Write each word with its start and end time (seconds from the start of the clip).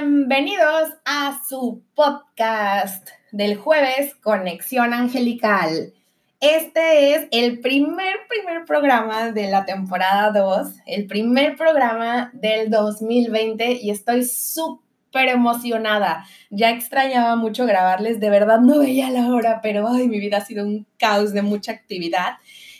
Bienvenidos 0.00 0.90
a 1.04 1.40
su 1.48 1.82
podcast 1.96 3.08
del 3.32 3.56
jueves 3.56 4.14
Conexión 4.22 4.94
Angelical. 4.94 5.92
Este 6.40 7.14
es 7.14 7.26
el 7.32 7.58
primer, 7.58 8.14
primer 8.28 8.64
programa 8.64 9.32
de 9.32 9.50
la 9.50 9.64
temporada 9.64 10.30
2, 10.30 10.68
el 10.86 11.08
primer 11.08 11.56
programa 11.56 12.30
del 12.32 12.70
2020 12.70 13.72
y 13.72 13.90
estoy 13.90 14.24
súper 14.24 15.30
emocionada. 15.30 16.24
Ya 16.50 16.70
extrañaba 16.70 17.34
mucho 17.34 17.66
grabarles, 17.66 18.20
de 18.20 18.30
verdad 18.30 18.60
no 18.60 18.78
veía 18.78 19.10
la 19.10 19.26
hora, 19.32 19.58
pero 19.62 19.88
ay, 19.88 20.06
mi 20.06 20.20
vida 20.20 20.36
ha 20.36 20.44
sido 20.44 20.64
un 20.64 20.86
caos 20.96 21.32
de 21.32 21.42
mucha 21.42 21.72
actividad 21.72 22.34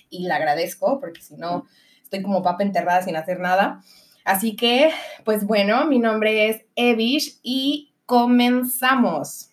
y 0.09 0.29
la 0.29 0.37
agradezco 0.37 1.01
porque 1.01 1.21
si 1.21 1.35
no, 1.35 1.67
estoy 2.01 2.23
como 2.23 2.45
papa 2.45 2.63
enterrada 2.63 3.03
sin 3.03 3.17
hacer 3.17 3.41
nada. 3.41 3.81
Así 4.29 4.57
que, 4.57 4.91
pues 5.25 5.47
bueno, 5.47 5.87
mi 5.87 5.99
nombre 5.99 6.51
es 6.51 6.61
Evish 6.77 7.41
y 7.43 7.95
comenzamos. 8.05 9.49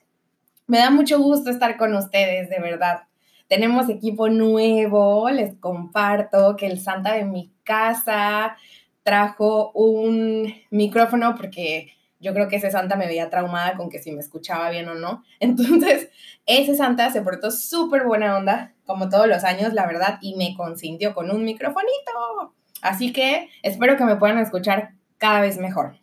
Me 0.67 0.79
da 0.79 0.89
mucho 0.89 1.17
gusto 1.17 1.49
estar 1.49 1.77
con 1.77 1.95
ustedes, 1.95 2.49
de 2.49 2.59
verdad. 2.59 3.03
Tenemos 3.47 3.87
equipo 3.87 4.27
nuevo, 4.27 5.29
les 5.29 5.55
comparto 5.61 6.57
que 6.57 6.67
el 6.67 6.81
Santa 6.81 7.13
de 7.13 7.23
mi 7.23 7.53
casa 7.63 8.57
trajo 9.03 9.71
un 9.71 10.53
micrófono 10.71 11.35
porque 11.35 11.93
yo 12.19 12.33
creo 12.33 12.49
que 12.49 12.57
ese 12.57 12.69
Santa 12.69 12.97
me 12.97 13.07
veía 13.07 13.29
traumada 13.29 13.77
con 13.77 13.89
que 13.89 13.99
si 13.99 14.11
me 14.11 14.19
escuchaba 14.19 14.71
bien 14.71 14.89
o 14.89 14.95
no. 14.95 15.23
Entonces, 15.39 16.09
ese 16.45 16.75
Santa 16.75 17.11
se 17.11 17.21
portó 17.21 17.49
súper 17.49 18.05
buena 18.05 18.35
onda, 18.35 18.73
como 18.85 19.07
todos 19.07 19.27
los 19.27 19.45
años, 19.45 19.71
la 19.71 19.87
verdad, 19.87 20.19
y 20.19 20.35
me 20.35 20.53
consintió 20.53 21.13
con 21.13 21.31
un 21.31 21.45
microfonito. 21.45 22.53
Así 22.85 23.11
que 23.11 23.49
espero 23.63 23.97
que 23.97 24.05
me 24.05 24.15
puedan 24.15 24.37
escuchar 24.37 24.91
cada 25.17 25.41
vez 25.41 25.57
mejor 25.57 25.97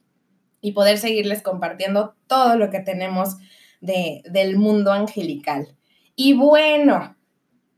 y 0.60 0.72
poder 0.72 0.98
seguirles 0.98 1.40
compartiendo 1.40 2.16
todo 2.26 2.56
lo 2.56 2.70
que 2.70 2.80
tenemos 2.80 3.36
de, 3.80 4.22
del 4.24 4.56
mundo 4.56 4.92
angelical. 4.92 5.76
Y 6.16 6.32
bueno, 6.32 7.16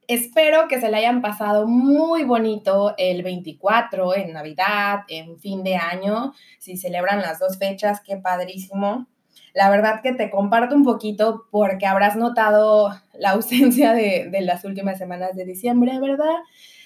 espero 0.08 0.69
que 0.69 0.80
se 0.80 0.91
le 0.91 0.97
hayan 0.97 1.20
pasado 1.20 1.66
muy 1.66 2.25
bonito 2.25 2.94
el 2.97 3.22
24 3.22 4.16
en 4.16 4.32
Navidad, 4.32 5.00
en 5.08 5.38
fin 5.38 5.62
de 5.64 5.77
año, 5.77 6.32
si 6.58 6.78
celebran 6.78 7.20
las 7.20 7.38
dos 7.38 7.58
fechas, 7.58 8.00
qué 8.00 8.16
padrísimo. 8.16 9.06
La 9.52 9.69
verdad 9.69 10.00
que 10.02 10.14
te 10.14 10.30
comparto 10.30 10.75
un 10.75 10.84
poquito 10.84 11.44
porque 11.50 11.84
habrás 11.84 12.16
notado 12.16 12.88
la 13.12 13.30
ausencia 13.32 13.92
de, 13.92 14.30
de 14.30 14.41
las 14.41 14.64
últimas 14.64 14.97
semanas 14.97 15.36
de 15.36 15.44
diciembre, 15.44 16.00
¿verdad? 16.00 16.36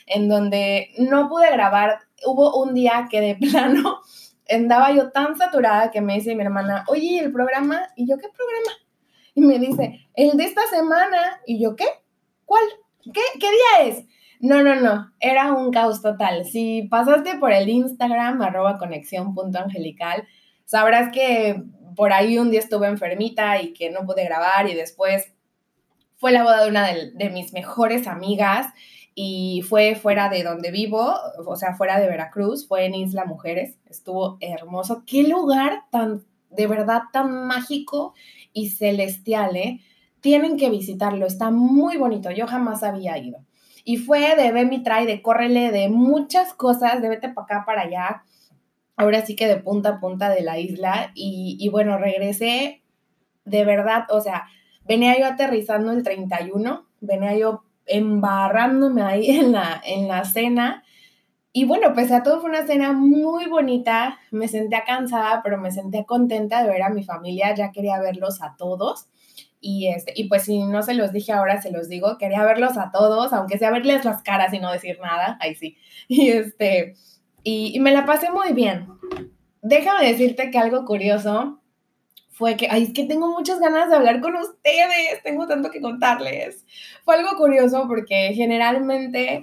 En 0.06 0.28
donde 0.28 0.90
no 0.98 1.28
pude 1.28 1.48
grabar 1.52 2.07
hubo 2.26 2.62
un 2.62 2.74
día 2.74 3.08
que 3.10 3.20
de 3.20 3.34
plano 3.40 4.00
andaba 4.48 4.92
yo 4.92 5.10
tan 5.10 5.36
saturada 5.36 5.90
que 5.90 6.00
me 6.00 6.14
dice 6.14 6.34
mi 6.34 6.42
hermana, 6.42 6.84
oye, 6.88 7.18
¿el 7.18 7.32
programa? 7.32 7.88
Y 7.96 8.08
yo, 8.08 8.16
¿qué 8.18 8.28
programa? 8.28 8.72
Y 9.34 9.42
me 9.42 9.58
dice, 9.58 10.08
el 10.14 10.36
de 10.36 10.44
esta 10.44 10.66
semana. 10.68 11.40
Y 11.46 11.62
yo, 11.62 11.76
¿qué? 11.76 11.86
¿Cuál? 12.44 12.64
¿Qué, 13.04 13.20
¿Qué 13.38 13.46
día 13.50 13.88
es? 13.88 14.04
No, 14.40 14.62
no, 14.62 14.76
no, 14.76 15.12
era 15.20 15.52
un 15.52 15.70
caos 15.72 16.00
total. 16.00 16.44
Si 16.44 16.82
pasaste 16.82 17.36
por 17.38 17.52
el 17.52 17.68
Instagram, 17.68 18.40
arroba 18.40 18.78
conexión.angelical, 18.78 20.26
sabrás 20.64 21.12
que 21.12 21.62
por 21.96 22.12
ahí 22.12 22.38
un 22.38 22.50
día 22.50 22.60
estuve 22.60 22.86
enfermita 22.86 23.60
y 23.60 23.72
que 23.72 23.90
no 23.90 24.06
pude 24.06 24.24
grabar 24.24 24.68
y 24.68 24.74
después 24.74 25.32
fue 26.16 26.30
la 26.30 26.44
boda 26.44 26.62
de 26.62 26.70
una 26.70 26.86
de, 26.86 27.10
de 27.12 27.30
mis 27.30 27.52
mejores 27.52 28.06
amigas 28.06 28.66
y 29.20 29.62
fue 29.62 29.96
fuera 29.96 30.28
de 30.28 30.44
donde 30.44 30.70
vivo, 30.70 31.12
o 31.44 31.56
sea, 31.56 31.74
fuera 31.74 31.98
de 31.98 32.06
Veracruz, 32.06 32.68
fue 32.68 32.84
en 32.84 32.94
Isla 32.94 33.24
Mujeres, 33.24 33.76
estuvo 33.90 34.38
hermoso. 34.38 35.02
Qué 35.06 35.24
lugar 35.24 35.82
tan, 35.90 36.24
de 36.50 36.68
verdad, 36.68 37.02
tan 37.12 37.48
mágico 37.48 38.14
y 38.52 38.68
celestial, 38.68 39.56
¿eh? 39.56 39.80
Tienen 40.20 40.56
que 40.56 40.70
visitarlo, 40.70 41.26
está 41.26 41.50
muy 41.50 41.96
bonito, 41.96 42.30
yo 42.30 42.46
jamás 42.46 42.84
había 42.84 43.18
ido. 43.18 43.40
Y 43.84 43.96
fue 43.96 44.36
de 44.36 44.52
ve 44.52 44.64
mi 44.64 44.84
trae, 44.84 45.04
de 45.04 45.20
córrele, 45.20 45.72
de 45.72 45.88
muchas 45.88 46.54
cosas, 46.54 47.02
de 47.02 47.08
vete 47.08 47.28
para 47.28 47.44
acá, 47.44 47.64
para 47.66 47.82
allá. 47.82 48.22
Ahora 48.94 49.26
sí 49.26 49.34
que 49.34 49.48
de 49.48 49.56
punta 49.56 49.88
a 49.88 50.00
punta 50.00 50.28
de 50.28 50.42
la 50.42 50.60
isla. 50.60 51.10
Y, 51.16 51.56
y 51.58 51.68
bueno, 51.70 51.98
regresé 51.98 52.84
de 53.44 53.64
verdad, 53.64 54.04
o 54.10 54.20
sea, 54.20 54.46
venía 54.86 55.18
yo 55.18 55.26
aterrizando 55.26 55.90
el 55.90 56.04
31, 56.04 56.86
venía 57.00 57.36
yo 57.36 57.64
embarrándome 57.88 59.02
ahí 59.02 59.30
en 59.38 59.52
la, 59.52 59.80
en 59.84 60.08
la 60.08 60.24
cena. 60.24 60.84
Y 61.52 61.64
bueno, 61.64 61.94
pese 61.94 62.14
a 62.14 62.22
todo 62.22 62.40
fue 62.40 62.50
una 62.50 62.66
cena 62.66 62.92
muy 62.92 63.46
bonita, 63.46 64.18
me 64.30 64.48
sentía 64.48 64.84
cansada, 64.84 65.40
pero 65.42 65.58
me 65.58 65.70
sentía 65.72 66.04
contenta 66.04 66.62
de 66.62 66.70
ver 66.70 66.82
a 66.82 66.90
mi 66.90 67.02
familia, 67.02 67.54
ya 67.54 67.72
quería 67.72 67.98
verlos 67.98 68.42
a 68.42 68.54
todos. 68.56 69.08
Y, 69.60 69.88
este, 69.88 70.12
y 70.14 70.28
pues 70.28 70.44
si 70.44 70.62
no 70.62 70.82
se 70.82 70.94
los 70.94 71.12
dije 71.12 71.32
ahora, 71.32 71.60
se 71.60 71.72
los 71.72 71.88
digo, 71.88 72.16
quería 72.18 72.44
verlos 72.44 72.76
a 72.76 72.92
todos, 72.92 73.32
aunque 73.32 73.58
sea 73.58 73.72
verles 73.72 74.04
las 74.04 74.22
caras 74.22 74.52
y 74.54 74.60
no 74.60 74.70
decir 74.70 74.98
nada, 75.00 75.36
ahí 75.40 75.54
sí. 75.54 75.76
Y, 76.08 76.28
este, 76.28 76.94
y, 77.42 77.72
y 77.74 77.80
me 77.80 77.92
la 77.92 78.06
pasé 78.06 78.30
muy 78.30 78.52
bien. 78.52 78.86
Déjame 79.62 80.06
decirte 80.06 80.50
que 80.50 80.58
algo 80.58 80.84
curioso 80.84 81.60
fue 82.38 82.56
que, 82.56 82.68
ay, 82.70 82.84
es 82.84 82.92
que 82.92 83.04
tengo 83.04 83.26
muchas 83.26 83.58
ganas 83.58 83.90
de 83.90 83.96
hablar 83.96 84.20
con 84.20 84.36
ustedes, 84.36 85.20
tengo 85.24 85.48
tanto 85.48 85.72
que 85.72 85.80
contarles. 85.80 86.64
Fue 87.04 87.16
algo 87.16 87.36
curioso 87.36 87.86
porque 87.88 88.32
generalmente 88.32 89.42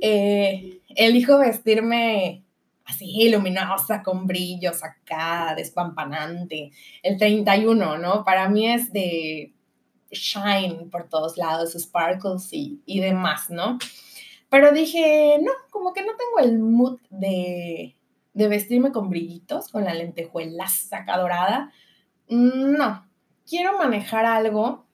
eh, 0.00 0.78
elijo 0.94 1.38
vestirme 1.38 2.44
así, 2.84 3.28
luminosa, 3.30 4.04
con 4.04 4.28
brillos 4.28 4.84
acá, 4.84 5.54
despampanante. 5.56 6.70
El 7.02 7.18
31, 7.18 7.98
¿no? 7.98 8.24
Para 8.24 8.48
mí 8.48 8.72
es 8.72 8.92
de 8.92 9.52
shine 10.12 10.86
por 10.88 11.08
todos 11.08 11.36
lados, 11.36 11.72
sparkles 11.72 12.52
y, 12.52 12.80
y 12.86 13.00
demás, 13.00 13.50
¿no? 13.50 13.76
Pero 14.48 14.70
dije, 14.70 15.38
no, 15.42 15.50
como 15.70 15.92
que 15.92 16.02
no 16.02 16.12
tengo 16.16 16.48
el 16.48 16.60
mood 16.60 17.00
de, 17.10 17.96
de 18.34 18.48
vestirme 18.48 18.92
con 18.92 19.10
brillitos, 19.10 19.68
con 19.68 19.82
la 19.82 19.94
lentejuela 19.94 20.68
saca 20.68 21.18
dorada 21.18 21.72
no, 22.28 23.06
quiero 23.48 23.78
manejar 23.78 24.24
algo 24.26 24.86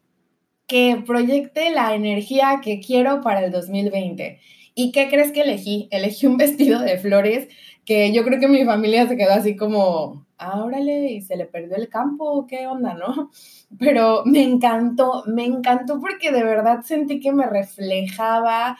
que 0.67 1.03
proyecte 1.07 1.71
la 1.71 1.95
energía 1.95 2.61
que 2.63 2.81
quiero 2.81 3.21
para 3.21 3.45
el 3.45 3.53
2020. 3.53 4.41
¿Y 4.75 4.93
qué 4.93 5.09
crees 5.09 5.33
que 5.33 5.43
elegí? 5.43 5.89
Elegí 5.91 6.27
un 6.27 6.37
vestido 6.39 6.81
de 6.81 6.99
flores 6.99 7.49
que 7.85 8.13
yo 8.13 8.25
creo 8.25 8.39
que 8.41 8.49
mi 8.49 8.65
familia 8.65 9.09
se 9.09 9.17
quedó 9.17 9.33
así 9.33 9.57
como, 9.57 10.27
árale, 10.39 11.13
y 11.13 11.21
se 11.21 11.37
le 11.37 11.47
perdió 11.47 11.77
el 11.77 11.89
campo, 11.89 12.47
¿qué 12.47 12.67
onda, 12.67 12.95
no? 12.95 13.31
Pero 13.79 14.23
me 14.25 14.43
encantó, 14.43 15.25
me 15.27 15.45
encantó 15.45 16.01
porque 16.01 16.31
de 16.31 16.45
verdad 16.45 16.83
sentí 16.83 17.21
que 17.21 17.33
me 17.33 17.47
reflejaba, 17.47 18.79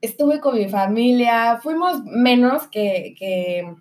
estuve 0.00 0.40
con 0.40 0.56
mi 0.56 0.68
familia, 0.68 1.58
fuimos 1.62 2.02
menos 2.04 2.66
que, 2.68 3.14
que 3.18 3.74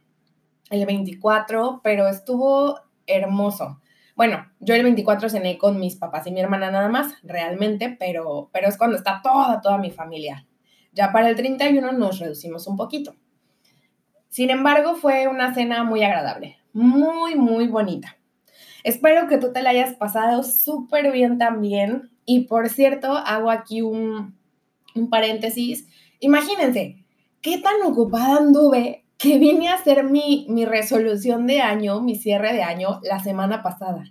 el 0.69 0.85
24, 0.85 1.81
pero 1.83 2.07
estuvo 2.07 2.79
hermoso. 3.07 3.81
Bueno, 4.15 4.47
yo 4.59 4.75
el 4.75 4.83
24 4.83 5.29
cené 5.29 5.57
con 5.57 5.79
mis 5.79 5.95
papás 5.95 6.27
y 6.27 6.31
mi 6.31 6.39
hermana 6.39 6.71
nada 6.71 6.89
más, 6.89 7.13
realmente, 7.23 7.95
pero, 7.99 8.49
pero 8.51 8.67
es 8.67 8.77
cuando 8.77 8.97
está 8.97 9.21
toda, 9.23 9.61
toda 9.61 9.77
mi 9.77 9.91
familia. 9.91 10.45
Ya 10.91 11.11
para 11.11 11.29
el 11.29 11.35
31 11.35 11.91
nos 11.93 12.19
reducimos 12.19 12.67
un 12.67 12.75
poquito. 12.77 13.15
Sin 14.29 14.49
embargo, 14.49 14.95
fue 14.95 15.27
una 15.27 15.53
cena 15.53 15.83
muy 15.83 16.03
agradable, 16.03 16.57
muy, 16.73 17.35
muy 17.35 17.67
bonita. 17.67 18.17
Espero 18.83 19.27
que 19.27 19.37
tú 19.37 19.51
te 19.53 19.61
la 19.61 19.71
hayas 19.71 19.95
pasado 19.95 20.43
súper 20.43 21.11
bien 21.11 21.37
también. 21.37 22.09
Y 22.25 22.41
por 22.45 22.69
cierto, 22.69 23.13
hago 23.13 23.51
aquí 23.51 23.81
un, 23.81 24.37
un 24.95 25.09
paréntesis. 25.09 25.87
Imagínense, 26.19 27.05
qué 27.41 27.59
tan 27.59 27.81
ocupada 27.85 28.37
anduve 28.37 29.05
que 29.17 29.39
vine 29.39 29.69
a 29.69 29.75
hacer 29.75 30.03
mi, 30.03 30.45
mi 30.49 30.65
resolución 30.65 31.47
de 31.47 31.61
año, 31.61 32.01
mi 32.01 32.15
cierre 32.15 32.53
de 32.53 32.63
año, 32.63 32.99
la 33.03 33.19
semana 33.19 33.63
pasada. 33.63 34.03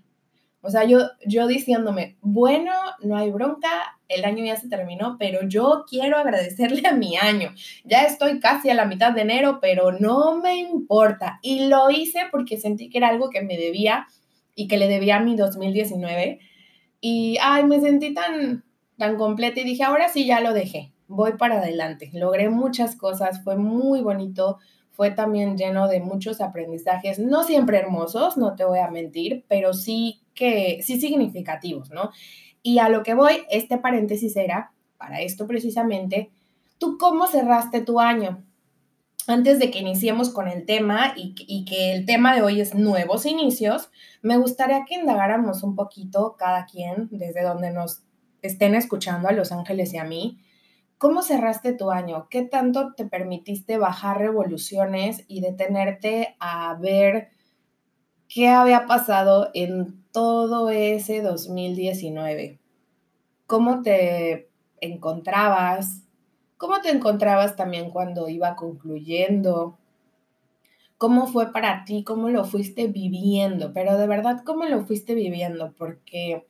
O 0.67 0.71
sea, 0.71 0.85
yo, 0.85 0.99
yo 1.25 1.47
diciéndome, 1.47 2.17
bueno, 2.23 2.73
no 3.01 3.17
hay 3.17 3.31
bronca, 3.31 3.69
el 4.09 4.25
año 4.25 4.45
ya 4.45 4.57
se 4.57 4.69
terminó, 4.69 5.17
pero 5.17 5.47
yo 5.47 5.85
quiero 5.89 6.19
agradecerle 6.19 6.89
a 6.89 6.93
mi 6.93 7.17
año. 7.17 7.55
Ya 7.85 8.03
estoy 8.03 8.41
casi 8.41 8.69
a 8.69 8.75
la 8.75 8.85
mitad 8.85 9.13
de 9.13 9.21
enero, 9.21 9.61
pero 9.61 9.93
no 9.93 10.41
me 10.41 10.57
importa. 10.57 11.39
Y 11.41 11.69
lo 11.69 11.91
hice 11.91 12.23
porque 12.33 12.57
sentí 12.57 12.89
que 12.89 12.99
era 12.99 13.09
algo 13.09 13.31
que 13.31 13.43
me 13.43 13.57
debía 13.57 14.09
y 14.57 14.67
que 14.67 14.77
le 14.77 14.89
debía 14.89 15.19
a 15.19 15.21
mi 15.21 15.37
2019. 15.37 16.41
Y, 17.01 17.39
ay, 17.41 17.63
me 17.63 17.81
sentí 17.81 18.13
tan, 18.13 18.65
tan 18.99 19.17
completa 19.17 19.61
y 19.61 19.65
dije, 19.65 19.85
ahora 19.85 20.09
sí 20.09 20.27
ya 20.27 20.41
lo 20.41 20.53
dejé, 20.53 20.93
voy 21.07 21.35
para 21.39 21.59
adelante. 21.59 22.11
Logré 22.13 22.49
muchas 22.49 22.97
cosas, 22.97 23.45
fue 23.45 23.57
muy 23.57 24.01
bonito, 24.01 24.59
fue 24.97 25.11
también 25.11 25.59
lleno 25.59 25.89
de 25.89 26.01
muchos 26.01 26.41
aprendizajes, 26.41 27.19
no 27.19 27.45
siempre 27.45 27.79
hermosos, 27.79 28.39
no 28.39 28.57
te 28.57 28.65
voy 28.65 28.79
a 28.79 28.91
mentir, 28.91 29.45
pero 29.47 29.75
sí 29.75 30.23
que, 30.35 30.81
sí 30.83 30.99
significativos, 30.99 31.91
¿no? 31.91 32.11
Y 32.63 32.79
a 32.79 32.89
lo 32.89 33.03
que 33.03 33.15
voy, 33.15 33.43
este 33.51 33.77
paréntesis 33.77 34.37
era, 34.37 34.73
para 34.97 35.21
esto 35.21 35.47
precisamente, 35.47 36.31
¿tú 36.79 36.97
cómo 36.99 37.27
cerraste 37.27 37.83
tu 37.83 38.01
año? 38.01 38.43
antes 39.29 39.59
de 39.59 39.73
que 39.73 39.81
iniciemos 39.81 40.31
con 40.31 40.47
el 40.47 40.67
tema 40.67 41.13
y, 41.17 41.35
y, 41.49 41.65
que 41.65 41.93
el 41.93 42.07
tema 42.07 42.33
de 42.33 42.43
hoy 42.43 42.61
es 42.61 42.77
nuevos 42.77 43.27
inicios, 43.27 43.91
me 44.23 44.37
gustaría 44.37 44.85
que 44.85 44.95
indagáramos 44.95 45.65
un 45.65 45.75
poquito 45.75 46.37
cada 46.39 46.65
quien 46.65 47.09
desde 47.11 47.43
donde 47.43 47.73
nos 47.73 48.03
estén 48.41 48.77
escuchando 48.77 49.29
a 49.29 49.33
Los 49.33 49.51
Ángeles 49.51 49.93
y 49.95 49.99
a 49.99 50.05
mí. 50.05 50.39
¿Cómo 50.99 51.21
cerraste 51.21 51.75
tu 51.75 51.91
año? 51.91 52.27
¿Qué 52.31 52.43
tanto 52.43 52.95
te 52.95 53.05
permitiste 53.05 53.77
bajar 53.77 54.19
revoluciones 54.19 55.25
y 55.29 55.43
detenerte 55.43 56.37
a 56.41 56.75
ver 56.81 57.29
qué 58.29 58.49
había 58.49 58.87
pasado 58.87 59.51
en 59.53 60.03
todo 60.11 60.71
ese 60.71 61.21
2019? 61.21 62.59
¿Cómo 63.47 63.83
te 63.83 64.49
encontrabas? 64.81 66.03
¿Cómo 66.57 66.81
te 66.81 66.89
encontrabas 66.89 67.57
también 67.57 67.91
cuando 67.91 68.31
iba 68.31 68.57
concluyendo? 68.57 69.77
¿Cómo 70.97 71.27
fue 71.27 71.53
para 71.53 71.85
ti? 71.85 72.05
¿Cómo 72.05 72.31
lo 72.31 72.47
fuiste 72.47 72.87
viviendo? 72.87 73.75
Pero 73.75 73.99
de 73.99 74.07
verdad, 74.07 74.43
¿cómo 74.47 74.65
lo 74.65 74.87
fuiste 74.87 75.15
viviendo? 75.15 75.75
Porque 75.77 76.47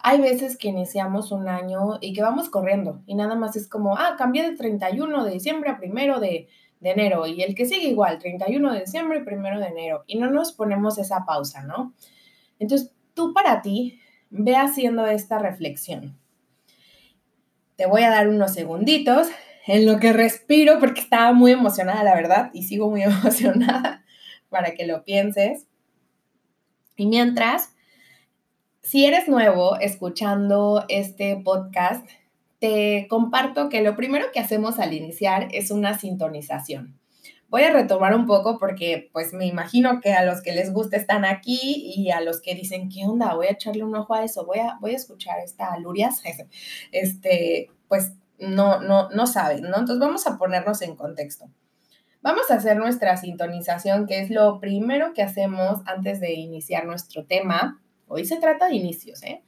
hay 0.00 0.20
veces 0.20 0.56
que 0.56 0.68
iniciamos 0.68 1.32
un 1.32 1.48
año 1.48 1.98
y 2.00 2.12
que 2.12 2.22
vamos 2.22 2.48
corriendo 2.48 3.02
y 3.06 3.14
nada 3.14 3.34
más 3.34 3.56
es 3.56 3.68
como, 3.68 3.96
ah, 3.96 4.16
cambié 4.16 4.48
de 4.48 4.56
31 4.56 5.24
de 5.24 5.32
diciembre 5.32 5.70
a 5.70 5.78
primero 5.78 6.20
de, 6.20 6.48
de 6.80 6.90
enero 6.90 7.26
y 7.26 7.42
el 7.42 7.54
que 7.54 7.66
sigue 7.66 7.88
igual, 7.88 8.18
31 8.18 8.72
de 8.72 8.80
diciembre 8.80 9.18
y 9.18 9.24
primero 9.24 9.58
de 9.58 9.66
enero 9.66 10.04
y 10.06 10.18
no 10.18 10.30
nos 10.30 10.52
ponemos 10.52 10.98
esa 10.98 11.24
pausa, 11.24 11.62
¿no? 11.62 11.94
Entonces, 12.58 12.92
tú 13.14 13.32
para 13.32 13.62
ti, 13.62 14.00
ve 14.30 14.56
haciendo 14.56 15.06
esta 15.06 15.38
reflexión. 15.38 16.18
Te 17.76 17.86
voy 17.86 18.02
a 18.02 18.10
dar 18.10 18.28
unos 18.28 18.54
segunditos 18.54 19.28
en 19.66 19.84
lo 19.84 19.98
que 19.98 20.12
respiro 20.12 20.78
porque 20.78 21.00
estaba 21.00 21.32
muy 21.32 21.52
emocionada, 21.52 22.02
la 22.04 22.14
verdad, 22.14 22.50
y 22.52 22.64
sigo 22.64 22.90
muy 22.90 23.02
emocionada 23.04 24.04
para 24.48 24.74
que 24.74 24.86
lo 24.86 25.04
pienses. 25.04 25.66
Y 26.96 27.06
mientras, 27.06 27.74
si 28.86 29.04
eres 29.04 29.26
nuevo 29.26 29.76
escuchando 29.80 30.84
este 30.88 31.36
podcast, 31.44 32.08
te 32.60 33.08
comparto 33.10 33.68
que 33.68 33.82
lo 33.82 33.96
primero 33.96 34.26
que 34.32 34.38
hacemos 34.38 34.78
al 34.78 34.92
iniciar 34.92 35.48
es 35.50 35.72
una 35.72 35.98
sintonización. 35.98 36.96
Voy 37.48 37.62
a 37.64 37.72
retomar 37.72 38.14
un 38.14 38.26
poco 38.26 38.60
porque 38.60 39.10
pues 39.12 39.32
me 39.32 39.46
imagino 39.46 40.00
que 40.00 40.12
a 40.12 40.24
los 40.24 40.40
que 40.40 40.52
les 40.52 40.72
gusta 40.72 40.96
están 40.96 41.24
aquí 41.24 41.58
y 41.96 42.12
a 42.12 42.20
los 42.20 42.40
que 42.40 42.54
dicen, 42.54 42.88
¿qué 42.88 43.04
onda? 43.04 43.34
Voy 43.34 43.48
a 43.48 43.52
echarle 43.52 43.82
un 43.82 43.96
ojo 43.96 44.14
a 44.14 44.22
eso, 44.22 44.46
voy 44.46 44.60
a, 44.60 44.78
voy 44.80 44.92
a 44.92 44.96
escuchar 44.96 45.40
esta 45.40 45.76
Lurias, 45.80 46.22
este, 46.92 47.72
pues 47.88 48.12
no, 48.38 48.80
no, 48.80 49.10
no 49.10 49.26
saben, 49.26 49.62
¿no? 49.62 49.78
Entonces 49.78 49.98
vamos 49.98 50.28
a 50.28 50.38
ponernos 50.38 50.80
en 50.82 50.94
contexto. 50.94 51.50
Vamos 52.22 52.52
a 52.52 52.54
hacer 52.54 52.76
nuestra 52.76 53.16
sintonización, 53.16 54.06
que 54.06 54.20
es 54.20 54.30
lo 54.30 54.60
primero 54.60 55.12
que 55.12 55.22
hacemos 55.24 55.80
antes 55.86 56.20
de 56.20 56.34
iniciar 56.34 56.86
nuestro 56.86 57.26
tema. 57.26 57.80
Hoy 58.06 58.24
se 58.24 58.36
trata 58.36 58.68
de 58.68 58.76
inicios, 58.76 59.22
¿eh? 59.22 59.42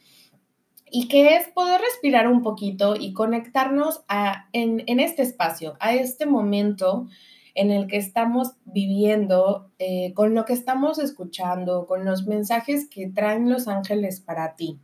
Y 0.91 1.09
que 1.09 1.37
es 1.37 1.49
poder 1.49 1.81
respirar 1.81 2.29
un 2.29 2.43
poquito 2.43 2.97
y 2.97 3.13
conectarnos 3.13 4.05
a, 4.09 4.49
en, 4.53 4.83
este 5.01 5.23
espacio, 5.23 5.77
a 5.81 5.95
este 5.95 6.25
momento 6.25 7.09
en 7.55 7.71
el 7.71 7.87
que 7.89 7.99
estamos 7.99 8.53
viviendo, 8.65 9.71
eh, 9.79 10.13
con 10.15 10.35
lo 10.35 10.45
que 10.45 10.55
estamos 10.55 10.99
escuchando, 10.99 11.87
con 11.87 12.05
los 12.05 12.27
mensajes 12.27 12.89
que 12.89 13.09
traen 13.09 13.51
los 13.51 13.69
ángeles 13.69 14.21
para 14.21 14.57
ti. 14.57 14.79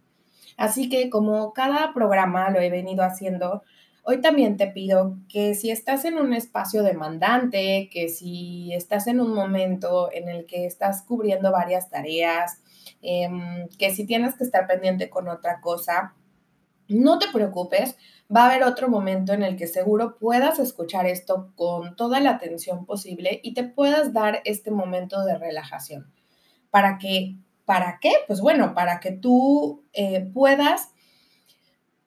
Así 0.56 0.88
que 0.88 1.08
como 1.08 1.52
cada 1.52 1.94
programa 1.94 2.50
lo 2.50 2.60
he 2.60 2.68
venido 2.68 3.02
haciendo, 3.02 3.62
Hoy 4.06 4.20
también 4.20 4.58
te 4.58 4.66
pido 4.66 5.16
que 5.30 5.54
si 5.54 5.70
estás 5.70 6.04
en 6.04 6.18
un 6.18 6.34
espacio 6.34 6.82
demandante, 6.82 7.88
que 7.90 8.10
si 8.10 8.70
estás 8.74 9.06
en 9.06 9.18
un 9.18 9.32
momento 9.32 10.12
en 10.12 10.28
el 10.28 10.44
que 10.44 10.66
estás 10.66 11.00
cubriendo 11.00 11.50
varias 11.50 11.88
tareas, 11.88 12.60
em, 13.04 13.68
que 13.78 13.94
si 13.94 14.06
tienes 14.06 14.34
que 14.36 14.44
estar 14.44 14.66
pendiente 14.66 15.10
con 15.10 15.28
otra 15.28 15.60
cosa, 15.60 16.14
no 16.88 17.18
te 17.18 17.28
preocupes, 17.32 17.96
va 18.34 18.44
a 18.44 18.50
haber 18.50 18.64
otro 18.64 18.88
momento 18.88 19.32
en 19.32 19.42
el 19.42 19.56
que 19.56 19.66
seguro 19.66 20.18
puedas 20.18 20.58
escuchar 20.58 21.06
esto 21.06 21.52
con 21.54 21.96
toda 21.96 22.20
la 22.20 22.30
atención 22.30 22.86
posible 22.86 23.40
y 23.42 23.54
te 23.54 23.64
puedas 23.64 24.12
dar 24.12 24.40
este 24.44 24.70
momento 24.70 25.24
de 25.24 25.38
relajación. 25.38 26.12
¿Para 26.70 26.98
qué? 26.98 27.36
¿Para 27.64 27.98
qué? 28.00 28.12
Pues 28.26 28.40
bueno, 28.40 28.74
para 28.74 29.00
que 29.00 29.12
tú 29.12 29.84
eh, 29.92 30.20
puedas 30.32 30.90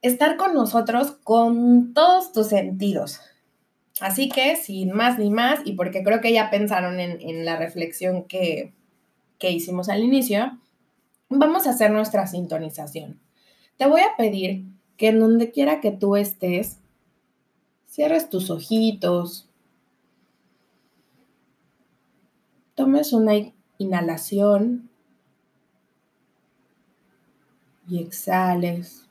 estar 0.01 0.37
con 0.37 0.53
nosotros 0.53 1.17
con 1.23 1.93
todos 1.93 2.31
tus 2.31 2.47
sentidos. 2.47 3.19
Así 3.99 4.29
que, 4.29 4.55
sin 4.55 4.91
más 4.91 5.17
ni 5.17 5.31
más, 5.31 5.59
y 5.65 5.73
porque 5.73 6.03
creo 6.03 6.21
que 6.21 6.31
ya 6.31 6.51
pensaron 6.51 6.99
en, 6.99 7.45
la 7.45 7.57
reflexión 7.57 8.25
que, 8.25 8.75
que 9.39 9.49
hicimos 9.51 9.89
al 9.89 10.03
inicio, 10.03 10.59
vamos 11.29 11.67
a 11.67 11.71
hacer 11.71 11.91
nuestra 11.91 12.27
sintonización. 12.27 13.19
Te 13.77 13.87
voy 13.87 14.01
a 14.01 14.15
pedir 14.17 14.65
que 14.97 15.09
en 15.09 15.19
donde 15.19 15.51
quiera 15.51 15.81
que 15.81 15.91
tú 15.91 16.15
estés, 16.15 16.79
cierres 17.85 18.29
tus 18.29 18.49
ojitos, 18.49 19.49
tomes 22.75 23.13
una 23.13 23.33
inhalación 23.77 24.89
y 27.87 27.99
exhales. 27.99 29.07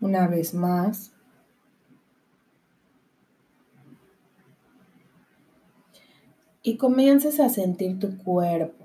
una 0.00 0.26
vez 0.26 0.54
más. 0.54 1.12
Y 6.62 6.76
comiences 6.76 7.40
a 7.40 7.48
sentir 7.48 7.98
tu 7.98 8.18
cuerpo. 8.18 8.79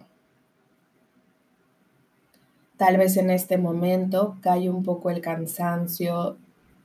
Tal 2.77 2.97
vez 2.97 3.17
en 3.17 3.29
este 3.29 3.57
momento 3.57 4.37
cae 4.41 4.69
un 4.69 4.83
poco 4.83 5.09
el 5.09 5.21
cansancio 5.21 6.37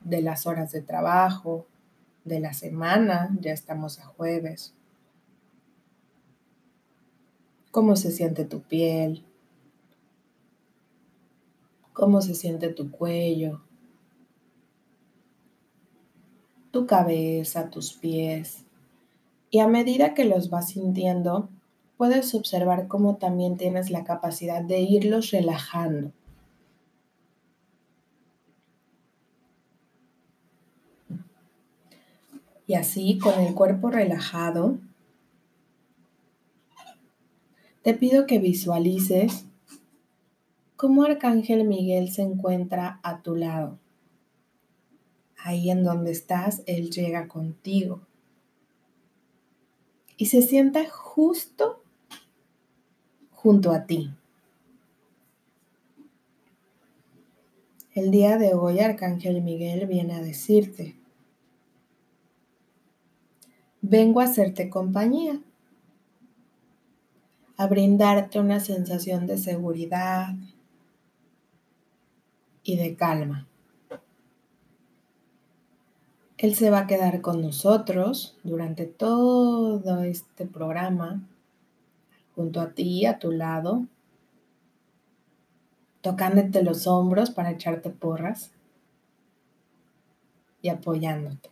de 0.04 0.22
las 0.22 0.46
horas 0.46 0.72
de 0.72 0.82
trabajo, 0.82 1.66
de 2.24 2.40
la 2.40 2.52
semana, 2.52 3.36
ya 3.40 3.52
estamos 3.52 3.98
a 3.98 4.06
jueves. 4.06 4.74
¿Cómo 7.70 7.96
se 7.96 8.10
siente 8.10 8.44
tu 8.44 8.62
piel? 8.62 9.24
¿Cómo 11.92 12.20
se 12.20 12.34
siente 12.34 12.68
tu 12.68 12.90
cuello? 12.90 13.60
tu 16.70 16.86
cabeza, 16.86 17.70
tus 17.70 17.94
pies. 17.94 18.64
Y 19.50 19.58
a 19.58 19.68
medida 19.68 20.14
que 20.14 20.24
los 20.24 20.50
vas 20.50 20.70
sintiendo, 20.70 21.48
puedes 22.00 22.34
observar 22.34 22.88
cómo 22.88 23.16
también 23.16 23.58
tienes 23.58 23.90
la 23.90 24.04
capacidad 24.04 24.62
de 24.62 24.80
irlos 24.80 25.32
relajando. 25.32 26.12
Y 32.66 32.72
así, 32.72 33.18
con 33.18 33.38
el 33.38 33.52
cuerpo 33.52 33.90
relajado, 33.90 34.78
te 37.82 37.92
pido 37.92 38.26
que 38.26 38.38
visualices 38.38 39.44
cómo 40.76 41.02
Arcángel 41.02 41.68
Miguel 41.68 42.10
se 42.10 42.22
encuentra 42.22 42.98
a 43.02 43.20
tu 43.20 43.36
lado 43.36 43.78
ahí 45.36 45.70
en 45.70 45.84
donde 45.84 46.12
estás, 46.12 46.62
Él 46.64 46.88
llega 46.90 47.28
contigo. 47.28 48.00
Y 50.16 50.26
se 50.26 50.40
sienta 50.40 50.88
justo 50.88 51.82
junto 53.42 53.72
a 53.72 53.86
ti. 53.86 54.10
El 57.94 58.10
día 58.10 58.36
de 58.36 58.52
hoy 58.52 58.80
Arcángel 58.80 59.40
Miguel 59.40 59.86
viene 59.86 60.14
a 60.14 60.20
decirte, 60.20 60.94
vengo 63.80 64.20
a 64.20 64.24
hacerte 64.24 64.68
compañía, 64.68 65.40
a 67.56 67.66
brindarte 67.66 68.40
una 68.40 68.60
sensación 68.60 69.26
de 69.26 69.38
seguridad 69.38 70.34
y 72.62 72.76
de 72.76 72.94
calma. 72.94 73.46
Él 76.36 76.54
se 76.54 76.68
va 76.68 76.80
a 76.80 76.86
quedar 76.86 77.22
con 77.22 77.40
nosotros 77.40 78.36
durante 78.44 78.84
todo 78.84 80.02
este 80.02 80.44
programa, 80.44 81.26
junto 82.40 82.62
a 82.62 82.72
ti, 82.72 83.04
a 83.04 83.18
tu 83.18 83.32
lado, 83.32 83.86
tocándote 86.00 86.62
los 86.62 86.86
hombros 86.86 87.30
para 87.30 87.50
echarte 87.50 87.90
porras 87.90 88.50
y 90.62 90.70
apoyándote. 90.70 91.50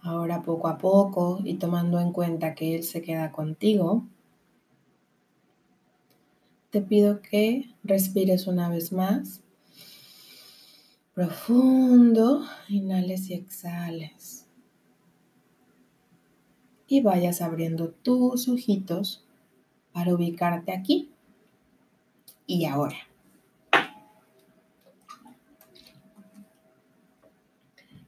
Ahora 0.00 0.40
poco 0.40 0.68
a 0.68 0.78
poco 0.78 1.40
y 1.44 1.54
tomando 1.54 2.00
en 2.00 2.12
cuenta 2.12 2.54
que 2.54 2.76
Él 2.76 2.82
se 2.82 3.02
queda 3.02 3.30
contigo, 3.30 4.06
te 6.70 6.80
pido 6.80 7.20
que 7.20 7.74
respires 7.82 8.46
una 8.46 8.70
vez 8.70 8.90
más 8.90 9.42
Profundo, 11.14 12.44
inhales 12.68 13.30
y 13.30 13.34
exhales. 13.34 14.43
Y 16.94 17.00
vayas 17.00 17.42
abriendo 17.42 17.90
tus 17.90 18.48
ojitos 18.48 19.26
para 19.92 20.14
ubicarte 20.14 20.70
aquí 20.70 21.10
y 22.46 22.66
ahora. 22.66 22.94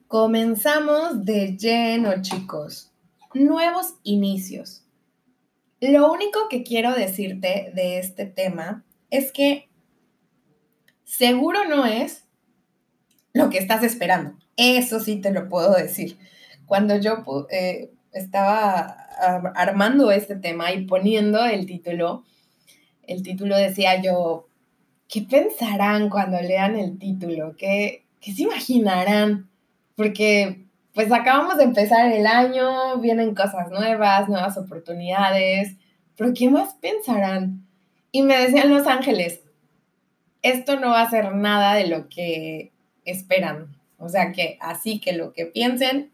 Comenzamos 0.06 1.24
de 1.24 1.56
lleno, 1.56 2.22
chicos. 2.22 2.92
Nuevos 3.34 3.94
inicios. 4.04 4.84
Lo 5.80 6.12
único 6.12 6.48
que 6.48 6.62
quiero 6.62 6.94
decirte 6.94 7.72
de 7.74 7.98
este 7.98 8.24
tema 8.24 8.84
es 9.10 9.32
que 9.32 9.68
seguro 11.02 11.64
no 11.68 11.86
es 11.86 12.22
lo 13.32 13.50
que 13.50 13.58
estás 13.58 13.82
esperando. 13.82 14.38
Eso 14.56 15.00
sí 15.00 15.16
te 15.16 15.32
lo 15.32 15.48
puedo 15.48 15.74
decir. 15.74 16.16
Cuando 16.66 16.96
yo 17.00 17.24
eh, 17.50 17.90
estaba 18.16 18.84
armando 19.54 20.10
este 20.10 20.36
tema 20.36 20.72
y 20.72 20.84
poniendo 20.84 21.44
el 21.44 21.66
título, 21.66 22.24
el 23.06 23.22
título 23.22 23.56
decía 23.56 24.00
yo, 24.02 24.48
¿qué 25.08 25.22
pensarán 25.22 26.10
cuando 26.10 26.40
lean 26.40 26.76
el 26.76 26.98
título? 26.98 27.54
¿Qué, 27.56 28.04
qué 28.20 28.32
se 28.32 28.42
imaginarán? 28.42 29.48
Porque 29.94 30.66
pues 30.92 31.12
acabamos 31.12 31.58
de 31.58 31.64
empezar 31.64 32.10
el 32.10 32.26
año, 32.26 32.98
vienen 33.00 33.34
cosas 33.34 33.70
nuevas, 33.70 34.28
nuevas 34.28 34.56
oportunidades, 34.56 35.76
pero 36.16 36.32
¿qué 36.34 36.48
más 36.48 36.74
pensarán? 36.74 37.66
Y 38.12 38.22
me 38.22 38.38
decían 38.38 38.70
Los 38.70 38.86
Ángeles, 38.86 39.42
esto 40.40 40.80
no 40.80 40.90
va 40.90 41.02
a 41.02 41.10
ser 41.10 41.34
nada 41.34 41.74
de 41.74 41.86
lo 41.86 42.08
que 42.08 42.72
esperan. 43.04 43.76
O 43.98 44.08
sea 44.08 44.32
que 44.32 44.58
así 44.60 45.00
que 45.00 45.12
lo 45.12 45.32
que 45.32 45.46
piensen, 45.46 46.12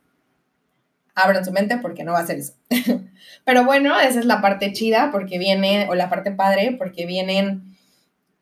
abran 1.15 1.45
su 1.45 1.53
mente 1.53 1.79
porque 1.79 2.05
no 2.05 2.13
va 2.13 2.21
a 2.21 2.27
ser 2.27 2.39
eso. 2.39 2.55
Pero 3.45 3.65
bueno, 3.65 3.99
esa 3.99 4.19
es 4.19 4.25
la 4.25 4.41
parte 4.41 4.73
chida 4.73 5.11
porque 5.13 5.39
viene, 5.39 5.87
o 5.89 5.95
la 5.95 6.09
parte 6.09 6.33
padre, 6.33 6.75
porque 6.79 7.07
vienen, 7.07 7.77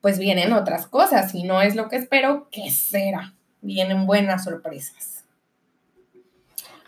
pues 0.00 0.18
vienen 0.18 0.52
otras 0.52 0.86
cosas. 0.86 1.30
Si 1.30 1.42
no 1.42 1.62
es 1.62 1.74
lo 1.74 1.88
que 1.88 1.96
espero, 1.96 2.48
¿qué 2.50 2.70
será? 2.70 3.34
Vienen 3.60 4.06
buenas 4.06 4.44
sorpresas. 4.44 5.24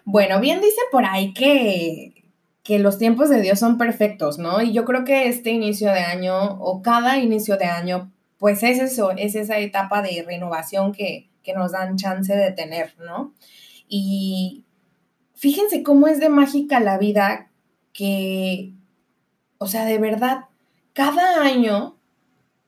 Bueno, 0.05 0.41
bien 0.41 0.61
dice 0.61 0.81
por 0.91 1.05
ahí 1.05 1.33
que, 1.33 2.25
que 2.63 2.79
los 2.79 2.99
tiempos 2.99 3.29
de 3.31 3.41
Dios 3.41 3.59
son 3.59 3.79
perfectos, 3.79 4.39
¿no? 4.39 4.61
Y 4.63 4.73
yo 4.73 4.85
creo 4.85 5.05
que 5.05 5.29
este 5.29 5.51
inicio 5.51 5.93
de 5.93 6.01
año 6.01 6.59
o 6.61 6.83
cada 6.83 7.19
inicio 7.19 7.57
de 7.57 7.67
año, 7.67 8.13
pues 8.39 8.63
es 8.63 8.81
eso, 8.81 9.13
es 9.13 9.37
esa 9.37 9.59
etapa 9.59 10.03
de 10.03 10.25
renovación 10.27 10.93
que, 10.93 11.29
que 11.43 11.55
nos 11.55 11.73
dan 11.73 11.97
chance 11.97 12.35
de 12.35 12.51
tener, 12.51 12.95
¿no? 12.99 13.33
Y 13.89 14.65
fíjense 15.43 15.83
cómo 15.83 16.07
es 16.07 16.21
de 16.21 16.29
mágica 16.29 16.79
la 16.79 16.99
vida 16.99 17.51
que, 17.93 18.75
o 19.59 19.67
sea, 19.67 19.85
de 19.85 19.99
verdad, 19.99 20.45
cada 20.93 21.43
año 21.43 21.97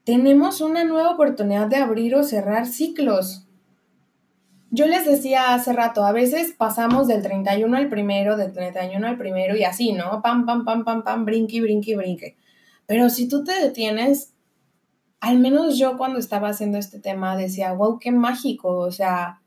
tenemos 0.03 0.61
una 0.61 0.83
nueva 0.83 1.13
oportunidad 1.13 1.69
de 1.69 1.77
abrir 1.77 2.17
o 2.17 2.25
cerrar 2.25 2.67
ciclos. 2.67 3.47
Yo 4.73 4.89
les 4.89 5.07
decía 5.07 5.55
hace 5.55 5.73
rato, 5.73 6.05
a 6.05 6.11
veces 6.11 6.53
pasamos 6.59 7.07
del 7.07 7.23
31 7.23 7.77
al 7.77 7.89
primero, 7.89 8.37
del 8.37 8.53
31 8.53 9.07
al 9.07 9.19
primero 9.19 9.55
y 9.55 9.63
así, 9.63 9.93
¿no? 9.93 10.21
Pam, 10.21 10.45
pam, 10.45 10.65
pam, 10.65 10.85
pam, 10.85 11.05
pam, 11.05 11.25
brinque, 11.25 11.61
brinque, 11.61 11.97
brinque. 11.97 12.37
Pero 12.87 13.09
si 13.09 13.29
tú 13.29 13.45
te 13.45 13.53
detienes 13.53 14.35
al 15.21 15.39
menos 15.39 15.79
yo 15.79 15.97
cuando 15.97 16.19
estaba 16.19 16.49
haciendo 16.49 16.77
este 16.77 16.99
tema 16.99 17.37
decía, 17.37 17.73
wow, 17.73 18.01
qué 18.01 18.11
mágico, 18.11 18.79
o 18.79 18.91
sea, 18.91 19.43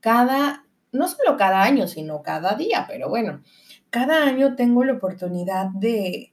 cada, 0.00 0.64
no 0.92 1.08
solo 1.08 1.36
cada 1.36 1.62
año, 1.62 1.86
sino 1.86 2.22
cada 2.22 2.54
día, 2.54 2.86
pero 2.88 3.08
bueno, 3.08 3.42
cada 3.90 4.24
año 4.24 4.54
tengo 4.56 4.84
la 4.84 4.94
oportunidad 4.94 5.66
de, 5.74 6.32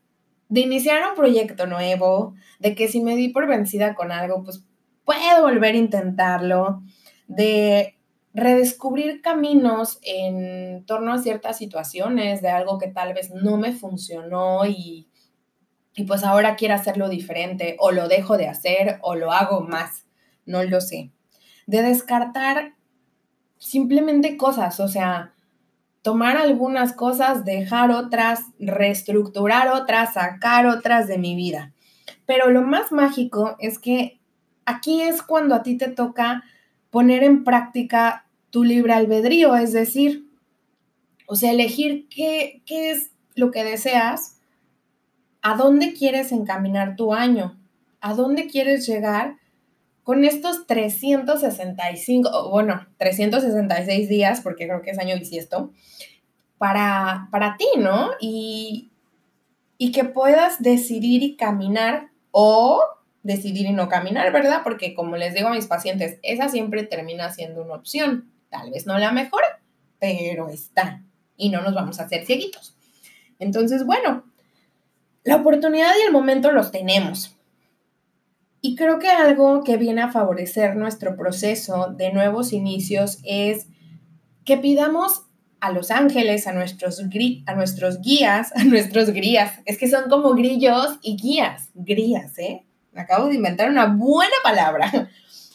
de 0.50 0.62
iniciar 0.62 1.08
un 1.10 1.16
proyecto 1.16 1.68
nuevo, 1.68 2.34
de 2.60 2.76
que 2.76 2.88
si 2.88 3.02
me 3.02 3.16
di 3.16 3.30
por 3.30 3.48
vencida 3.48 3.96
con 3.96 4.12
algo, 4.12 4.44
pues 4.44 4.64
puedo 5.04 5.42
volver 5.42 5.76
a 5.76 5.80
intentarlo, 5.80 6.84
de 7.28 7.96
redescubrir 8.34 9.22
caminos 9.22 10.00
en 10.02 10.86
torno 10.86 11.14
a 11.14 11.20
ciertas 11.20 11.58
situaciones, 11.58 12.42
de 12.42 12.50
algo 12.50 12.78
que 12.78 12.88
tal 12.88 13.14
vez 13.14 13.32
no 13.32 13.58
me 13.58 13.72
funcionó 13.72 14.66
y 14.66 15.08
y 15.96 16.04
pues 16.04 16.24
ahora 16.24 16.58
quiero 16.58 16.76
hacerlo 16.76 17.08
diferente 17.08 17.78
o 17.80 17.92
lo 17.92 18.08
dejo 18.10 18.38
de 18.38 18.48
hacer 18.48 19.00
o 19.02 19.16
lo 19.16 19.32
hago 19.32 19.62
más, 19.62 20.06
no 20.46 20.62
lo 20.64 20.82
sé. 20.82 21.12
De 21.68 21.82
descartar 21.82 22.75
simplemente 23.58 24.38
cosas, 24.38 24.80
o 24.80 24.88
sea, 24.88 25.34
tomar 26.02 26.38
algunas 26.38 26.94
cosas, 26.94 27.46
dejar 27.46 27.92
otras, 27.92 28.42
reestructurar 28.60 29.70
otras, 29.70 30.14
sacar 30.14 30.68
otras 30.68 31.08
de 31.08 31.18
mi 31.18 31.36
vida. 31.36 31.74
Pero 32.26 32.50
lo 32.50 32.62
más 32.62 32.92
mágico 32.92 33.56
es 33.60 33.80
que 33.80 34.20
aquí 34.66 35.02
es 35.02 35.22
cuando 35.22 35.56
a 35.56 35.64
ti 35.64 35.78
te 35.78 35.88
toca 35.88 36.44
poner 36.90 37.24
en 37.24 37.44
práctica 37.44 38.26
tu 38.50 38.64
libre 38.64 38.94
albedrío, 38.94 39.56
es 39.56 39.74
decir, 39.74 40.30
o 41.28 41.36
sea, 41.36 41.52
elegir 41.52 42.08
qué, 42.10 42.62
qué 42.66 42.92
es 42.92 43.12
lo 43.36 43.52
que 43.52 43.64
deseas 43.64 44.36
¿A 45.48 45.56
dónde 45.56 45.94
quieres 45.94 46.32
encaminar 46.32 46.96
tu 46.96 47.14
año? 47.14 47.56
¿A 48.02 48.16
dónde 48.16 48.48
quieres 48.48 48.88
llegar 48.88 49.38
con 50.06 50.24
estos 50.24 50.68
365, 50.68 52.52
bueno, 52.52 52.86
366 52.98 54.08
días, 54.08 54.42
porque 54.42 54.68
creo 54.68 54.84
que 54.84 54.92
es 54.92 55.00
año 55.00 55.18
bisiesto, 55.18 55.74
para, 56.60 57.28
para 57.32 57.58
ti, 57.58 57.66
¿no? 57.80 58.12
Y, 58.22 58.92
y 59.80 59.92
que 59.92 60.04
puedas 60.04 60.62
decidir 60.62 61.24
y 61.24 61.36
caminar 61.36 62.12
o 62.30 62.84
decidir 63.24 63.66
y 63.66 63.72
no 63.72 63.90
caminar, 63.90 64.32
¿verdad? 64.32 64.62
Porque 64.64 64.94
como 64.94 65.18
les 65.18 65.34
digo 65.34 65.48
a 65.48 65.56
mis 65.56 65.66
pacientes, 65.66 66.20
esa 66.22 66.50
siempre 66.50 66.84
termina 66.84 67.32
siendo 67.32 67.64
una 67.64 67.74
opción. 67.74 68.32
Tal 68.52 68.70
vez 68.70 68.86
no 68.86 69.00
la 69.00 69.12
mejor, 69.12 69.42
pero 69.98 70.50
está. 70.50 71.02
Y 71.36 71.50
no 71.50 71.64
nos 71.64 71.74
vamos 71.74 72.00
a 72.00 72.04
hacer 72.04 72.28
cieguitos. 72.28 72.78
Entonces, 73.40 73.84
bueno, 73.88 74.24
la 75.24 75.38
oportunidad 75.38 75.94
y 76.00 76.06
el 76.06 76.12
momento 76.12 76.52
los 76.52 76.72
tenemos. 76.72 77.35
Y 78.66 78.74
creo 78.74 78.98
que 78.98 79.10
algo 79.10 79.64
que 79.64 79.78
viene 79.78 80.02
a 80.02 80.12
favorecer 80.12 80.76
nuestro 80.76 81.16
proceso 81.16 81.94
de 81.96 82.12
nuevos 82.12 82.52
inicios 82.52 83.20
es 83.24 83.68
que 84.44 84.58
pidamos 84.58 85.22
a 85.60 85.72
los 85.72 85.92
ángeles, 85.92 86.48
a 86.48 86.52
nuestros, 86.52 87.00
a 87.46 87.54
nuestros 87.54 88.02
guías, 88.02 88.52
a 88.56 88.64
nuestros 88.64 89.12
guías, 89.12 89.60
es 89.66 89.78
que 89.78 89.88
son 89.88 90.10
como 90.10 90.34
grillos 90.34 90.98
y 91.04 91.16
guías, 91.16 91.70
grías, 91.76 92.40
¿eh? 92.40 92.66
Acabo 92.96 93.28
de 93.28 93.36
inventar 93.36 93.70
una 93.70 93.86
buena 93.86 94.34
palabra. 94.44 95.12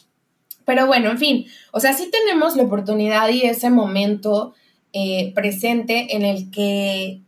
Pero 0.65 0.87
bueno, 0.87 1.11
en 1.11 1.17
fin, 1.17 1.45
o 1.73 1.81
sea, 1.81 1.91
sí 1.91 2.09
tenemos 2.09 2.55
la 2.55 2.63
oportunidad 2.63 3.27
y 3.27 3.41
ese 3.41 3.69
momento 3.69 4.53
eh, 4.93 5.33
presente 5.35 6.15
en 6.15 6.23
el 6.23 6.49
que 6.49 7.19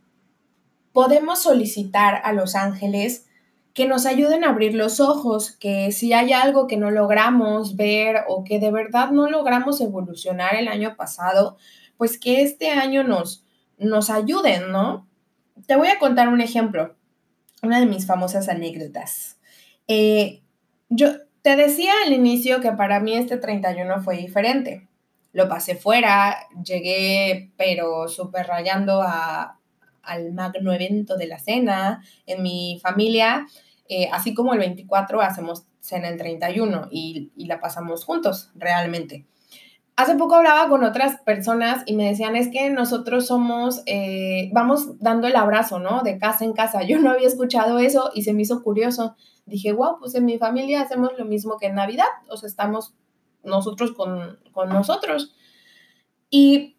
podemos 0.94 1.42
solicitar 1.44 2.22
a 2.24 2.32
los 2.32 2.56
ángeles 2.56 3.26
que 3.74 3.88
nos 3.88 4.06
ayuden 4.06 4.44
a 4.44 4.50
abrir 4.50 4.76
los 4.76 5.00
ojos, 5.00 5.52
que 5.52 5.92
si 5.92 6.14
hay 6.14 6.32
algo 6.32 6.68
que 6.68 6.78
no 6.78 6.92
logramos 6.92 7.76
ver 7.76 8.24
o 8.28 8.44
que 8.44 8.60
de 8.60 8.72
verdad 8.72 9.10
no 9.12 9.30
logramos 9.30 9.82
evolucionar 9.82 10.56
el 10.56 10.68
año 10.68 10.96
pasado, 10.96 11.58
pues 11.98 12.20
que 12.20 12.44
este 12.44 12.70
año 12.70 13.04
nos, 13.04 13.44
nos 13.80 14.10
ayuden, 14.10 14.72
¿no? 14.72 15.08
Te 15.66 15.76
voy 15.76 15.88
a 15.88 15.98
contar 15.98 16.28
un 16.28 16.42
ejemplo, 16.42 16.96
una 17.64 17.80
de 17.80 17.88
mis 17.88 18.06
famosas 18.06 18.48
anécdotas. 18.48 19.40
Eh, 19.88 20.42
yo 20.90 21.10
te 21.42 21.56
decía 21.56 21.94
al 22.06 22.14
inicio 22.14 22.62
que 22.62 22.72
para 22.74 23.00
mí 23.00 23.16
este 23.16 23.38
31 23.38 24.04
fue 24.04 24.18
diferente. 24.18 24.88
Lo 25.32 25.50
pasé 25.50 25.76
fuera, 25.76 26.48
llegué 26.64 27.52
pero 27.58 28.08
súper 28.08 28.46
rayando 28.46 29.02
a 29.02 29.60
al 30.04 30.34
magno 30.34 30.72
evento 30.72 31.18
de 31.18 31.28
la 31.28 31.40
cena. 31.40 32.04
En 32.26 32.44
mi 32.44 32.80
familia, 32.82 33.48
eh, 33.90 34.10
así 34.12 34.34
como 34.34 34.54
el 34.54 34.60
24, 34.60 35.22
hacemos 35.22 35.66
cena 35.80 36.10
el 36.10 36.18
31 36.18 36.88
y, 36.92 37.32
la 37.36 37.60
pasamos 37.60 38.06
juntos, 38.06 38.52
realmente. 38.56 39.26
Hace 39.96 40.16
poco 40.16 40.36
hablaba 40.36 40.70
con 40.70 40.84
otras 40.84 41.20
personas 41.22 41.84
y 41.86 41.96
me 41.96 42.08
decían, 42.08 42.36
es 42.36 42.48
que 42.50 42.70
nosotros 42.70 43.28
somos, 43.28 43.84
eh, 43.86 44.50
vamos 44.54 44.98
dando 45.00 45.28
el 45.28 45.36
abrazo, 45.36 45.80
¿no? 45.80 46.02
De 46.02 46.18
casa 46.18 46.46
en 46.46 46.54
casa. 46.54 46.82
Yo 46.82 47.00
no 47.00 47.12
había 47.12 47.28
escuchado 47.28 47.78
eso 47.78 48.10
y 48.16 48.24
se 48.24 48.34
me 48.34 48.42
hizo 48.42 48.64
curioso. 48.64 49.16
Dije, 49.46 49.72
wow, 49.72 50.00
pues 50.00 50.16
en 50.16 50.26
mi 50.26 50.40
familia 50.40 50.82
hacemos 50.82 51.12
lo 51.18 51.26
mismo 51.26 51.58
que 51.60 51.68
en 51.68 51.76
Navidad, 51.76 52.08
o 52.30 52.38
sea, 52.38 52.48
estamos 52.48 52.96
nosotros 53.44 53.92
con, 53.92 54.40
con 54.52 54.70
nosotros. 54.70 55.36
Y 56.30 56.78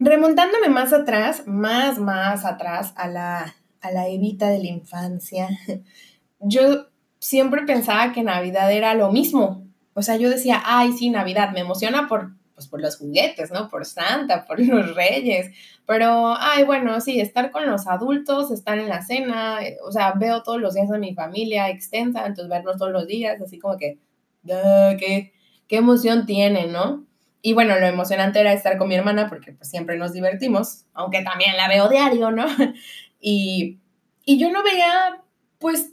Remontándome 0.00 0.68
más 0.68 0.92
atrás, 0.92 1.42
más, 1.46 1.98
más 1.98 2.44
atrás 2.44 2.92
a 2.96 3.08
la, 3.08 3.56
a 3.80 3.90
la 3.90 4.08
Evita 4.08 4.48
de 4.48 4.58
la 4.60 4.68
infancia, 4.68 5.48
yo 6.40 6.86
siempre 7.18 7.62
pensaba 7.62 8.12
que 8.12 8.22
Navidad 8.22 8.72
era 8.72 8.94
lo 8.94 9.10
mismo. 9.10 9.66
o 9.94 10.02
sea, 10.02 10.16
yo 10.16 10.30
decía, 10.30 10.62
ay, 10.64 10.92
sí, 10.92 11.10
Navidad, 11.10 11.50
me 11.52 11.60
emociona 11.60 12.06
por, 12.06 12.30
pues, 12.54 12.68
por 12.68 12.80
los 12.80 12.96
juguetes, 12.96 13.50
¿no? 13.50 13.68
Por 13.68 13.86
Santa, 13.86 14.44
por 14.46 14.60
los 14.60 14.94
reyes, 14.94 15.50
pero, 15.84 16.36
ay, 16.38 16.62
bueno, 16.62 17.00
sí, 17.00 17.20
estar 17.20 17.50
con 17.50 17.66
los 17.66 17.88
adultos, 17.88 18.52
estar 18.52 18.78
en 18.78 18.88
la 18.88 19.02
cena, 19.02 19.64
eh, 19.66 19.78
o 19.84 19.90
sea, 19.90 20.12
veo 20.12 20.44
todos 20.44 20.60
los 20.60 20.74
días 20.74 20.90
a 20.92 20.98
mi 20.98 21.14
familia 21.14 21.70
extensa, 21.70 22.20
entonces 22.20 22.48
vernos 22.48 22.76
todos 22.76 22.92
los 22.92 23.08
días, 23.08 23.40
así 23.40 23.58
como 23.58 23.76
que, 23.76 23.98
qué, 24.46 25.32
qué 25.66 25.76
emoción 25.76 26.24
tiene, 26.24 26.68
¿no? 26.68 27.07
Y 27.40 27.52
bueno, 27.52 27.78
lo 27.78 27.86
emocionante 27.86 28.40
era 28.40 28.52
estar 28.52 28.78
con 28.78 28.88
mi 28.88 28.96
hermana 28.96 29.28
porque 29.28 29.52
pues 29.52 29.70
siempre 29.70 29.96
nos 29.96 30.12
divertimos, 30.12 30.86
aunque 30.92 31.22
también 31.22 31.56
la 31.56 31.68
veo 31.68 31.88
diario, 31.88 32.30
¿no? 32.30 32.46
Y, 33.20 33.80
y 34.24 34.38
yo 34.38 34.48
no 34.52 34.62
veía 34.62 35.20
pues 35.58 35.90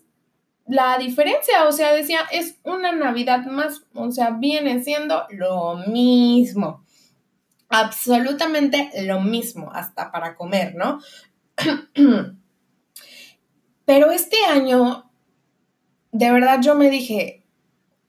la 0.68 0.98
diferencia, 0.98 1.66
o 1.68 1.72
sea, 1.72 1.94
decía, 1.94 2.20
es 2.32 2.60
una 2.64 2.92
Navidad 2.92 3.46
más, 3.46 3.84
o 3.94 4.12
sea, 4.12 4.32
viene 4.32 4.84
siendo 4.84 5.26
lo 5.30 5.78
mismo, 5.88 6.84
absolutamente 7.70 8.92
lo 9.04 9.22
mismo, 9.22 9.72
hasta 9.74 10.12
para 10.12 10.36
comer, 10.36 10.76
¿no? 10.76 11.00
Pero 13.86 14.12
este 14.12 14.38
año, 14.50 15.10
de 16.12 16.32
verdad 16.32 16.60
yo 16.62 16.76
me 16.76 16.90
dije, 16.90 17.45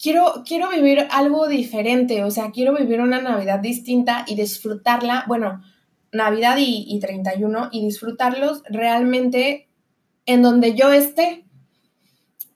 quiero, 0.06 0.44
quiero 0.46 0.70
vivir 0.70 1.08
algo 1.10 1.48
diferente, 1.48 2.22
o 2.22 2.30
sea, 2.30 2.52
quiero 2.52 2.76
vivir 2.76 3.00
una 3.00 3.20
Navidad 3.20 3.58
distinta 3.58 4.24
y 4.28 4.36
disfrutarla, 4.36 5.24
bueno, 5.26 5.64
Navidad 6.12 6.58
y, 6.58 6.84
y 6.86 7.00
31 7.00 7.70
y 7.72 7.84
disfrutarlos 7.84 8.62
realmente 8.70 9.68
en 10.24 10.42
donde 10.42 10.76
yo 10.76 10.92
esté. 10.92 11.44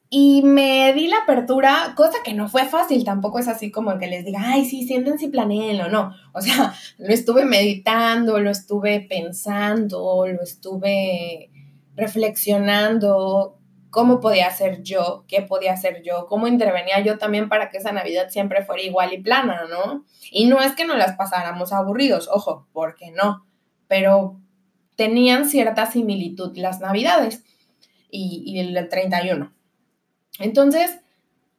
Y 0.09 0.42
me 0.45 0.92
di 0.92 1.09
la 1.09 1.19
apertura, 1.25 1.95
cosa 1.97 2.19
que 2.25 2.35
no 2.35 2.49
fue 2.49 2.66
fácil, 2.66 3.04
tampoco 3.04 3.40
es 3.40 3.49
así 3.49 3.73
como 3.73 3.99
que 3.99 4.07
les 4.07 4.25
diga, 4.25 4.42
ay, 4.45 4.64
sí, 4.64 4.87
siéntense 4.87 5.25
y 5.25 5.30
planeenlo, 5.30 5.88
no. 5.88 6.14
O 6.33 6.40
sea, 6.40 6.73
lo 6.99 7.12
estuve 7.12 7.45
meditando, 7.47 8.38
lo 8.38 8.50
estuve 8.50 9.00
pensando, 9.00 10.25
lo 10.28 10.40
estuve 10.40 11.50
reflexionando, 11.97 13.60
cómo 13.90 14.20
podía 14.20 14.47
hacer 14.47 14.82
yo, 14.82 15.25
qué 15.28 15.42
podía 15.42 15.73
hacer 15.73 16.02
yo, 16.02 16.26
cómo 16.26 16.47
intervenía 16.47 17.00
yo 17.00 17.18
también 17.18 17.49
para 17.49 17.70
que 17.70 17.78
esa 17.78 17.92
Navidad 17.92 18.28
siempre 18.30 18.64
fuera 18.64 18.82
igual 18.82 19.12
y 19.12 19.18
plana, 19.18 19.64
¿no? 19.68 20.04
Y 20.30 20.47
no 20.47 20.61
es 20.61 20.75
que 20.75 20.85
no 20.85 20.97
las 20.97 21.16
pasáramos 21.16 21.73
aburridos, 21.73 22.28
ojo, 22.32 22.66
porque 22.73 23.11
no, 23.11 23.44
pero 23.88 24.40
tenían 24.97 25.49
cierta 25.49 25.87
similitud 25.87 26.56
las 26.56 26.80
Navidades 26.80 27.44
y, 28.11 28.42
y 28.47 28.61
el 28.61 28.88
31. 28.88 29.52
Entonces, 30.38 31.00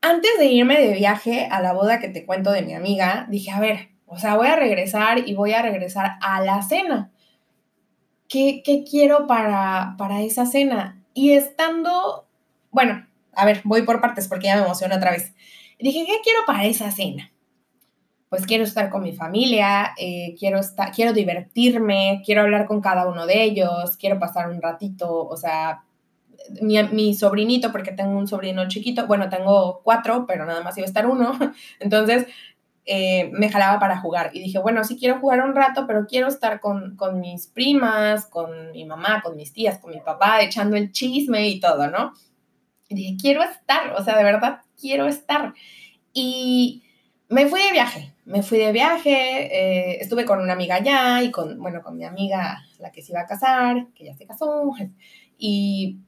antes 0.01 0.31
de 0.39 0.45
irme 0.45 0.79
de 0.79 0.93
viaje 0.93 1.47
a 1.51 1.61
la 1.61 1.73
boda 1.73 1.99
que 1.99 2.09
te 2.09 2.25
cuento 2.25 2.51
de 2.51 2.63
mi 2.63 2.73
amiga, 2.73 3.27
dije, 3.29 3.51
a 3.51 3.59
ver, 3.59 3.89
o 4.05 4.17
sea, 4.17 4.35
voy 4.35 4.47
a 4.47 4.55
regresar 4.55 5.27
y 5.27 5.33
voy 5.33 5.53
a 5.53 5.61
regresar 5.61 6.17
a 6.21 6.41
la 6.41 6.61
cena. 6.63 7.11
¿Qué, 8.27 8.61
qué 8.63 8.83
quiero 8.83 9.27
para, 9.27 9.95
para 9.97 10.21
esa 10.21 10.45
cena? 10.45 11.00
Y 11.13 11.31
estando, 11.31 12.27
bueno, 12.71 13.05
a 13.33 13.45
ver, 13.45 13.61
voy 13.63 13.83
por 13.83 14.01
partes 14.01 14.27
porque 14.27 14.47
ya 14.47 14.55
me 14.55 14.63
emociona 14.63 14.97
otra 14.97 15.11
vez. 15.11 15.33
Dije, 15.79 16.05
¿qué 16.05 16.17
quiero 16.23 16.39
para 16.45 16.65
esa 16.65 16.91
cena? 16.91 17.31
Pues 18.29 18.45
quiero 18.45 18.63
estar 18.63 18.89
con 18.89 19.03
mi 19.03 19.11
familia, 19.11 19.91
eh, 19.97 20.35
quiero, 20.39 20.59
estar, 20.59 20.91
quiero 20.91 21.11
divertirme, 21.11 22.21
quiero 22.25 22.41
hablar 22.41 22.65
con 22.65 22.79
cada 22.79 23.07
uno 23.07 23.25
de 23.25 23.43
ellos, 23.43 23.97
quiero 23.97 24.19
pasar 24.19 24.49
un 24.49 24.61
ratito, 24.61 25.27
o 25.27 25.35
sea, 25.35 25.83
mi, 26.61 26.81
mi, 26.83 27.13
sobrinito, 27.13 27.73
porque 27.73 27.91
tengo 27.91 28.17
un 28.17 28.27
sobrino 28.27 28.67
chiquito, 28.69 29.05
bueno, 29.05 29.29
tengo 29.29 29.81
cuatro, 29.83 30.25
pero 30.27 30.45
nada 30.45 30.63
más 30.63 30.77
iba 30.77 30.85
a 30.85 30.87
estar 30.87 31.07
uno, 31.07 31.37
entonces 31.79 32.25
eh, 32.85 33.29
me 33.33 33.49
jalaba 33.49 33.79
para 33.79 33.99
jugar. 33.99 34.31
Y 34.33 34.39
dije, 34.39 34.59
bueno, 34.59 34.83
sí 34.83 34.97
quiero 34.97 35.19
jugar 35.19 35.41
un 35.41 35.55
rato, 35.55 35.85
pero 35.87 36.07
quiero 36.07 36.27
estar 36.27 36.59
con, 36.59 36.95
con, 36.95 37.19
mis 37.19 37.47
primas, 37.47 38.25
con 38.25 38.71
mi 38.71 38.85
mamá, 38.85 39.21
con 39.21 39.35
mis 39.35 39.53
tías, 39.53 39.77
con 39.79 39.91
mi 39.91 39.99
papá, 39.99 40.41
echando 40.41 40.75
el 40.75 40.91
chisme 40.91 41.47
y 41.47 41.59
todo, 41.59 41.87
¿no? 41.87 42.13
Y 42.89 42.95
dije, 42.95 43.17
quiero 43.21 43.43
estar, 43.43 43.93
o 43.93 44.03
sea, 44.03 44.17
de 44.17 44.23
verdad, 44.23 44.61
quiero 44.79 45.05
estar. 45.05 45.53
Y 46.11 46.83
me 47.29 47.47
fui 47.47 47.61
de 47.61 47.71
viaje, 47.71 48.13
me 48.25 48.43
fui 48.43 48.57
de 48.57 48.71
viaje, 48.71 49.11
eh, 49.11 49.97
estuve 50.01 50.25
con 50.25 50.39
una 50.39 50.53
amiga 50.53 50.75
allá 50.75 51.23
y 51.23 51.31
con, 51.31 51.59
bueno, 51.59 51.81
con 51.83 51.97
mi 51.97 52.03
amiga, 52.03 52.63
la 52.79 52.91
que 52.91 53.01
se 53.01 53.13
iba 53.13 53.21
a 53.21 53.27
casar, 53.27 53.87
que 53.95 54.05
ya 54.05 54.15
se 54.15 54.25
casó. 54.25 54.73
Y, 55.37 55.99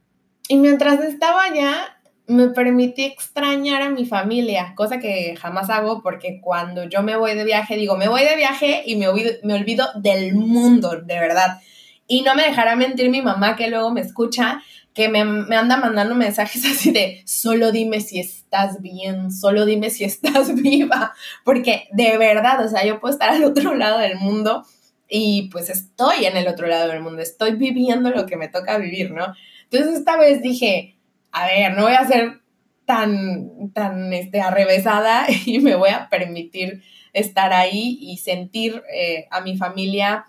y 0.48 0.58
mientras 0.58 1.00
estaba 1.02 1.44
allá, 1.44 1.98
me 2.28 2.50
permití 2.50 3.04
extrañar 3.04 3.82
a 3.82 3.90
mi 3.90 4.06
familia, 4.06 4.74
cosa 4.76 5.00
que 5.00 5.36
jamás 5.36 5.70
hago 5.70 6.02
porque 6.02 6.40
cuando 6.42 6.86
yo 6.86 7.04
me 7.04 7.18
voy 7.18 7.36
de 7.36 7.44
viaje, 7.44 7.76
digo, 7.76 7.98
me 7.98 8.08
voy 8.08 8.24
de 8.24 8.36
viaje 8.36 8.84
y 8.86 8.96
me 8.96 9.08
olvido, 9.08 9.32
me 9.44 9.56
olvido 9.56 9.88
del 9.96 10.34
mundo, 10.36 11.02
de 11.02 11.20
verdad. 11.20 11.60
Y 12.08 12.22
no 12.22 12.36
me 12.36 12.44
dejará 12.44 12.76
mentir 12.76 13.10
mi 13.10 13.22
mamá 13.22 13.56
que 13.56 13.70
luego 13.70 13.92
me 13.92 14.02
escucha, 14.02 14.62
que 14.94 15.10
me, 15.10 15.26
me, 15.26 15.56
anda 15.56 15.78
mandando 15.78 16.16
mensajes 16.16 16.66
así 16.72 16.92
de, 16.92 17.24
solo 17.26 17.72
dime 17.72 18.00
si 18.00 18.20
estás 18.20 18.82
bien, 18.82 19.32
solo 19.32 19.66
dime 19.66 19.90
si 19.90 20.06
estás 20.06 20.56
viva, 20.62 21.14
porque 21.44 21.90
de 21.92 22.18
verdad, 22.18 22.66
o 22.66 22.70
sea, 22.70 22.86
yo 22.86 23.00
puedo 23.00 23.14
estar 23.14 23.30
al 23.30 23.44
otro 23.44 23.76
lado 23.76 24.00
del 24.00 24.16
mundo 24.16 24.66
y 25.10 25.50
pues 25.52 25.70
estoy 25.70 26.26
en 26.26 26.38
el 26.38 26.48
otro 26.48 26.68
lado 26.68 26.88
del 26.90 27.02
mundo, 27.02 27.22
estoy 27.22 27.56
viviendo 27.56 28.12
lo 28.12 28.26
que 28.26 28.38
me 28.38 28.48
toca 28.48 28.78
vivir, 28.78 29.12
¿no? 29.12 29.34
Entonces 29.70 30.00
esta 30.00 30.18
vez 30.18 30.42
dije, 30.42 30.93
a 31.34 31.48
ver, 31.48 31.74
no 31.74 31.84
voy 31.84 31.94
a 31.94 32.08
ser 32.08 32.42
tan, 32.86 33.72
tan 33.74 34.14
este, 34.14 34.40
arrevesada 34.40 35.26
y 35.46 35.60
me 35.60 35.76
voy 35.76 35.90
a 35.90 36.08
permitir 36.10 36.84
estar 37.12 37.52
ahí 37.52 37.98
y 38.00 38.18
sentir 38.18 38.82
eh, 38.94 39.28
a 39.30 39.42
mi 39.42 39.58
familia 39.58 40.26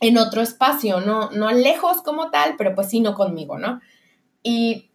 en 0.00 0.18
otro 0.18 0.42
espacio, 0.42 1.00
no, 1.00 1.30
no 1.30 1.52
lejos 1.52 2.02
como 2.02 2.30
tal, 2.30 2.56
pero 2.58 2.74
pues 2.74 2.88
sí, 2.88 3.00
no 3.00 3.14
conmigo, 3.14 3.56
¿no? 3.56 3.80
Y 4.42 4.90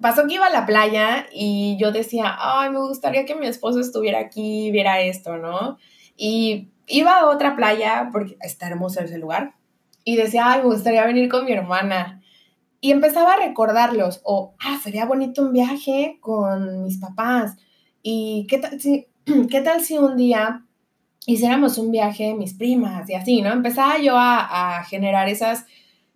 pasó 0.00 0.26
que 0.26 0.34
iba 0.34 0.46
a 0.46 0.50
la 0.50 0.66
playa 0.66 1.26
y 1.32 1.76
yo 1.78 1.92
decía, 1.92 2.36
ay, 2.36 2.70
me 2.70 2.80
gustaría 2.80 3.24
que 3.24 3.36
mi 3.36 3.46
esposo 3.46 3.78
estuviera 3.78 4.18
aquí, 4.18 4.72
viera 4.72 5.00
esto, 5.02 5.36
¿no? 5.36 5.78
Y 6.16 6.70
iba 6.88 7.20
a 7.20 7.28
otra 7.28 7.54
playa 7.54 8.08
porque 8.12 8.36
está 8.40 8.66
hermoso 8.66 9.00
ese 9.00 9.18
lugar 9.18 9.54
y 10.04 10.16
decía, 10.16 10.50
ay, 10.50 10.62
me 10.62 10.70
gustaría 10.70 11.06
venir 11.06 11.28
con 11.28 11.44
mi 11.44 11.52
hermana. 11.52 12.19
Y 12.80 12.92
empezaba 12.92 13.34
a 13.34 13.46
recordarlos, 13.46 14.20
o, 14.24 14.54
ah, 14.58 14.78
sería 14.82 15.04
bonito 15.04 15.42
un 15.42 15.52
viaje 15.52 16.18
con 16.20 16.82
mis 16.82 16.98
papás. 16.98 17.56
¿Y 18.02 18.46
qué 18.48 18.58
tal 18.58 18.80
si, 18.80 19.06
qué 19.50 19.60
tal 19.60 19.82
si 19.82 19.98
un 19.98 20.16
día 20.16 20.64
hiciéramos 21.26 21.78
un 21.78 21.90
viaje 21.90 22.34
mis 22.34 22.54
primas 22.54 23.08
y 23.10 23.14
así, 23.14 23.42
¿no? 23.42 23.52
Empezaba 23.52 23.98
yo 23.98 24.14
a, 24.16 24.82
generar 24.88 25.28
esos 25.28 25.60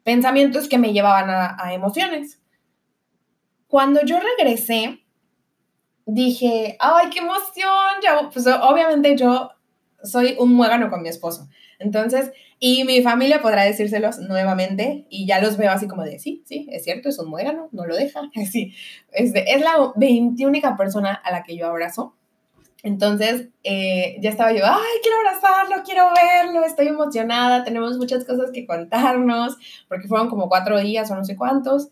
pensamientos 0.03 0.69
que 0.69 0.79
me 0.79 0.93
llevaban 0.93 1.29
a, 1.31 1.75
emociones. 1.75 2.41
Cuando 3.69 4.05
yo 4.05 4.19
regresé, 4.21 5.05
dije, 6.07 6.77
ay, 6.81 7.11
qué 7.11 7.21
emoción, 7.21 8.01
ya, 8.03 8.31
pues 8.33 8.47
obviamente 8.47 9.17
yo 9.17 9.51
soy 10.05 10.37
un 10.39 10.55
muégano 10.55 10.91
con 10.91 11.03
mi 11.03 11.09
esposo. 11.09 11.49
Entonces, 11.79 12.33
y 12.59 12.85
mi 12.85 13.03
familia 13.03 13.43
podrá 13.43 13.65
decírselos 13.65 14.19
nuevamente 14.19 15.07
y 15.11 15.27
ya 15.27 15.41
los 15.41 15.57
veo 15.57 15.71
así 15.71 15.89
como 15.89 16.03
de, 16.05 16.19
sí, 16.19 16.43
sí, 16.47 16.69
es 16.71 16.85
cierto, 16.85 17.09
es 17.09 17.19
un 17.19 17.29
muégano, 17.29 17.69
no 17.73 17.87
lo 17.87 17.97
deja. 17.97 18.23
Sí, 18.51 18.75
es, 19.13 19.33
la 19.33 19.93
21 19.97 20.77
persona 20.77 21.13
a 21.13 21.33
la 21.33 21.43
que 21.43 21.57
yo 21.57 21.67
abrazo. 21.67 22.15
Entonces, 22.83 23.49
eh, 23.63 24.19
ya 24.21 24.29
estaba 24.29 24.53
yo, 24.53 24.63
ay, 24.63 24.99
quiero 25.03 25.17
abrazarlo, 25.19 25.83
quiero 25.85 26.11
verlo, 26.15 26.65
estoy 26.67 26.89
emocionada, 26.89 27.65
tenemos 27.65 27.97
muchas 27.97 28.27
cosas 28.27 28.51
que 28.53 28.67
contarnos, 28.67 29.57
porque 29.89 30.07
fueron 30.07 30.29
como 30.29 30.51
cuatro 30.51 30.79
días 30.79 31.11
o 31.11 31.17
no 31.17 31.25
sé 31.25 31.35
cuántos. 31.35 31.89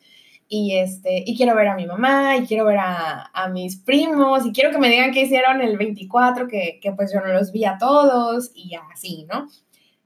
Y, 0.55 0.77
este, 0.77 1.25
y 1.25 1.35
quiero 1.35 1.55
ver 1.55 1.69
a 1.69 1.77
mi 1.77 1.87
mamá, 1.87 2.37
y 2.37 2.45
quiero 2.45 2.67
ver 2.67 2.77
a, 2.77 3.31
a 3.33 3.49
mis 3.49 3.79
primos, 3.79 4.45
y 4.45 4.53
quiero 4.53 4.71
que 4.71 4.77
me 4.77 4.91
digan 4.91 5.11
qué 5.11 5.23
hicieron 5.23 5.63
el 5.63 5.79
24, 5.79 6.47
que, 6.47 6.79
que 6.83 6.93
pues 6.93 7.11
yo 7.11 7.21
no 7.21 7.29
los 7.29 7.53
vi 7.53 7.65
a 7.65 7.79
todos, 7.79 8.51
y 8.55 8.73
así, 8.93 9.27
¿no? 9.33 9.49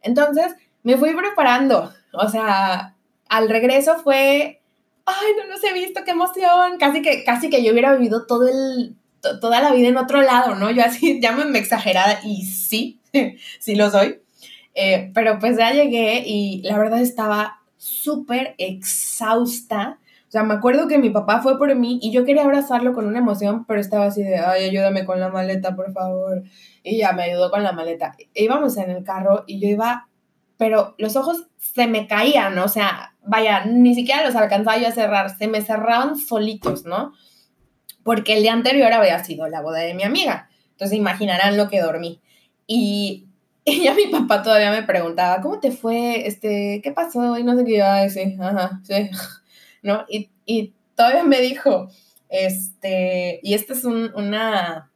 Entonces, 0.03 0.55
me 0.85 0.97
fui 0.97 1.17
preparando, 1.17 1.93
o 2.13 2.29
sea, 2.29 2.95
al 3.29 3.49
regreso 3.49 3.97
fue, 3.99 4.63
ay, 5.05 5.33
no 5.37 5.53
los 5.53 5.65
he 5.65 5.73
visto, 5.73 6.03
qué 6.05 6.13
emoción, 6.13 6.79
casi 6.79 7.03
que, 7.03 7.25
casi 7.25 7.51
que 7.51 7.65
yo 7.65 7.73
hubiera 7.73 7.97
vivido 7.97 8.25
todo 8.25 8.47
el, 8.47 8.95
toda 9.41 9.61
la 9.61 9.73
vida 9.73 9.89
en 9.89 9.97
otro 9.97 10.23
lado, 10.23 10.55
¿no? 10.55 10.71
Yo 10.71 10.85
así, 10.85 11.19
llámenme 11.21 11.59
exagerada, 11.59 12.21
y 12.23 12.45
sí, 12.45 13.01
sí 13.59 13.75
lo 13.75 13.91
soy, 13.91 14.21
eh, 14.77 15.11
pero 15.13 15.41
pues 15.41 15.59
ya 15.59 15.73
llegué 15.73 16.23
y 16.25 16.63
la 16.63 16.79
verdad 16.79 17.01
estaba 17.01 17.63
súper 17.79 18.55
exhausta, 18.59 19.99
o 20.29 20.31
sea, 20.31 20.43
me 20.43 20.55
acuerdo 20.55 20.89
que 20.89 20.99
mi 20.99 21.11
papá 21.11 21.41
fue 21.41 21.57
por 21.57 21.73
mí 21.77 22.01
y 22.03 22.11
yo 22.11 22.25
quería 22.25 22.43
abrazarlo 22.43 22.93
con 22.95 23.07
una 23.07 23.21
emoción, 23.21 23.65
pero 23.65 23.81
estaba 23.81 24.07
así 24.07 24.25
de, 24.25 24.39
ay, 24.39 24.65
ayúdame 24.65 25.05
con 25.05 25.21
la 25.21 25.29
maleta, 25.29 25.77
por 25.77 25.93
favor. 25.93 26.43
Y 26.83 26.99
ya 26.99 27.13
me 27.13 27.23
ayudó 27.23 27.51
con 27.51 27.63
la 27.63 27.73
maleta. 27.73 28.17
E 28.35 28.45
íbamos 28.45 28.77
en 28.77 28.91
el 28.91 29.05
carro 29.05 29.45
y 29.47 29.61
yo 29.61 29.69
iba, 29.69 30.09
pero 30.57 30.97
los 30.99 31.15
ojos 31.15 31.47
se 31.59 31.87
me 31.87 32.09
caían, 32.09 32.59
o 32.59 32.67
sea, 32.67 33.15
vaya, 33.23 33.67
ni 33.67 33.95
siquiera 33.95 34.25
los 34.25 34.35
alcanzaba 34.35 34.79
yo 34.79 34.89
a 34.89 34.93
cerrar, 34.93 35.37
se 35.37 35.47
me 35.47 35.63
cerraban 35.63 36.17
solitos, 36.17 36.85
¿no? 36.85 37.13
Porque 38.03 38.37
el 38.37 38.43
día 38.43 38.53
anterior 38.53 38.93
había 38.93 39.23
sido 39.23 39.47
la 39.49 39.63
boda 39.63 39.81
de 39.81 39.95
mi 39.95 40.03
amiga. 40.03 40.49
Entonces 40.73 40.99
imaginarán 40.99 41.57
lo 41.57 41.69
que 41.69 41.81
dormí. 41.81 42.21
Y, 42.67 43.29
ya 43.65 43.95
mi 43.95 44.07
papá 44.07 44.43
todavía 44.43 44.73
me 44.73 44.83
preguntaba, 44.83 45.41
¿cómo 45.41 45.61
te 45.61 45.71
fue? 45.71 46.27
Este, 46.27 46.81
¿Qué 46.83 46.91
pasó? 46.91 47.39
Y 47.39 47.45
no 47.45 47.57
sé 47.57 47.65
qué, 47.65 47.83
ay, 47.83 48.11
sí, 48.11 48.37
ajá, 48.41 48.81
sí, 48.83 49.09
¿no? 49.87 50.05
Y, 50.09 50.29
y 50.45 50.75
todavía 50.95 51.23
me 51.23 51.41
dijo, 51.41 51.89
este, 52.29 53.41
y 53.43 53.55
esta 53.55 53.73
es 53.73 53.85
un, 53.85 54.13
una, 54.15 54.91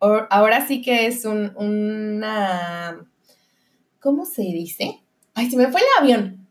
ahora 0.00 0.66
sí 0.66 0.82
que 0.82 1.06
es 1.06 1.24
un, 1.24 1.52
una, 1.56 3.04
¿cómo 4.00 4.24
se 4.26 4.42
dice? 4.42 5.00
Ay, 5.34 5.50
se 5.50 5.56
me 5.56 5.68
fue 5.68 5.80
el 5.80 6.02
avión. 6.02 6.46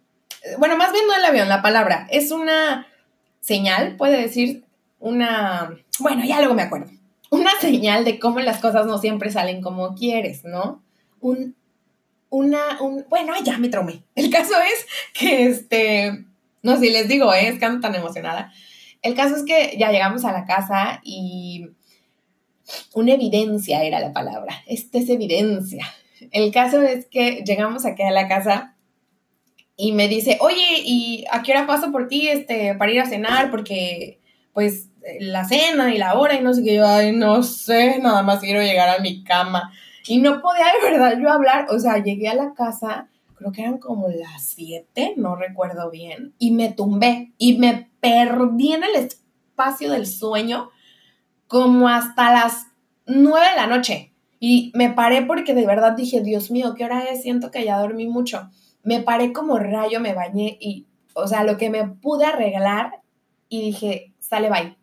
Bueno, 0.58 0.76
más 0.76 0.92
bien 0.92 1.06
no 1.08 1.16
el 1.16 1.24
avión, 1.24 1.48
la 1.48 1.62
palabra. 1.62 2.08
Es 2.10 2.32
una 2.32 2.88
señal, 3.40 3.96
puede 3.96 4.20
decir, 4.20 4.66
una, 5.00 5.78
bueno, 6.00 6.26
ya 6.26 6.40
luego 6.40 6.56
me 6.56 6.64
acuerdo. 6.64 6.92
Una 7.30 7.52
señal 7.62 8.04
de 8.04 8.20
cómo 8.20 8.40
las 8.40 8.60
cosas 8.60 8.88
no 8.88 8.98
siempre 8.98 9.32
salen 9.32 9.62
como 9.62 9.96
quieres, 9.96 10.44
¿no? 10.44 10.84
Un, 11.20 11.56
una, 12.30 12.82
un, 12.82 13.06
bueno, 13.08 13.34
ya 13.44 13.58
me 13.60 13.70
traumé. 13.70 14.04
El 14.16 14.32
caso 14.32 14.54
es 14.60 14.88
que, 15.14 15.46
este, 15.46 16.26
no 16.64 16.78
si 16.78 16.90
les 16.90 17.08
digo, 17.08 17.34
¿eh? 17.34 17.48
es 17.48 17.60
que 17.60 17.66
ando 17.66 17.82
tan 17.82 17.96
emocionada. 17.96 18.52
El 19.02 19.16
caso 19.16 19.36
es 19.36 19.44
que 19.44 19.76
ya 19.78 19.92
llegamos 19.92 20.26
a 20.26 20.32
la 20.32 20.46
casa 20.46 21.02
y 21.04 21.70
una 22.94 23.14
evidencia 23.14 23.84
era 23.84 24.00
la 24.00 24.14
palabra. 24.14 24.54
Esta 24.68 25.00
es 25.00 25.10
evidencia. 25.10 25.86
El 26.32 26.52
caso 26.52 26.82
es 26.82 27.08
que 27.08 27.44
llegamos 27.46 27.86
aquí 27.86 28.04
a 28.04 28.12
la 28.12 28.28
casa 28.28 28.76
y 29.76 29.94
me 29.94 30.08
dice, 30.08 30.38
oye, 30.42 30.84
¿y 30.86 31.26
a 31.32 31.42
qué 31.42 31.54
hora 31.54 31.66
paso 31.66 31.92
por 31.92 32.08
ti 32.08 32.28
este, 32.28 32.76
para 32.76 32.92
ir 32.92 33.02
a 33.02 33.08
cenar? 33.08 33.50
Porque, 33.50 34.20
pues, 34.54 34.90
la 35.20 35.46
cena 35.46 35.94
y 35.94 35.98
la 35.98 36.14
hora 36.14 36.36
y 36.36 36.42
no 36.42 36.54
sé 36.54 36.64
qué. 36.64 36.76
Yo, 36.76 36.88
ay, 36.88 37.14
no 37.14 37.42
sé, 37.42 37.98
nada 38.00 38.22
más 38.22 38.40
quiero 38.40 38.62
llegar 38.62 38.90
a 38.90 39.02
mi 39.02 39.24
cama. 39.24 39.74
Y 40.06 40.20
no 40.20 40.42
podía 40.42 40.66
de 40.66 40.92
verdad 40.92 41.18
yo 41.20 41.30
hablar. 41.32 41.68
O 41.70 41.80
sea, 41.80 41.98
llegué 41.98 42.28
a 42.28 42.36
la 42.36 42.54
casa, 42.54 43.08
creo 43.42 43.52
que 43.52 43.62
eran 43.62 43.78
como 43.80 44.08
las 44.08 44.46
7, 44.50 45.16
no 45.18 45.36
recuerdo 45.36 45.90
bien, 45.90 46.34
y 46.38 46.52
me 46.52 46.72
tumbé 46.72 47.34
y 47.40 47.58
me 47.58 47.90
perdí 48.00 48.74
en 48.74 48.84
el 48.84 48.96
espacio 48.96 49.92
del 49.92 50.06
sueño 50.06 50.70
como 51.48 51.90
hasta 51.90 52.32
las 52.32 52.68
9 53.08 53.46
de 53.50 53.56
la 53.56 53.68
noche. 53.68 54.14
Y 54.40 54.72
me 54.76 54.90
paré 54.92 55.24
porque 55.24 55.54
de 55.54 55.66
verdad 55.66 55.94
dije, 55.94 56.22
Dios 56.22 56.52
mío, 56.52 56.74
¿qué 56.76 56.86
hora 56.86 57.04
es? 57.06 57.24
Siento 57.24 57.52
que 57.52 57.66
ya 57.66 57.80
dormí 57.80 58.08
mucho. 58.08 58.50
Me 58.84 59.02
paré 59.02 59.34
como 59.34 59.60
rayo, 59.60 60.00
me 60.00 60.14
bañé 60.14 60.58
y, 60.60 60.88
o 61.14 61.28
sea, 61.28 61.44
lo 61.44 61.58
que 61.58 61.70
me 61.70 61.88
pude 61.88 62.26
arreglar 62.26 63.02
y 63.50 63.62
dije, 63.62 64.14
sale, 64.20 64.50
bye. 64.50 64.81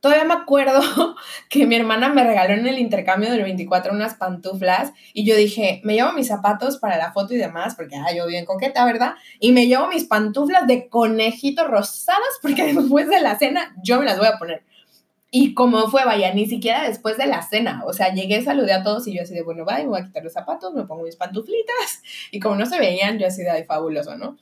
Todavía 0.00 0.24
me 0.24 0.32
acuerdo 0.32 0.80
que 1.50 1.66
mi 1.66 1.76
hermana 1.76 2.08
me 2.08 2.24
regaló 2.24 2.54
en 2.54 2.66
el 2.66 2.78
intercambio 2.78 3.30
del 3.30 3.42
24 3.42 3.92
unas 3.92 4.14
pantuflas 4.14 4.92
y 5.12 5.24
yo 5.24 5.36
dije, 5.36 5.82
me 5.84 5.94
llevo 5.94 6.12
mis 6.12 6.28
zapatos 6.28 6.78
para 6.78 6.96
la 6.96 7.12
foto 7.12 7.34
y 7.34 7.36
demás, 7.36 7.74
porque 7.74 7.96
ah, 7.96 8.14
yo 8.14 8.26
bien 8.26 8.46
coqueta, 8.46 8.84
¿verdad? 8.86 9.14
Y 9.40 9.52
me 9.52 9.66
llevo 9.66 9.88
mis 9.88 10.04
pantuflas 10.04 10.66
de 10.66 10.88
conejito 10.88 11.68
rosadas 11.68 12.38
porque 12.40 12.64
después 12.74 13.08
de 13.08 13.20
la 13.20 13.38
cena 13.38 13.74
yo 13.82 13.98
me 13.98 14.06
las 14.06 14.18
voy 14.18 14.28
a 14.28 14.38
poner. 14.38 14.62
Y 15.30 15.54
como 15.54 15.88
fue, 15.88 16.04
vaya, 16.04 16.34
ni 16.34 16.46
siquiera 16.46 16.88
después 16.88 17.16
de 17.16 17.26
la 17.26 17.42
cena, 17.42 17.82
o 17.86 17.92
sea, 17.92 18.12
llegué, 18.12 18.42
saludé 18.42 18.72
a 18.72 18.82
todos 18.82 19.06
y 19.06 19.14
yo 19.14 19.22
así 19.22 19.34
de, 19.34 19.42
bueno, 19.42 19.64
vaya, 19.64 19.86
voy 19.86 20.00
a 20.00 20.04
quitar 20.04 20.24
los 20.24 20.32
zapatos, 20.32 20.74
me 20.74 20.84
pongo 20.84 21.04
mis 21.04 21.14
pantuflitas 21.14 22.02
y 22.32 22.40
como 22.40 22.56
no 22.56 22.66
se 22.66 22.80
veían, 22.80 23.18
yo 23.18 23.28
así 23.28 23.42
de, 23.42 23.50
ay, 23.50 23.64
fabuloso, 23.64 24.16
¿no? 24.16 24.38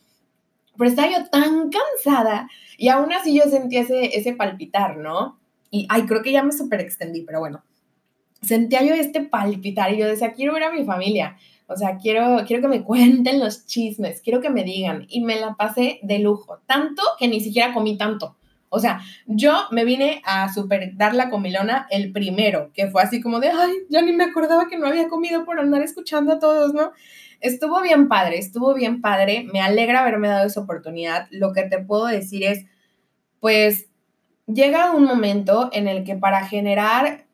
Pero 0.79 0.89
estaba 0.89 1.11
yo 1.11 1.29
tan 1.31 1.69
cansada 1.69 2.49
y 2.79 2.89
aún 2.89 3.13
así 3.13 3.37
yo 3.37 3.43
sentía 3.51 3.81
ese, 3.81 4.17
ese 4.17 4.33
palpitar, 4.33 4.97
¿no? 4.97 5.39
Y, 5.71 5.87
ay, 5.89 6.07
creo 6.07 6.23
que 6.23 6.33
ya 6.33 6.43
me 6.43 6.53
super 6.53 6.81
extendí, 6.81 7.23
pero 7.23 7.41
bueno, 7.41 7.63
sentía 8.43 8.83
yo 8.83 8.95
este 8.95 9.23
palpitar 9.23 9.93
y 9.93 9.99
yo 9.99 10.07
decía, 10.07 10.33
quiero 10.33 10.55
ver 10.55 10.65
a 10.65 10.73
mi 10.73 10.85
familia, 10.85 11.37
o 11.67 11.77
sea, 11.77 11.99
quiero, 11.99 12.45
quiero 12.47 12.63
que 12.63 12.69
me 12.69 12.83
cuenten 12.85 13.39
los 13.39 13.67
chismes, 13.67 14.21
quiero 14.23 14.41
que 14.41 14.51
me 14.51 14.65
digan. 14.65 15.07
Y 15.09 15.21
me 15.21 15.39
la 15.39 15.55
pasé 15.55 16.01
de 16.03 16.19
lujo, 16.19 16.61
tanto 16.67 17.03
que 17.19 17.29
ni 17.29 17.41
siquiera 17.41 17.73
comí 17.73 17.97
tanto. 17.97 18.37
O 18.71 18.81
sea, 18.81 19.01
yo 19.27 19.55
me 19.71 19.85
vine 19.85 20.21
a 20.27 20.53
super 20.53 20.95
dar 20.97 21.15
la 21.15 21.31
comilona 21.31 21.87
el 21.91 22.13
primero, 22.13 22.71
que 22.75 22.89
fue 22.89 23.03
así 23.03 23.21
como 23.21 23.41
de, 23.41 23.49
ay, 23.49 23.73
ya 23.89 24.03
ni 24.03 24.13
me 24.13 24.25
acordaba 24.25 24.69
que 24.69 24.77
no 24.77 24.87
había 24.87 25.09
comido 25.09 25.45
por 25.45 25.59
andar 25.59 25.83
escuchando 25.83 26.35
a 26.35 26.39
todos, 26.39 26.75
¿no? 26.75 26.93
Estuvo 27.41 27.81
bien 27.81 28.09
padre, 28.09 28.39
estuvo 28.39 28.75
bien 28.75 29.01
padre, 29.01 29.47
me 29.53 29.63
alegra 29.63 30.01
haberme 30.01 30.29
dado 30.29 30.47
esa 30.47 30.61
oportunidad. 30.61 31.29
Lo 31.31 31.53
que 31.53 31.63
te 31.63 31.79
puedo 31.79 32.07
decir 32.07 32.45
es, 32.45 32.67
pues, 33.41 33.88
llega 34.49 34.93
un 34.93 35.05
momento 35.05 35.69
en 35.73 35.87
el 35.89 36.05
que 36.05 36.17
para 36.17 36.47
generar 36.47 37.27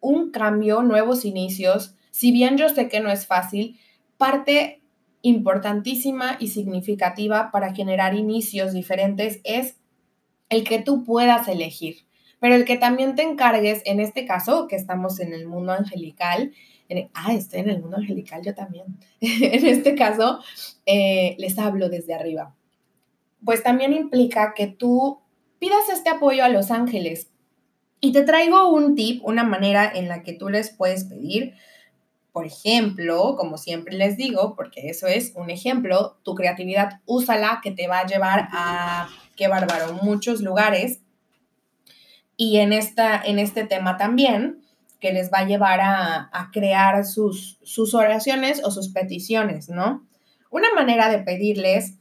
un 0.00 0.30
cambio, 0.30 0.82
nuevos 0.82 1.24
inicios, 1.24 1.94
si 2.10 2.32
bien 2.32 2.56
yo 2.56 2.68
sé 2.68 2.88
que 2.88 3.00
no 3.00 3.10
es 3.10 3.26
fácil, 3.26 3.78
parte 4.16 4.80
importantísima 5.22 6.36
y 6.40 6.48
significativa 6.48 7.50
para 7.52 7.74
generar 7.74 8.14
inicios 8.14 8.72
diferentes 8.72 9.40
es 9.44 9.76
el 10.48 10.64
que 10.64 10.80
tú 10.80 11.04
puedas 11.04 11.48
elegir, 11.48 12.06
pero 12.40 12.54
el 12.54 12.64
que 12.64 12.76
también 12.76 13.14
te 13.14 13.22
encargues, 13.22 13.82
en 13.84 14.00
este 14.00 14.26
caso, 14.26 14.66
que 14.66 14.76
estamos 14.76 15.20
en 15.20 15.32
el 15.32 15.46
mundo 15.46 15.72
angelical, 15.72 16.52
ah, 17.14 17.32
estoy 17.32 17.60
en 17.60 17.70
el 17.70 17.80
mundo 17.80 17.96
angelical 17.96 18.42
yo 18.44 18.54
también, 18.54 18.86
en 19.20 19.66
este 19.66 19.94
caso, 19.94 20.40
eh, 20.86 21.36
les 21.38 21.58
hablo 21.58 21.88
desde 21.88 22.14
arriba. 22.14 22.54
Pues 23.44 23.62
también 23.62 23.92
implica 23.92 24.54
que 24.54 24.66
tú 24.66 25.22
pidas 25.62 25.88
este 25.90 26.10
apoyo 26.10 26.42
a 26.42 26.48
los 26.48 26.72
ángeles. 26.72 27.30
Y 28.00 28.10
te 28.12 28.22
traigo 28.22 28.68
un 28.70 28.96
tip, 28.96 29.24
una 29.24 29.44
manera 29.44 29.88
en 29.94 30.08
la 30.08 30.24
que 30.24 30.32
tú 30.32 30.48
les 30.48 30.70
puedes 30.70 31.04
pedir. 31.04 31.54
Por 32.32 32.46
ejemplo, 32.46 33.36
como 33.36 33.56
siempre 33.56 33.94
les 33.94 34.16
digo, 34.16 34.56
porque 34.56 34.88
eso 34.88 35.06
es 35.06 35.32
un 35.36 35.50
ejemplo, 35.50 36.18
tu 36.24 36.34
creatividad 36.34 37.00
úsala 37.06 37.60
que 37.62 37.70
te 37.70 37.86
va 37.86 38.00
a 38.00 38.06
llevar 38.06 38.48
a 38.50 39.08
qué 39.36 39.46
bárbaro, 39.46 39.92
muchos 40.02 40.40
lugares. 40.40 40.98
Y 42.36 42.56
en, 42.56 42.72
esta, 42.72 43.22
en 43.24 43.38
este 43.38 43.64
tema 43.64 43.96
también, 43.96 44.64
que 44.98 45.12
les 45.12 45.32
va 45.32 45.38
a 45.38 45.46
llevar 45.46 45.80
a, 45.80 46.28
a 46.32 46.50
crear 46.50 47.04
sus, 47.04 47.60
sus 47.62 47.94
oraciones 47.94 48.64
o 48.64 48.72
sus 48.72 48.88
peticiones, 48.88 49.68
¿no? 49.68 50.04
Una 50.50 50.74
manera 50.74 51.08
de 51.08 51.20
pedirles 51.20 51.98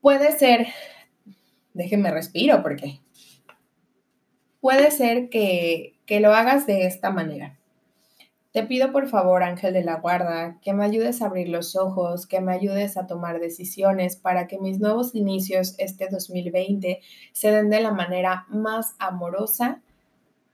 puede 0.00 0.36
ser, 0.36 0.66
déjenme 1.74 2.10
respiro 2.10 2.62
porque 2.62 3.00
puede 4.60 4.90
ser 4.90 5.28
que, 5.28 5.94
que 6.06 6.20
lo 6.20 6.32
hagas 6.32 6.66
de 6.66 6.86
esta 6.86 7.10
manera. 7.10 7.58
Te 8.52 8.64
pido 8.64 8.92
por 8.92 9.08
favor, 9.08 9.42
ángel 9.42 9.72
de 9.72 9.82
la 9.82 9.96
guarda, 9.96 10.58
que 10.60 10.74
me 10.74 10.84
ayudes 10.84 11.22
a 11.22 11.26
abrir 11.26 11.48
los 11.48 11.74
ojos, 11.74 12.26
que 12.26 12.42
me 12.42 12.52
ayudes 12.52 12.98
a 12.98 13.06
tomar 13.06 13.40
decisiones 13.40 14.16
para 14.16 14.46
que 14.46 14.58
mis 14.58 14.78
nuevos 14.78 15.14
inicios 15.14 15.74
este 15.78 16.08
2020 16.10 17.00
se 17.32 17.50
den 17.50 17.70
de 17.70 17.80
la 17.80 17.92
manera 17.92 18.44
más 18.48 18.94
amorosa 18.98 19.80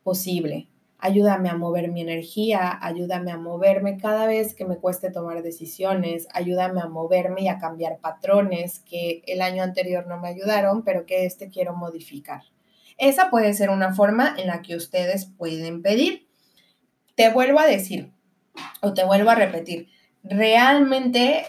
posible. 0.05 0.69
Ayúdame 0.99 1.49
a 1.49 1.57
mover 1.57 1.91
mi 1.91 2.01
energía, 2.01 2.79
ayúdame 2.81 3.31
a 3.31 3.37
moverme 3.37 3.99
cada 3.99 4.27
vez 4.27 4.55
que 4.55 4.65
me 4.65 4.79
cueste 4.79 5.11
tomar 5.11 5.43
decisiones, 5.43 6.27
ayúdame 6.35 6.81
a 6.81 6.89
moverme 6.89 7.43
y 7.43 7.49
a 7.49 7.59
cambiar 7.59 7.99
patrones 7.99 8.81
que 8.81 9.23
el 9.27 9.43
año 9.43 9.63
anterior 9.63 10.07
no 10.07 10.19
me 10.19 10.29
ayudaron, 10.29 10.83
pero 10.83 11.07
que 11.07 11.25
este 11.25 11.51
quiero 11.51 11.75
modificar. 11.75 12.43
Esa 12.97 13.31
puede 13.31 13.55
ser 13.55 13.71
una 13.71 13.95
forma 13.95 14.35
en 14.37 14.49
la 14.49 14.61
que 14.61 14.75
ustedes 14.75 15.27
pueden 15.27 15.83
pedir 15.83 16.29
te 17.19 17.31
vuelvo 17.31 17.59
a 17.59 17.67
decir 17.67 18.13
o 18.81 18.95
te 18.95 19.05
vuelvo 19.05 19.31
a 19.31 19.35
repetir, 19.35 19.89
realmente 20.23 21.45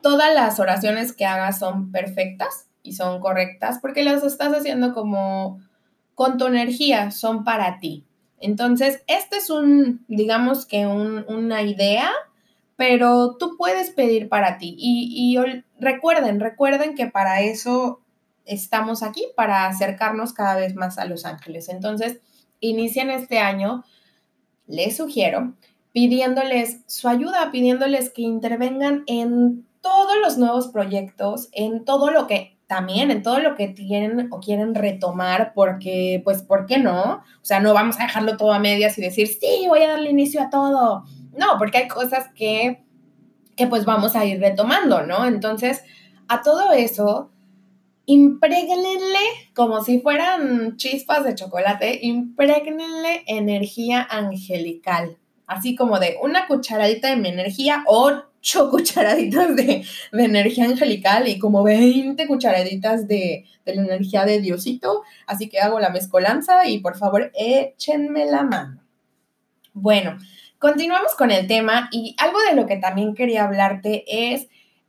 todas 0.00 0.34
las 0.34 0.58
oraciones 0.58 1.12
que 1.12 1.26
hagas 1.26 1.58
son 1.58 1.92
perfectas 1.92 2.70
y 2.82 2.94
son 2.94 3.20
correctas 3.20 3.80
porque 3.82 4.02
las 4.02 4.24
estás 4.24 4.54
haciendo 4.54 4.94
como 4.94 5.60
con 6.14 6.38
tu 6.38 6.46
energía, 6.46 7.10
son 7.10 7.44
para 7.44 7.80
ti. 7.80 8.04
Entonces, 8.38 9.02
este 9.06 9.36
es 9.38 9.50
un, 9.50 10.04
digamos 10.08 10.66
que 10.66 10.86
una 10.86 11.62
idea, 11.62 12.10
pero 12.76 13.36
tú 13.36 13.56
puedes 13.56 13.90
pedir 13.90 14.28
para 14.28 14.58
ti. 14.58 14.74
Y, 14.78 15.36
y 15.36 15.62
recuerden, 15.80 16.40
recuerden 16.40 16.94
que 16.94 17.06
para 17.06 17.42
eso 17.42 18.00
estamos 18.44 19.02
aquí, 19.02 19.24
para 19.36 19.66
acercarnos 19.66 20.32
cada 20.32 20.56
vez 20.56 20.74
más 20.74 20.98
a 20.98 21.04
los 21.06 21.24
ángeles. 21.24 21.68
Entonces, 21.68 22.20
inician 22.60 23.10
este 23.10 23.38
año 23.38 23.84
les 24.66 24.96
sugiero 24.96 25.54
pidiéndoles 25.94 26.80
su 26.86 27.08
ayuda, 27.08 27.52
pidiéndoles 27.52 28.10
que 28.10 28.22
intervengan 28.22 29.04
en 29.06 29.64
todos 29.80 30.16
los 30.20 30.38
nuevos 30.38 30.68
proyectos, 30.68 31.48
en 31.52 31.84
todo 31.84 32.10
lo 32.10 32.26
que 32.26 32.53
también, 32.66 33.10
en 33.10 33.22
todo 33.22 33.40
lo 33.40 33.54
que 33.54 33.68
tienen 33.68 34.28
o 34.32 34.40
quieren 34.40 34.74
retomar, 34.74 35.52
porque, 35.54 36.20
pues, 36.24 36.42
¿por 36.42 36.66
qué 36.66 36.78
no? 36.78 37.16
O 37.16 37.44
sea, 37.44 37.60
no 37.60 37.74
vamos 37.74 37.98
a 38.00 38.04
dejarlo 38.04 38.36
todo 38.36 38.52
a 38.52 38.58
medias 38.58 38.96
y 38.98 39.02
decir, 39.02 39.28
sí, 39.28 39.66
voy 39.68 39.82
a 39.82 39.88
darle 39.88 40.10
inicio 40.10 40.42
a 40.42 40.50
todo. 40.50 41.04
No, 41.36 41.58
porque 41.58 41.78
hay 41.78 41.88
cosas 41.88 42.30
que, 42.34 42.84
que 43.56 43.66
pues 43.66 43.84
vamos 43.84 44.16
a 44.16 44.24
ir 44.24 44.40
retomando, 44.40 45.02
¿no? 45.02 45.26
Entonces, 45.26 45.82
a 46.28 46.42
todo 46.42 46.72
eso, 46.72 47.30
imprégnenle 48.06 49.18
como 49.54 49.82
si 49.82 50.00
fueran 50.00 50.76
chispas 50.76 51.24
de 51.24 51.34
chocolate, 51.34 52.00
imprégnenle 52.02 53.24
energía 53.26 54.06
angelical, 54.08 55.18
así 55.46 55.74
como 55.74 55.98
de 55.98 56.16
una 56.22 56.46
cucharadita 56.46 57.08
de 57.08 57.16
mi 57.16 57.28
energía, 57.28 57.84
ocho 57.86 58.24
cucharaditas 58.70 59.56
de, 59.56 59.84
energía 60.12 60.64
angelical 60.64 61.28
y 61.28 61.38
como 61.38 61.62
20 61.62 62.26
cucharaditas 62.26 63.08
de, 63.08 63.44
de 63.64 63.74
la 63.74 63.82
energía 63.82 64.24
de 64.24 64.40
Diosito, 64.40 65.02
así 65.26 65.48
que 65.48 65.60
hago 65.60 65.80
la 65.80 65.90
mezcolanza 65.90 66.68
y 66.68 66.78
por 66.78 66.96
favor 66.96 67.30
échenme 67.34 68.26
la 68.26 68.42
mano. 68.42 68.80
Bueno, 69.72 70.18
continuamos 70.58 71.14
con 71.14 71.30
el 71.30 71.46
tema 71.46 71.88
y 71.90 72.14
algo 72.18 72.38
de 72.48 72.54
lo 72.54 72.66
que 72.66 72.76
también 72.76 73.14
quería 73.14 73.44
hablarte 73.44 74.04
es 74.06 74.48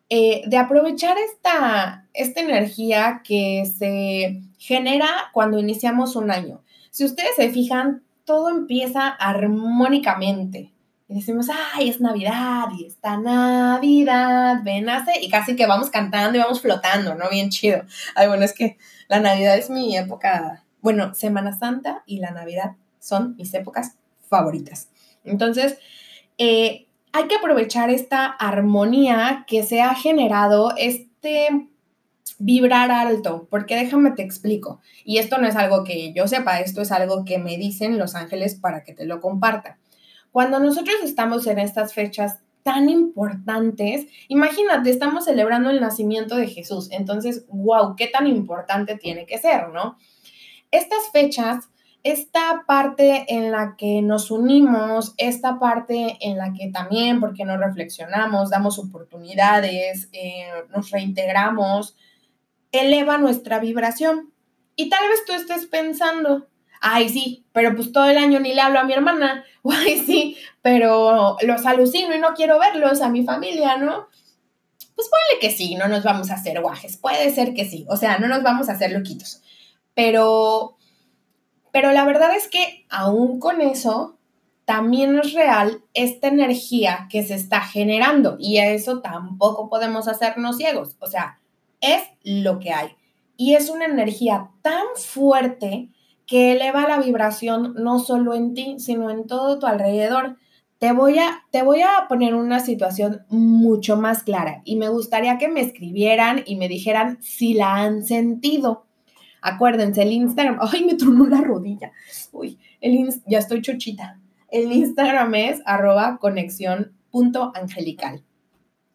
eh, 0.10 0.44
de 0.46 0.58
aprovechar 0.58 1.18
esta, 1.18 2.08
esta 2.13 2.39
energía 2.39 3.22
que 3.24 3.65
se 3.65 4.41
genera 4.60 5.08
cuando 5.34 5.58
iniciamos 5.58 6.15
un 6.15 6.30
año. 6.30 6.63
Si 6.91 7.04
ustedes 7.04 7.36
se 7.36 7.50
fijan, 7.50 8.05
todo 8.26 8.50
empieza 8.50 9.08
armónicamente. 9.08 10.72
Y 11.08 11.16
decimos, 11.16 11.48
ay, 11.74 11.90
es 11.90 12.02
Navidad 12.02 12.66
y 12.78 12.88
está 12.88 13.18
Navidad, 13.18 14.62
ven, 14.64 14.90
hace, 14.90 15.22
y 15.22 15.30
casi 15.30 15.56
que 15.56 15.68
vamos 15.68 15.92
cantando 15.92 16.38
y 16.38 16.42
vamos 16.42 16.62
flotando, 16.62 17.14
¿no? 17.14 17.30
Bien 17.30 17.50
chido. 17.50 17.84
Ay, 18.16 18.28
bueno, 18.28 18.44
es 18.44 18.54
que 18.54 18.78
la 19.08 19.20
Navidad 19.20 19.56
es 19.56 19.70
mi 19.70 19.96
época, 19.96 20.64
bueno, 20.82 21.14
Semana 21.14 21.54
Santa 21.54 22.04
y 22.08 22.20
la 22.20 22.32
Navidad 22.32 22.72
son 23.00 23.36
mis 23.36 23.54
épocas 23.54 23.98
favoritas. 24.28 24.90
Entonces, 25.24 25.78
eh, 26.40 26.88
hay 27.14 27.28
que 27.28 27.36
aprovechar 27.36 27.92
esta 27.92 28.26
armonía 28.26 29.46
que 29.48 29.64
se 29.64 29.82
ha 29.82 29.94
generado, 29.94 30.74
este 30.76 31.70
vibrar 32.39 32.91
alto, 32.91 33.48
porque 33.50 33.76
déjame 33.76 34.12
te 34.12 34.24
explico. 34.24 34.82
Y 35.04 35.17
esto 35.17 35.38
no 35.38 35.48
es 35.48 35.56
algo 35.56 35.84
que 35.84 36.13
yo 36.13 36.28
sepa, 36.28 36.60
esto 36.60 36.82
es 36.82 36.91
algo 36.91 37.26
que 37.26 37.38
me 37.38 37.58
dicen 37.58 37.98
los 37.98 38.15
ángeles 38.15 38.56
para 38.56 38.84
que 38.84 38.93
te 38.93 39.06
lo 39.06 39.21
comparta. 39.21 39.80
Cuando 40.32 40.60
nosotros 40.60 40.95
estamos 41.04 41.48
en 41.48 41.60
estas 41.60 41.93
fechas 41.93 42.39
tan 42.63 42.89
importantes, 42.89 44.08
imagínate, 44.28 44.89
estamos 44.89 45.26
celebrando 45.26 45.69
el 45.69 45.80
nacimiento 45.80 46.36
de 46.36 46.48
Jesús, 46.48 46.89
entonces, 46.91 47.45
wow, 47.48 47.95
qué 47.95 48.08
tan 48.08 48.28
importante 48.28 48.98
tiene 48.98 49.26
que 49.26 49.38
ser, 49.38 49.69
¿no? 49.69 49.98
Estas 50.71 51.10
fechas 51.13 51.69
esta 52.06 52.65
parte 52.67 53.26
en 53.30 53.52
la 53.52 53.76
que 53.76 54.04
nos 54.04 54.30
unimos, 54.30 55.15
esta 55.17 55.58
parte 55.58 56.19
en 56.21 56.38
la 56.38 56.54
que 56.54 56.69
también, 56.69 57.19
porque 57.19 57.45
nos 57.45 57.60
reflexionamos, 57.60 58.52
damos 58.52 58.78
oportunidades, 58.78 60.08
eh, 60.12 60.45
nos 60.69 60.91
reintegramos, 60.91 61.95
eleva 62.82 63.18
nuestra 63.18 63.60
vibración. 63.60 64.34
Y 64.76 64.90
tal 64.90 65.08
vez 65.10 65.24
tú 65.26 65.34
estés 65.34 65.66
pensando, 65.68 66.48
ay 66.82 67.10
sí, 67.10 67.46
pero 67.54 67.76
pues 67.76 67.92
todo 67.92 68.06
el 68.06 68.18
año 68.18 68.40
ni 68.40 68.54
le 68.54 68.62
hablo 68.62 68.80
a 68.80 68.84
mi 68.84 68.94
hermana, 68.94 69.44
ay 69.64 70.04
sí, 70.06 70.38
pero 70.62 71.38
los 71.42 71.66
alucino 71.66 72.16
y 72.16 72.20
no 72.20 72.34
quiero 72.34 72.60
verlos 72.60 73.02
a 73.02 73.10
mi 73.10 73.24
familia, 73.24 73.78
¿no? 73.78 74.08
Pues 74.96 75.10
ponle 75.10 75.40
que 75.42 75.52
sí, 75.52 75.76
no 75.76 75.88
nos 75.88 76.04
vamos 76.04 76.32
a 76.32 76.36
hacer 76.36 76.62
guajes, 76.62 76.98
puede 76.98 77.30
ser 77.34 77.54
que 77.54 77.66
sí, 77.66 77.86
o 77.90 77.98
sea, 77.98 78.18
no 78.18 78.28
nos 78.28 78.44
vamos 78.44 78.70
a 78.70 78.74
hacer 78.74 78.92
loquitos, 78.92 79.42
pero 79.94 80.78
pero 81.72 81.92
la 81.92 82.06
verdad 82.06 82.34
es 82.34 82.48
que 82.48 82.86
aún 82.90 83.42
con 83.42 83.60
eso, 83.60 84.16
también 84.66 85.18
es 85.20 85.34
real 85.34 85.84
esta 85.94 86.28
energía 86.28 87.08
que 87.10 87.24
se 87.24 87.36
está 87.36 87.62
generando 87.62 88.36
y 88.40 88.58
a 88.58 88.72
eso 88.72 89.02
tampoco 89.02 89.70
podemos 89.70 90.08
hacernos 90.08 90.58
ciegos. 90.58 90.96
O 91.00 91.08
sea, 91.08 91.40
es 91.93 92.04
lo 92.24 92.60
que 92.60 92.71
hay. 92.71 92.89
Y 93.38 93.56
es 93.56 93.69
una 93.69 93.86
energía 93.86 94.50
tan 94.62 94.86
fuerte 94.95 95.89
que 96.26 96.54
eleva 96.54 96.88
la 96.88 97.00
vibración 97.00 97.76
no 97.78 98.00
solo 98.00 98.34
en 98.34 98.54
ti, 98.54 98.76
sino 98.80 99.10
en 99.10 99.28
todo 99.28 99.60
tu 99.60 99.67
alrededor. 99.67 100.38
Te 100.80 100.91
voy, 100.91 101.19
a, 101.19 101.45
te 101.52 101.63
voy 101.63 101.82
a 101.82 102.08
poner 102.10 102.36
una 102.36 102.60
situación 102.60 103.21
mucho 103.30 103.95
más 103.98 104.24
clara 104.24 104.62
y 104.65 104.76
me 104.76 104.89
gustaría 104.89 105.38
que 105.38 105.48
me 105.48 105.62
escribieran 105.62 106.43
y 106.45 106.58
me 106.58 106.67
dijeran 106.67 107.17
si 107.21 107.54
la 107.54 107.76
han 107.76 108.04
sentido. 108.04 108.86
Acuérdense, 109.41 110.02
el 110.02 110.12
Instagram, 110.12 110.58
ay, 110.60 110.84
me 110.86 110.95
tronó 110.95 111.28
la 111.28 111.39
rodilla. 111.41 111.91
Uy, 112.32 112.58
el 112.82 113.08
ya 113.28 113.38
estoy 113.39 113.62
chochita. 113.62 114.19
El 114.50 114.71
Instagram 114.71 115.36
es 115.36 115.62
arroba 115.65 116.17
conexión.angelical. 116.17 118.24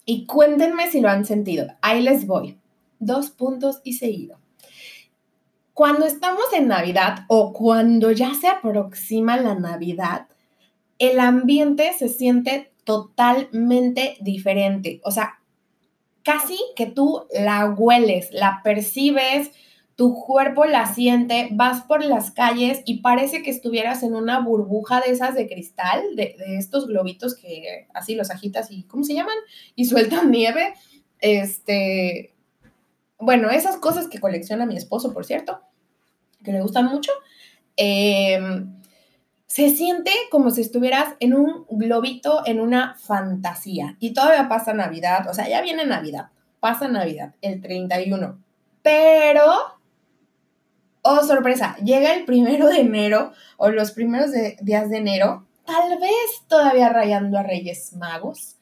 Y 0.04 0.26
cuéntenme 0.26 0.90
si 0.90 1.00
lo 1.00 1.08
han 1.08 1.24
sentido. 1.24 1.68
Ahí 1.82 2.02
les 2.02 2.26
voy. 2.26 2.59
Dos 3.00 3.30
puntos 3.30 3.80
y 3.82 3.94
seguido. 3.94 4.38
Cuando 5.74 6.06
estamos 6.06 6.44
en 6.54 6.68
Navidad 6.68 7.24
o 7.28 7.52
cuando 7.52 8.12
ya 8.12 8.34
se 8.34 8.46
aproxima 8.46 9.36
la 9.36 9.54
Navidad, 9.54 10.28
el 10.98 11.18
ambiente 11.18 11.92
se 11.98 12.08
siente 12.08 12.70
totalmente 12.84 14.16
diferente. 14.20 15.00
O 15.04 15.10
sea, 15.10 15.40
casi 16.22 16.58
que 16.76 16.86
tú 16.86 17.26
la 17.32 17.70
hueles, 17.70 18.28
la 18.32 18.60
percibes, 18.62 19.50
tu 19.96 20.14
cuerpo 20.14 20.64
la 20.64 20.86
siente, 20.86 21.48
vas 21.52 21.82
por 21.82 22.04
las 22.04 22.30
calles 22.30 22.80
y 22.86 23.00
parece 23.00 23.42
que 23.42 23.50
estuvieras 23.50 24.02
en 24.02 24.14
una 24.14 24.40
burbuja 24.40 25.00
de 25.00 25.10
esas 25.10 25.34
de 25.34 25.46
cristal, 25.46 26.02
de, 26.16 26.36
estos 26.58 26.86
globitos 26.86 27.34
que 27.34 27.86
así 27.92 28.14
los 28.14 28.30
agitas 28.30 28.70
y, 28.70 28.84
¿cómo 28.84 29.04
se 29.04 29.14
llaman? 29.14 29.36
Y 29.74 29.84
sueltan 29.86 30.30
nieve. 30.30 30.74
Este, 31.20 32.32
bueno, 33.20 33.50
esas 33.50 33.76
cosas 33.76 34.08
que 34.08 34.20
colecciona 34.20 34.66
mi 34.66 34.76
esposo, 34.76 35.12
por 35.12 35.24
cierto, 35.24 35.60
que 36.42 36.52
le 36.52 36.62
gustan 36.62 36.86
mucho. 36.86 37.12
Em, 37.76 38.80
se 39.46 39.70
siente 39.70 40.12
como 40.30 40.50
si 40.50 40.60
estuvieras 40.60 41.14
en 41.20 41.34
un 41.34 41.66
globito, 41.70 42.42
en 42.46 42.60
una 42.60 42.94
fantasía. 42.96 43.96
Y 43.98 44.12
todavía 44.12 44.48
pasa 44.48 44.72
Navidad, 44.72 45.28
o 45.28 45.34
sea, 45.34 45.48
ya 45.48 45.60
viene 45.60 45.84
Navidad, 45.84 46.28
pasa 46.60 46.88
Navidad, 46.88 47.34
el 47.42 47.60
31. 47.60 48.38
Pero 48.82 49.80
oh 51.02 51.22
sorpresa, 51.24 51.76
llega 51.76 52.14
el 52.14 52.24
primero 52.24 52.68
de 52.68 52.80
enero 52.80 53.32
o 53.56 53.70
los 53.70 53.92
primeros 53.92 54.30
días 54.60 54.90
de 54.90 54.98
enero, 54.98 55.46
tal 55.64 55.98
vez 55.98 56.42
todavía 56.48 56.88
rayando 56.90 57.38
a 57.38 57.42
Reyes 57.42 57.94
Magos, 57.94 58.56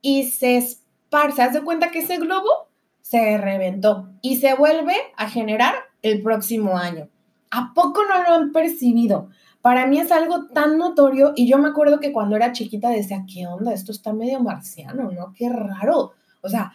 y 0.00 0.24
se 0.24 0.56
esparce, 0.56 1.42
haz 1.42 1.52
de 1.52 1.62
cuenta 1.62 1.90
que 1.90 2.00
ese 2.00 2.18
globo 2.18 2.65
se 3.08 3.38
reventó 3.38 4.08
y 4.20 4.38
se 4.38 4.54
vuelve 4.54 4.94
a 5.16 5.28
generar 5.28 5.74
el 6.02 6.22
próximo 6.22 6.76
año. 6.76 7.08
¿A 7.52 7.72
poco 7.72 8.02
no 8.02 8.20
lo 8.24 8.34
han 8.34 8.50
percibido? 8.50 9.28
Para 9.62 9.86
mí 9.86 10.00
es 10.00 10.10
algo 10.10 10.46
tan 10.46 10.76
notorio 10.76 11.32
y 11.36 11.46
yo 11.46 11.56
me 11.58 11.68
acuerdo 11.68 12.00
que 12.00 12.12
cuando 12.12 12.34
era 12.34 12.50
chiquita 12.50 12.90
decía, 12.90 13.24
¿qué 13.32 13.46
onda? 13.46 13.72
Esto 13.72 13.92
está 13.92 14.12
medio 14.12 14.40
marciano, 14.40 15.12
¿no? 15.12 15.32
Qué 15.36 15.48
raro. 15.48 16.14
O 16.40 16.48
sea, 16.48 16.72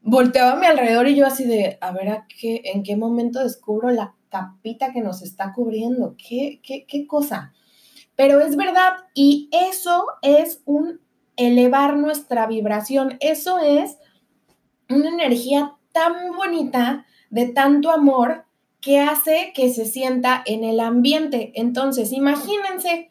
volteaba 0.00 0.52
a 0.52 0.56
mi 0.56 0.64
alrededor 0.64 1.08
y 1.08 1.14
yo 1.14 1.26
así 1.26 1.44
de, 1.44 1.76
a 1.82 1.92
ver, 1.92 2.08
¿a 2.08 2.26
qué, 2.26 2.62
¿en 2.72 2.82
qué 2.82 2.96
momento 2.96 3.42
descubro 3.42 3.90
la 3.90 4.14
capita 4.30 4.92
que 4.92 5.02
nos 5.02 5.20
está 5.20 5.52
cubriendo. 5.52 6.16
¿Qué, 6.16 6.60
qué, 6.62 6.86
qué 6.86 7.06
cosa? 7.06 7.52
Pero 8.16 8.40
es 8.40 8.56
verdad 8.56 8.94
y 9.12 9.50
eso 9.52 10.06
es 10.22 10.62
un 10.64 11.00
elevar 11.36 11.98
nuestra 11.98 12.46
vibración. 12.46 13.18
Eso 13.20 13.58
es 13.58 13.98
una 14.88 15.08
energía 15.08 15.74
tan 15.92 16.32
bonita 16.36 17.06
de 17.30 17.48
tanto 17.48 17.90
amor 17.90 18.44
que 18.80 19.00
hace 19.00 19.52
que 19.54 19.72
se 19.72 19.84
sienta 19.84 20.42
en 20.46 20.62
el 20.62 20.80
ambiente. 20.80 21.52
Entonces, 21.54 22.12
imagínense 22.12 23.10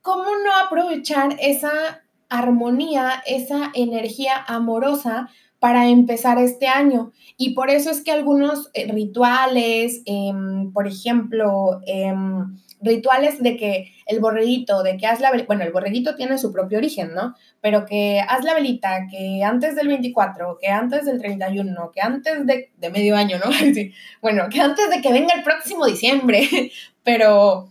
cómo 0.00 0.24
no 0.24 0.54
aprovechar 0.64 1.36
esa 1.40 2.02
armonía, 2.28 3.22
esa 3.26 3.70
energía 3.74 4.32
amorosa 4.46 5.28
para 5.58 5.88
empezar 5.88 6.38
este 6.38 6.66
año. 6.66 7.12
Y 7.36 7.54
por 7.54 7.68
eso 7.68 7.90
es 7.90 8.02
que 8.02 8.12
algunos 8.12 8.70
eh, 8.72 8.90
rituales, 8.90 10.02
em, 10.06 10.72
por 10.72 10.86
ejemplo, 10.86 11.80
em, 11.86 12.56
rituales 12.80 13.42
de 13.42 13.56
que 13.56 13.92
el 14.06 14.20
borreguito, 14.20 14.82
de 14.82 14.96
que 14.96 15.06
haz 15.06 15.20
la 15.20 15.30
velita, 15.30 15.46
bueno, 15.46 15.64
el 15.64 15.72
borreguito 15.72 16.16
tiene 16.16 16.38
su 16.38 16.52
propio 16.52 16.78
origen, 16.78 17.12
¿no? 17.14 17.34
Pero 17.60 17.84
que 17.86 18.20
haz 18.20 18.44
la 18.44 18.54
velita, 18.54 19.06
que 19.10 19.44
antes 19.44 19.76
del 19.76 19.88
24, 19.88 20.58
que 20.60 20.68
antes 20.68 21.04
del 21.04 21.20
31, 21.20 21.90
que 21.92 22.00
antes 22.00 22.46
de, 22.46 22.70
de 22.76 22.90
medio 22.90 23.16
año, 23.16 23.38
¿no? 23.38 23.50
bueno, 24.22 24.48
que 24.50 24.60
antes 24.60 24.90
de 24.90 25.00
que 25.00 25.12
venga 25.12 25.34
el 25.34 25.42
próximo 25.42 25.86
diciembre, 25.86 26.48
pero, 27.04 27.68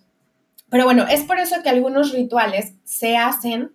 pero 0.70 0.86
bueno, 0.86 1.06
es 1.10 1.24
por 1.24 1.40
eso 1.40 1.62
que 1.64 1.70
algunos 1.70 2.14
rituales 2.14 2.74
se 2.84 3.18
hacen 3.18 3.72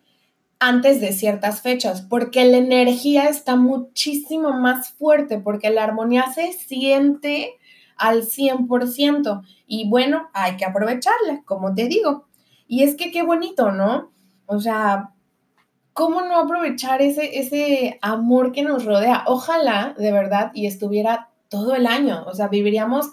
antes 0.61 1.01
de 1.01 1.12
ciertas 1.12 1.61
fechas, 1.61 2.03
porque 2.03 2.44
la 2.44 2.57
energía 2.57 3.25
está 3.25 3.57
muchísimo 3.57 4.53
más 4.53 4.92
fuerte, 4.92 5.38
porque 5.38 5.70
la 5.70 5.85
armonía 5.85 6.27
se 6.33 6.53
siente 6.53 7.55
al 7.97 8.23
100% 8.23 9.43
y 9.67 9.89
bueno, 9.89 10.29
hay 10.33 10.57
que 10.57 10.65
aprovecharla, 10.65 11.43
como 11.45 11.75
te 11.75 11.87
digo. 11.89 12.27
Y 12.67 12.83
es 12.83 12.97
que 12.97 13.11
qué 13.11 13.23
bonito, 13.23 13.73
¿no? 13.73 14.13
O 14.47 14.61
sea, 14.61 15.11
¿cómo 15.93 16.23
no 16.23 16.37
aprovechar 16.37 17.03
ese, 17.03 17.39
ese 17.39 17.99
amor 18.03 18.53
que 18.53 18.63
nos 18.63 18.85
rodea? 18.85 19.25
Ojalá, 19.27 19.95
de 19.99 20.13
verdad, 20.13 20.51
y 20.55 20.67
estuviera 20.67 21.31
todo 21.49 21.75
el 21.75 21.87
año. 21.87 22.25
O 22.27 22.35
sea, 22.35 22.49
viviríamos, 22.49 23.11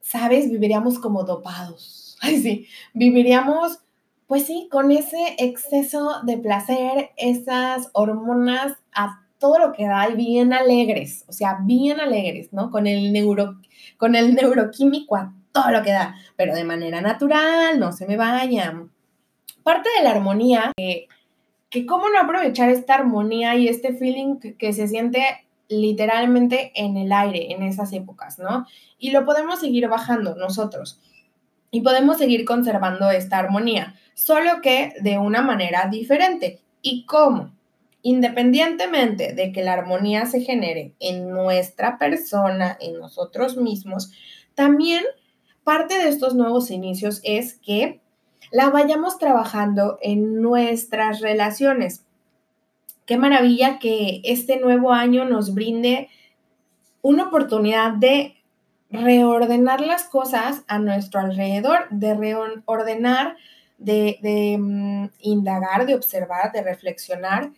¿sabes? 0.00 0.50
Viviríamos 0.50 0.98
como 0.98 1.24
dopados. 1.24 2.16
Ay, 2.22 2.40
sí, 2.40 2.66
viviríamos, 2.94 3.80
pues 4.26 4.46
sí, 4.46 4.68
con 4.70 4.90
ese 4.90 5.36
exceso 5.38 6.20
de 6.24 6.38
placer, 6.38 7.10
esas 7.16 7.90
hormonas 7.92 8.74
a 8.92 9.22
todo 9.38 9.58
lo 9.58 9.72
que 9.72 9.86
da 9.86 10.08
y 10.10 10.16
bien 10.16 10.52
alegres, 10.52 11.24
o 11.28 11.32
sea, 11.32 11.58
bien 11.62 12.00
alegres, 12.00 12.52
¿no? 12.52 12.70
Con 12.70 12.86
el, 12.86 13.12
neuro, 13.12 13.56
con 13.98 14.14
el 14.14 14.34
neuroquímico 14.34 15.16
a 15.16 15.34
todo 15.52 15.70
lo 15.70 15.82
que 15.82 15.92
da, 15.92 16.14
pero 16.36 16.54
de 16.54 16.64
manera 16.64 17.02
natural, 17.02 17.78
no 17.78 17.92
se 17.92 18.06
me 18.06 18.16
vayan. 18.16 18.90
Parte 19.62 19.90
de 19.98 20.04
la 20.04 20.12
armonía, 20.12 20.72
que 21.70 21.86
cómo 21.86 22.08
no 22.08 22.20
aprovechar 22.20 22.70
esta 22.70 22.94
armonía 22.94 23.56
y 23.56 23.68
este 23.68 23.94
feeling 23.94 24.36
que, 24.56 24.72
se 24.72 24.88
siente 24.88 25.46
literalmente 25.68 26.72
en 26.74 26.96
el 26.96 27.12
aire 27.12 27.52
en 27.52 27.62
esas 27.62 27.92
épocas, 27.92 28.38
¿no? 28.38 28.66
Y 28.98 29.10
lo 29.10 29.26
podemos 29.26 29.60
seguir 29.60 29.86
bajando 29.88 30.34
nosotros 30.36 31.00
y 31.70 31.82
podemos 31.82 32.16
seguir 32.16 32.46
conservando 32.46 33.10
esta 33.10 33.38
armonía, 33.38 33.94
solo 34.14 34.62
que 34.62 34.94
de 35.02 35.18
una 35.18 35.42
manera 35.42 35.88
diferente. 35.90 36.62
¿Y 36.80 37.04
cómo? 37.04 37.52
Independientemente 38.02 39.32
de 39.32 39.52
que 39.52 39.62
la 39.62 39.72
armonía 39.72 40.26
se 40.26 40.40
genere 40.40 40.94
en 41.00 41.30
nuestra 41.30 41.98
persona, 41.98 42.76
en 42.80 42.98
nosotros 42.98 43.56
mismos, 43.56 44.12
también 44.54 45.04
parte 45.64 45.98
de 45.98 46.08
estos 46.08 46.34
nuevos 46.34 46.70
inicios 46.70 47.20
es 47.24 47.54
que 47.54 48.00
la 48.50 48.70
vayamos 48.70 49.18
trabajando 49.18 49.98
en 50.00 50.40
nuestras 50.40 51.20
relaciones. 51.20 52.04
Qué 53.04 53.16
maravilla 53.16 53.78
que 53.78 54.20
este 54.24 54.58
nuevo 54.58 54.92
año 54.92 55.24
nos 55.24 55.54
brinde 55.54 56.08
una 57.02 57.24
oportunidad 57.28 57.92
de 57.92 58.36
reordenar 58.90 59.80
las 59.80 60.04
cosas 60.04 60.62
a 60.66 60.78
nuestro 60.78 61.20
alrededor, 61.20 61.88
de 61.90 62.14
reordenar, 62.14 63.36
de, 63.76 64.56
mm, 64.58 65.06
indagar, 65.20 65.86
de 65.86 65.94
observar, 65.94 66.52
de 66.52 66.62
reflexionar 66.62 67.50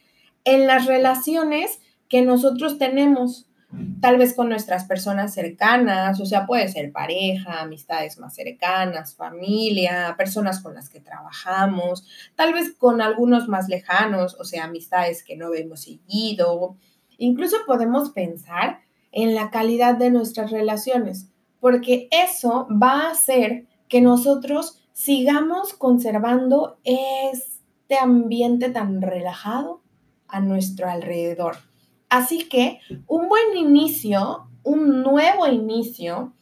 en 0.44 0.66
las 0.66 0.87
relaciones 0.87 1.81
que 2.09 2.22
nosotros 2.22 2.79
tenemos 2.79 3.46
tal 4.00 4.16
vez 4.16 4.35
con 4.35 4.48
nuestras 4.48 4.85
personas 4.85 5.33
cercanas, 5.33 6.20
o 6.20 6.26
sea, 6.26 6.46
puede 6.46 6.68
ser 6.68 6.90
pareja, 6.90 7.61
amistades 7.61 8.18
más 8.18 8.35
cercanas, 8.35 9.14
familia, 9.14 10.14
personas 10.18 10.61
con 10.61 10.74
las 10.74 10.88
que 10.88 11.00
trabajamos, 11.00 12.05
tal 12.35 12.53
vez 12.53 12.74
con 12.76 13.00
algunos 13.00 13.48
más 13.48 13.68
lejanos, 13.68 14.37
o 14.40 14.44
sea, 14.44 14.64
amistades 14.64 15.22
que 15.22 15.37
no 15.37 15.50
vemos 15.50 15.83
seguido. 15.83 16.76
Incluso 17.18 17.59
podemos 17.66 18.11
pensar 18.11 18.81
en 19.12 19.35
la 19.35 19.50
calidad 19.50 19.96
de 19.96 20.11
nuestras 20.11 20.50
relaciones, 20.50 21.29
porque 21.61 22.09
eso 22.11 22.66
va 22.70 23.03
a 23.03 23.11
hacer 23.11 23.66
que 23.88 24.00
nosotros 24.00 24.83
sigamos 24.92 25.74
conservando 25.74 26.79
este 26.85 27.98
ambiente 28.00 28.70
tan 28.70 29.00
relajado 29.00 29.80
a 30.31 30.40
nuestro 30.40 30.88
alrededor. 30.88 31.57
Así 32.09 32.49
que 32.49 32.81
un 33.07 33.29
buen 33.29 33.57
inicio, 33.57 34.49
un 34.62 35.03
nuevo 35.03 35.47
inicio, 35.47 36.35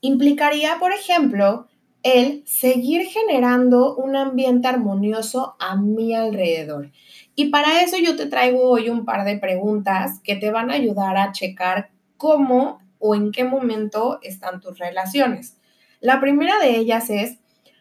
implicaría, 0.00 0.78
por 0.78 0.92
ejemplo, 0.92 1.68
el 2.02 2.42
seguir 2.46 3.06
generando 3.06 3.96
un 3.96 4.14
ambiente 4.14 4.68
armonioso 4.68 5.56
a 5.58 5.76
mi 5.76 6.14
alrededor. 6.14 6.92
Y 7.34 7.46
para 7.46 7.82
eso 7.82 7.96
yo 7.96 8.14
te 8.14 8.26
traigo 8.26 8.68
hoy 8.68 8.90
un 8.90 9.06
par 9.06 9.24
de 9.24 9.38
preguntas 9.38 10.20
que 10.22 10.36
te 10.36 10.50
van 10.50 10.70
a 10.70 10.74
ayudar 10.74 11.16
a 11.16 11.32
checar 11.32 11.90
cómo 12.18 12.80
o 12.98 13.14
en 13.14 13.32
qué 13.32 13.44
momento 13.44 14.18
están 14.22 14.60
tus 14.60 14.78
relaciones. 14.78 15.56
La 16.00 16.20
primera 16.20 16.58
de 16.58 16.76
ellas 16.76 17.08
es, 17.08 17.38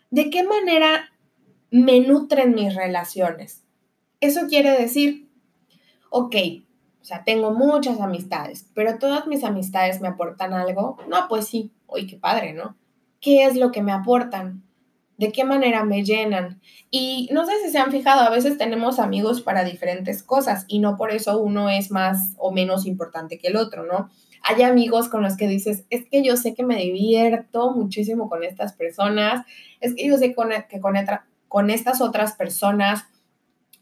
¿de 0.10 0.30
qué 0.30 0.44
manera 0.44 1.10
me 1.70 2.00
nutren 2.00 2.56
mis 2.56 2.74
relaciones? 2.74 3.64
Eso 4.24 4.48
quiere 4.48 4.72
decir, 4.72 5.28
ok, 6.10 6.36
o 7.02 7.04
sea, 7.04 7.26
tengo 7.26 7.52
muchas 7.52 8.00
amistades, 8.00 8.70
pero 8.74 8.98
todas 8.98 9.28
mis 9.28 9.44
amistades 9.44 10.00
me 10.00 10.08
aportan 10.08 10.54
algo. 10.54 10.98
No, 11.10 11.28
pues 11.28 11.46
sí, 11.46 11.74
hoy 11.88 12.08
qué 12.08 12.16
padre, 12.16 12.54
¿no? 12.54 12.78
¿Qué 13.20 13.44
es 13.44 13.58
lo 13.58 13.74
que 13.74 13.84
me 13.84 13.92
aportan? 13.92 14.64
¿De 15.18 15.34
qué 15.34 15.44
manera 15.44 15.84
me 15.84 16.06
llenan? 16.06 16.62
Y 16.90 17.28
no 17.34 17.46
sé 17.46 17.52
si 17.66 17.70
se 17.70 17.80
han 17.80 17.92
fijado, 17.92 18.22
a 18.22 18.30
veces 18.30 18.58
tenemos 18.58 18.98
amigos 18.98 19.42
para 19.42 19.66
diferentes 19.66 20.24
cosas 20.24 20.64
y 20.70 20.80
no 20.80 20.96
por 20.96 21.12
eso 21.12 21.42
uno 21.42 21.70
es 21.70 21.92
más 21.92 22.34
o 22.38 22.54
menos 22.54 22.86
importante 22.86 23.38
que 23.38 23.50
el 23.50 23.58
otro, 23.58 23.86
¿no? 23.86 24.10
Hay 24.42 24.62
amigos 24.64 25.10
con 25.10 25.22
los 25.22 25.36
que 25.36 25.50
dices, 25.50 25.84
es 25.90 26.06
que 26.10 26.24
yo 26.24 26.38
sé 26.38 26.54
que 26.54 26.64
me 26.64 26.78
divierto 26.78 27.74
muchísimo 27.74 28.30
con 28.30 28.46
estas 28.46 28.72
personas, 28.72 29.46
es 29.82 29.94
que 29.94 30.08
yo 30.08 30.18
sé 30.18 30.34
que 30.34 30.80
con 31.50 31.70
estas 31.70 32.00
otras 32.00 32.38
personas 32.38 33.04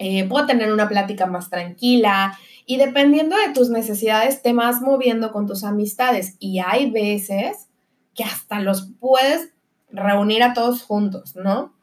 eh, 0.04 0.28
puedo 0.28 0.48
tener 0.48 0.74
una 0.74 0.90
plática 0.90 1.28
más 1.28 1.52
tranquila 1.52 2.36
y 2.66 2.78
dependiendo 2.78 3.36
de 3.38 3.54
tus 3.54 3.70
necesidades 3.70 4.42
te 4.42 4.52
vas 4.52 4.82
moviendo 4.82 5.32
con 5.32 5.46
tus 5.46 5.64
amistades 5.64 6.38
y 6.40 6.58
hay 6.58 6.90
veces 6.90 7.68
que 8.16 8.24
hasta 8.24 8.60
los 8.62 8.90
puedes 9.00 9.50
reunir 9.92 10.42
a 10.42 10.56
todos 10.56 10.82
juntos, 10.82 11.36
¿no? 11.36 11.76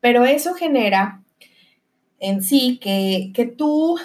Pero 0.00 0.26
eso 0.26 0.52
genera 0.52 1.22
en 2.18 2.42
sí 2.42 2.78
que, 2.78 3.32
que 3.34 3.46
tú 3.46 3.98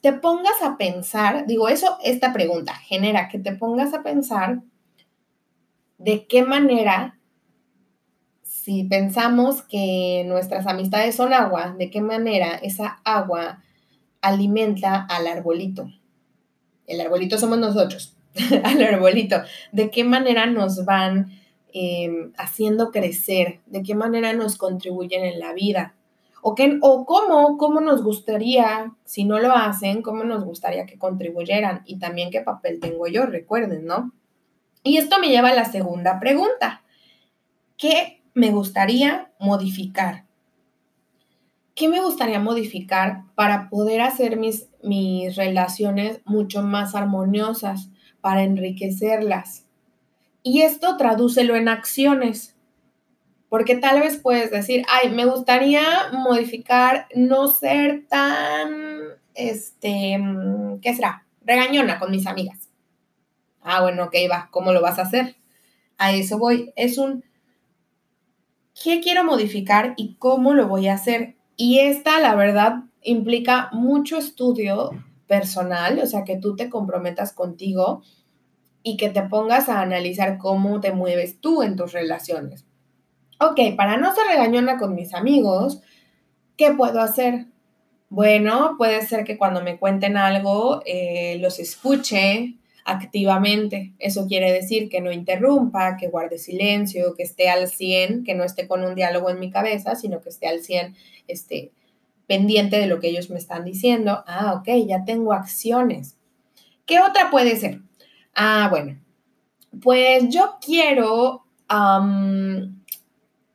te 0.00 0.12
pongas 0.12 0.62
a 0.62 0.76
pensar, 0.76 1.48
digo 1.48 1.68
eso, 1.68 1.98
esta 2.04 2.32
pregunta 2.32 2.74
genera 2.74 3.28
que 3.28 3.40
te 3.40 3.56
pongas 3.56 3.92
a 3.92 4.04
pensar 4.04 4.60
de 5.98 6.28
qué 6.28 6.44
manera 6.44 7.18
si 8.62 8.84
pensamos 8.84 9.62
que 9.62 10.22
nuestras 10.26 10.66
amistades 10.66 11.14
son 11.14 11.32
agua, 11.32 11.74
¿de 11.78 11.88
qué 11.88 12.02
manera 12.02 12.56
esa 12.62 13.00
agua 13.04 13.62
alimenta 14.20 15.06
al 15.08 15.26
arbolito? 15.26 15.88
El 16.86 17.00
arbolito 17.00 17.38
somos 17.38 17.58
nosotros, 17.58 18.14
al 18.64 18.82
arbolito. 18.82 19.36
¿De 19.72 19.90
qué 19.90 20.04
manera 20.04 20.44
nos 20.44 20.84
van 20.84 21.32
em, 21.72 22.32
haciendo 22.36 22.90
crecer? 22.90 23.60
¿De 23.64 23.82
qué 23.82 23.94
manera 23.94 24.34
nos 24.34 24.56
contribuyen 24.56 25.24
en 25.24 25.40
la 25.40 25.54
vida? 25.54 25.94
¿O, 26.42 26.54
qué, 26.54 26.78
o 26.82 27.06
cómo, 27.06 27.56
cómo 27.56 27.80
nos 27.80 28.02
gustaría, 28.02 28.92
si 29.06 29.24
no 29.24 29.38
lo 29.38 29.52
hacen, 29.52 30.02
cómo 30.02 30.24
nos 30.24 30.44
gustaría 30.44 30.84
que 30.84 30.98
contribuyeran? 30.98 31.80
Y 31.86 31.98
también 31.98 32.30
qué 32.30 32.42
papel 32.42 32.78
tengo 32.78 33.06
yo, 33.06 33.24
recuerden, 33.24 33.86
¿no? 33.86 34.12
Y 34.82 34.98
esto 34.98 35.18
me 35.18 35.28
lleva 35.28 35.48
a 35.48 35.54
la 35.54 35.64
segunda 35.64 36.20
pregunta. 36.20 36.82
¿Qué 37.78 38.19
me 38.34 38.50
gustaría 38.50 39.30
modificar? 39.38 40.24
¿Qué 41.74 41.88
me 41.88 42.00
gustaría 42.00 42.40
modificar 42.40 43.22
para 43.34 43.70
poder 43.70 44.02
hacer 44.02 44.36
mis, 44.36 44.68
mis 44.82 45.36
relaciones 45.36 46.20
mucho 46.24 46.62
más 46.62 46.94
armoniosas, 46.94 47.90
para 48.20 48.42
enriquecerlas? 48.42 49.66
Y 50.42 50.62
esto 50.62 50.96
tradúcelo 50.96 51.56
en 51.56 51.68
acciones, 51.68 52.56
porque 53.48 53.76
tal 53.76 54.00
vez 54.00 54.16
puedes 54.16 54.50
decir, 54.50 54.84
ay, 54.88 55.10
me 55.10 55.24
gustaría 55.24 55.82
modificar, 56.12 57.08
no 57.14 57.48
ser 57.48 58.06
tan, 58.08 58.70
este, 59.34 60.18
¿qué 60.82 60.94
será? 60.94 61.26
Regañona 61.42 61.98
con 61.98 62.10
mis 62.10 62.26
amigas. 62.26 62.68
Ah, 63.62 63.82
bueno, 63.82 64.04
ok, 64.04 64.14
va, 64.30 64.48
¿cómo 64.50 64.72
lo 64.72 64.80
vas 64.80 64.98
a 64.98 65.02
hacer? 65.02 65.36
A 65.98 66.12
eso 66.12 66.38
voy. 66.38 66.72
Es 66.76 66.96
un 66.96 67.24
qué 68.82 69.00
quiero 69.00 69.24
modificar 69.24 69.94
y 69.96 70.14
cómo 70.16 70.54
lo 70.54 70.66
voy 70.66 70.88
a 70.88 70.94
hacer. 70.94 71.36
Y 71.56 71.80
esta, 71.80 72.18
la 72.18 72.34
verdad, 72.34 72.84
implica 73.02 73.68
mucho 73.72 74.16
estudio 74.16 74.90
personal, 75.26 76.00
o 76.02 76.06
sea, 76.06 76.24
que 76.24 76.36
tú 76.36 76.56
te 76.56 76.70
comprometas 76.70 77.32
contigo 77.32 78.02
y 78.82 78.96
que 78.96 79.10
te 79.10 79.22
pongas 79.22 79.68
a 79.68 79.82
analizar 79.82 80.38
cómo 80.38 80.80
te 80.80 80.92
mueves 80.92 81.40
tú 81.40 81.62
en 81.62 81.76
tus 81.76 81.92
relaciones. 81.92 82.64
Ok, 83.38 83.60
para 83.76 83.96
no 83.96 84.14
ser 84.14 84.26
regañona 84.26 84.78
con 84.78 84.94
mis 84.94 85.14
amigos, 85.14 85.80
¿qué 86.56 86.72
puedo 86.72 87.00
hacer? 87.00 87.46
Bueno, 88.08 88.74
puede 88.76 89.06
ser 89.06 89.24
que 89.24 89.38
cuando 89.38 89.62
me 89.62 89.78
cuenten 89.78 90.16
algo, 90.16 90.82
eh, 90.84 91.38
los 91.40 91.58
escuche, 91.58 92.56
activamente. 92.84 93.92
Eso 93.98 94.26
quiere 94.26 94.52
decir 94.52 94.88
que 94.88 95.00
no 95.00 95.12
interrumpa, 95.12 95.96
que 95.96 96.08
guarde 96.08 96.38
silencio, 96.38 97.14
que 97.14 97.22
esté 97.22 97.48
al 97.48 97.68
100, 97.68 98.24
que 98.24 98.34
no 98.34 98.44
esté 98.44 98.66
con 98.66 98.84
un 98.84 98.94
diálogo 98.94 99.30
en 99.30 99.40
mi 99.40 99.50
cabeza, 99.50 99.94
sino 99.94 100.20
que 100.20 100.28
esté 100.28 100.48
al 100.48 100.60
100, 100.60 100.96
esté 101.28 101.72
pendiente 102.26 102.78
de 102.78 102.86
lo 102.86 103.00
que 103.00 103.08
ellos 103.08 103.30
me 103.30 103.38
están 103.38 103.64
diciendo. 103.64 104.22
Ah, 104.26 104.54
ok, 104.54 104.68
ya 104.86 105.04
tengo 105.04 105.32
acciones. 105.32 106.16
¿Qué 106.86 107.00
otra 107.00 107.30
puede 107.30 107.56
ser? 107.56 107.80
Ah, 108.34 108.68
bueno, 108.70 108.98
pues 109.82 110.28
yo 110.28 110.58
quiero 110.64 111.44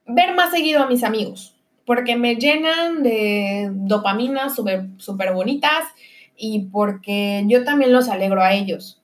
ver 0.08 0.36
más 0.36 0.52
seguido 0.52 0.84
a 0.84 0.88
mis 0.88 1.04
amigos 1.04 1.56
porque 1.86 2.16
me 2.16 2.36
llenan 2.36 3.04
de 3.04 3.70
dopamina 3.72 4.50
súper 4.50 4.88
super 4.98 5.34
bonitas 5.34 5.84
y 6.36 6.68
porque 6.72 7.44
yo 7.48 7.64
también 7.64 7.94
los 7.94 8.10
alegro 8.10 8.42
a 8.42 8.54
ellos. 8.54 9.02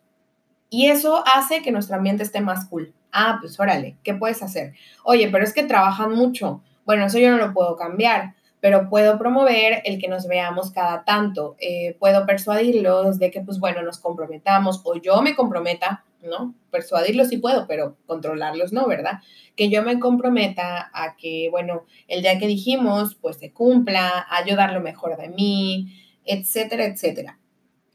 Y 0.73 0.87
eso 0.87 1.21
hace 1.27 1.61
que 1.61 1.73
nuestro 1.73 1.97
ambiente 1.97 2.23
esté 2.23 2.39
más 2.39 2.65
cool. 2.69 2.93
Ah, 3.11 3.39
pues 3.41 3.59
órale, 3.59 3.97
¿qué 4.03 4.13
puedes 4.13 4.41
hacer? 4.41 4.73
Oye, 5.03 5.27
pero 5.29 5.43
es 5.43 5.53
que 5.53 5.63
trabajan 5.63 6.13
mucho. 6.13 6.63
Bueno, 6.85 7.05
eso 7.05 7.19
yo 7.19 7.29
no 7.29 7.37
lo 7.37 7.51
puedo 7.51 7.75
cambiar, 7.75 8.35
pero 8.61 8.87
puedo 8.87 9.19
promover 9.19 9.81
el 9.83 9.99
que 9.99 10.07
nos 10.07 10.29
veamos 10.29 10.71
cada 10.71 11.03
tanto. 11.03 11.57
Eh, 11.59 11.97
puedo 11.99 12.25
persuadirlos 12.25 13.19
de 13.19 13.31
que, 13.31 13.41
pues 13.41 13.59
bueno, 13.59 13.81
nos 13.81 13.99
comprometamos 13.99 14.79
o 14.85 14.95
yo 14.95 15.21
me 15.21 15.35
comprometa, 15.35 16.05
¿no? 16.21 16.55
Persuadirlos 16.71 17.27
sí 17.27 17.37
puedo, 17.37 17.67
pero 17.67 17.97
controlarlos 18.05 18.71
no, 18.71 18.87
¿verdad? 18.87 19.19
Que 19.57 19.69
yo 19.69 19.83
me 19.83 19.99
comprometa 19.99 20.89
a 20.93 21.17
que, 21.17 21.49
bueno, 21.51 21.83
el 22.07 22.21
día 22.21 22.39
que 22.39 22.47
dijimos, 22.47 23.15
pues 23.15 23.35
se 23.39 23.51
cumpla, 23.51 24.25
ayudar 24.29 24.71
lo 24.71 24.79
mejor 24.79 25.17
de 25.17 25.27
mí, 25.27 25.93
etcétera, 26.23 26.85
etcétera. 26.85 27.40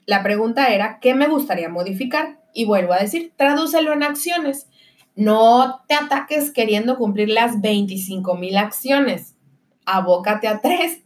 La 0.06 0.22
pregunta 0.22 0.68
era, 0.68 1.00
¿qué 1.00 1.14
me 1.14 1.26
gustaría 1.26 1.68
modificar? 1.68 2.40
Y 2.54 2.64
vuelvo 2.64 2.92
a 2.92 2.98
decir, 2.98 3.32
tradúcelo 3.36 3.92
en 3.92 4.04
acciones. 4.04 4.68
No 5.16 5.82
te 5.88 5.94
ataques 5.94 6.52
queriendo 6.52 6.96
cumplir 6.96 7.28
las 7.28 7.60
25 7.60 8.36
mil 8.36 8.56
acciones. 8.56 9.34
Abócate 9.84 10.46
a 10.46 10.60
tres. 10.60 11.00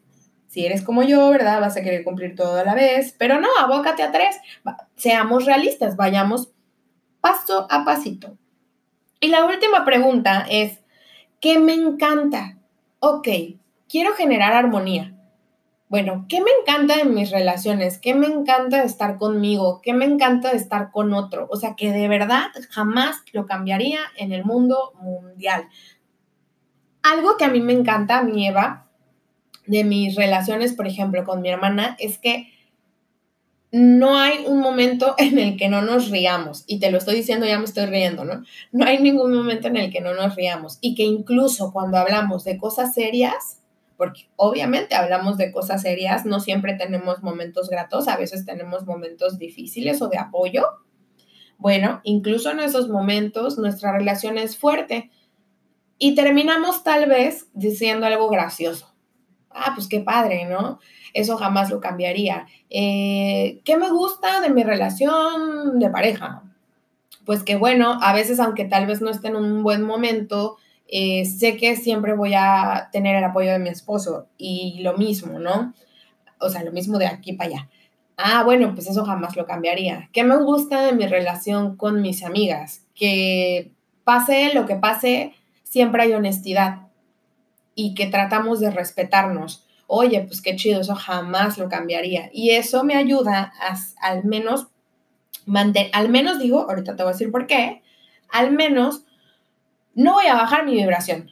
Si 0.48 0.66
eres 0.66 0.82
como 0.82 1.02
yo, 1.02 1.30
¿verdad? 1.30 1.60
Vas 1.60 1.76
a 1.76 1.82
querer 1.82 2.04
cumplir 2.04 2.34
todo 2.34 2.58
a 2.58 2.64
la 2.64 2.74
vez, 2.74 3.14
pero 3.18 3.40
no, 3.40 3.48
abócate 3.58 4.02
a 4.02 4.10
tres. 4.12 4.36
Seamos 4.96 5.46
realistas, 5.46 5.96
vayamos 5.96 6.50
paso 7.20 7.66
a 7.70 7.84
pasito. 7.84 8.36
Y 9.20 9.28
la 9.28 9.44
última 9.44 9.84
pregunta 9.84 10.46
es, 10.50 10.80
¿qué 11.40 11.58
me 11.58 11.74
encanta? 11.74 12.58
Ok, 12.98 13.28
quiero 13.88 14.14
generar 14.14 14.52
armonía. 14.52 15.14
Bueno, 15.90 16.26
¿qué 16.28 16.40
me 16.40 16.52
encanta 16.60 16.98
de 16.98 17.04
mis 17.04 17.32
relaciones? 17.32 17.98
¿Qué 17.98 18.14
me 18.14 18.28
encanta 18.28 18.78
de 18.78 18.86
estar 18.86 19.18
conmigo? 19.18 19.80
¿Qué 19.82 19.92
me 19.92 20.04
encanta 20.04 20.52
de 20.52 20.56
estar 20.56 20.92
con 20.92 21.12
otro? 21.12 21.48
O 21.50 21.56
sea, 21.56 21.74
que 21.74 21.90
de 21.90 22.06
verdad 22.06 22.46
jamás 22.70 23.16
lo 23.32 23.44
cambiaría 23.44 23.98
en 24.16 24.32
el 24.32 24.44
mundo 24.44 24.92
mundial. 25.00 25.64
Algo 27.02 27.36
que 27.36 27.44
a 27.44 27.48
mí 27.48 27.60
me 27.60 27.72
encanta, 27.72 28.18
a 28.18 28.22
mí 28.22 28.46
Eva, 28.46 28.86
de 29.66 29.82
mis 29.82 30.14
relaciones, 30.14 30.74
por 30.74 30.86
ejemplo, 30.86 31.24
con 31.24 31.40
mi 31.42 31.50
hermana, 31.50 31.96
es 31.98 32.18
que 32.18 32.52
no 33.72 34.16
hay 34.16 34.44
un 34.46 34.60
momento 34.60 35.16
en 35.18 35.40
el 35.40 35.56
que 35.56 35.68
no 35.68 35.82
nos 35.82 36.08
riamos. 36.08 36.62
Y 36.68 36.78
te 36.78 36.92
lo 36.92 36.98
estoy 36.98 37.16
diciendo, 37.16 37.46
ya 37.46 37.58
me 37.58 37.64
estoy 37.64 37.86
riendo, 37.86 38.24
¿no? 38.24 38.44
No 38.70 38.86
hay 38.86 39.02
ningún 39.02 39.34
momento 39.34 39.66
en 39.66 39.76
el 39.76 39.90
que 39.90 40.00
no 40.00 40.14
nos 40.14 40.36
riamos. 40.36 40.78
Y 40.80 40.94
que 40.94 41.02
incluso 41.02 41.72
cuando 41.72 41.98
hablamos 41.98 42.44
de 42.44 42.58
cosas 42.58 42.94
serias, 42.94 43.59
porque 44.00 44.30
obviamente 44.36 44.94
hablamos 44.94 45.36
de 45.36 45.52
cosas 45.52 45.82
serias, 45.82 46.24
no 46.24 46.40
siempre 46.40 46.72
tenemos 46.72 47.22
momentos 47.22 47.68
gratos, 47.68 48.08
a 48.08 48.16
veces 48.16 48.46
tenemos 48.46 48.86
momentos 48.86 49.38
difíciles 49.38 50.00
o 50.00 50.08
de 50.08 50.16
apoyo. 50.16 50.64
Bueno, 51.58 52.00
incluso 52.02 52.50
en 52.50 52.60
esos 52.60 52.88
momentos 52.88 53.58
nuestra 53.58 53.92
relación 53.92 54.38
es 54.38 54.56
fuerte 54.56 55.10
y 55.98 56.14
terminamos 56.14 56.82
tal 56.82 57.10
vez 57.10 57.48
diciendo 57.52 58.06
algo 58.06 58.30
gracioso. 58.30 58.90
Ah, 59.50 59.72
pues 59.74 59.86
qué 59.86 60.00
padre, 60.00 60.46
¿no? 60.46 60.78
Eso 61.12 61.36
jamás 61.36 61.68
lo 61.68 61.78
cambiaría. 61.80 62.46
Eh, 62.70 63.60
¿Qué 63.66 63.76
me 63.76 63.90
gusta 63.90 64.40
de 64.40 64.48
mi 64.48 64.62
relación 64.62 65.78
de 65.78 65.90
pareja? 65.90 66.42
Pues 67.26 67.42
que 67.42 67.56
bueno, 67.56 67.98
a 68.00 68.14
veces 68.14 68.40
aunque 68.40 68.64
tal 68.64 68.86
vez 68.86 69.02
no 69.02 69.10
esté 69.10 69.28
en 69.28 69.36
un 69.36 69.62
buen 69.62 69.82
momento, 69.82 70.56
eh, 70.92 71.24
sé 71.24 71.56
que 71.56 71.76
siempre 71.76 72.14
voy 72.14 72.34
a 72.34 72.88
tener 72.90 73.14
el 73.14 73.22
apoyo 73.22 73.52
de 73.52 73.60
mi 73.60 73.68
esposo 73.68 74.26
y 74.36 74.80
lo 74.82 74.98
mismo, 74.98 75.38
¿no? 75.38 75.72
O 76.40 76.48
sea, 76.48 76.64
lo 76.64 76.72
mismo 76.72 76.98
de 76.98 77.06
aquí 77.06 77.32
para 77.32 77.50
allá. 77.50 77.68
Ah, 78.16 78.42
bueno, 78.44 78.74
pues 78.74 78.88
eso 78.88 79.04
jamás 79.04 79.36
lo 79.36 79.46
cambiaría. 79.46 80.10
¿Qué 80.12 80.24
me 80.24 80.36
gusta 80.36 80.82
de 80.82 80.92
mi 80.92 81.06
relación 81.06 81.76
con 81.76 82.02
mis 82.02 82.24
amigas? 82.24 82.86
Que 82.96 83.70
pase 84.02 84.52
lo 84.52 84.66
que 84.66 84.74
pase, 84.74 85.32
siempre 85.62 86.02
hay 86.02 86.12
honestidad 86.12 86.88
y 87.76 87.94
que 87.94 88.06
tratamos 88.06 88.58
de 88.58 88.72
respetarnos. 88.72 89.64
Oye, 89.86 90.20
pues 90.22 90.42
qué 90.42 90.56
chido, 90.56 90.80
eso 90.80 90.96
jamás 90.96 91.56
lo 91.56 91.68
cambiaría. 91.68 92.30
Y 92.32 92.50
eso 92.50 92.82
me 92.82 92.96
ayuda 92.96 93.52
a, 93.60 93.76
al 94.00 94.24
menos 94.24 94.66
mantener, 95.46 95.90
al 95.94 96.08
menos 96.08 96.40
digo, 96.40 96.68
ahorita 96.68 96.96
te 96.96 97.04
voy 97.04 97.10
a 97.10 97.12
decir 97.12 97.30
por 97.30 97.46
qué, 97.46 97.82
al 98.28 98.50
menos 98.50 99.04
no 99.94 100.14
voy 100.14 100.26
a 100.26 100.34
bajar 100.34 100.64
mi 100.64 100.74
vibración, 100.74 101.30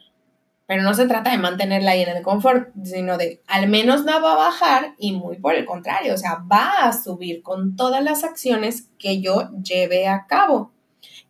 pero 0.67 0.83
no 0.83 0.93
se 0.93 1.07
trata 1.07 1.31
de 1.31 1.37
mantenerla 1.37 1.91
ahí 1.91 2.03
en 2.03 2.15
el 2.15 2.23
confort, 2.23 2.69
sino 2.83 3.17
de 3.17 3.41
al 3.47 3.67
menos 3.67 4.05
no 4.05 4.21
va 4.21 4.33
a 4.33 4.47
bajar 4.49 4.93
y 4.97 5.13
muy 5.13 5.37
por 5.37 5.55
el 5.55 5.65
contrario, 5.65 6.13
o 6.13 6.17
sea, 6.17 6.43
va 6.51 6.83
a 6.83 6.93
subir 6.93 7.41
con 7.41 7.75
todas 7.75 8.03
las 8.03 8.23
acciones 8.23 8.89
que 8.99 9.21
yo 9.21 9.49
lleve 9.63 10.07
a 10.07 10.27
cabo. 10.27 10.71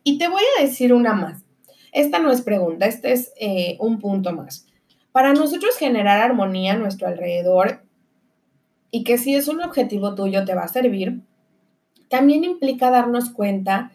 Y 0.02 0.18
te 0.18 0.28
voy 0.28 0.42
a 0.58 0.62
decir 0.62 0.92
una 0.92 1.14
más. 1.14 1.44
Esta 1.92 2.18
no 2.18 2.30
es 2.30 2.42
pregunta, 2.42 2.86
este 2.86 3.12
es 3.12 3.32
eh, 3.40 3.76
un 3.80 3.98
punto 3.98 4.32
más. 4.32 4.66
Para 5.12 5.32
nosotros 5.32 5.76
generar 5.76 6.20
armonía 6.20 6.74
a 6.74 6.78
nuestro 6.78 7.08
alrededor 7.08 7.82
y 8.90 9.04
que 9.04 9.18
si 9.18 9.34
es 9.34 9.48
un 9.48 9.62
objetivo 9.62 10.14
tuyo 10.14 10.44
te 10.44 10.54
va 10.54 10.64
a 10.64 10.68
servir, 10.68 11.22
también 12.08 12.44
implica 12.44 12.90
darnos 12.90 13.30
cuenta 13.30 13.92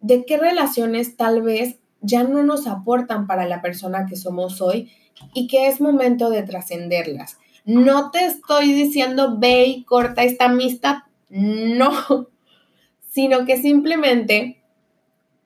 de 0.00 0.24
qué 0.24 0.36
relaciones 0.36 1.16
tal 1.16 1.42
vez 1.42 1.80
ya 2.04 2.22
no 2.24 2.42
nos 2.42 2.66
aportan 2.66 3.26
para 3.26 3.46
la 3.46 3.62
persona 3.62 4.06
que 4.06 4.16
somos 4.16 4.60
hoy 4.60 4.90
y 5.32 5.46
que 5.46 5.68
es 5.68 5.80
momento 5.80 6.30
de 6.30 6.42
trascenderlas. 6.42 7.38
No 7.64 8.10
te 8.10 8.26
estoy 8.26 8.72
diciendo 8.72 9.38
ve 9.38 9.66
y 9.66 9.84
corta 9.84 10.22
esta 10.22 10.46
amistad, 10.46 10.98
no, 11.30 12.28
sino 13.10 13.44
que 13.46 13.56
simplemente 13.56 14.62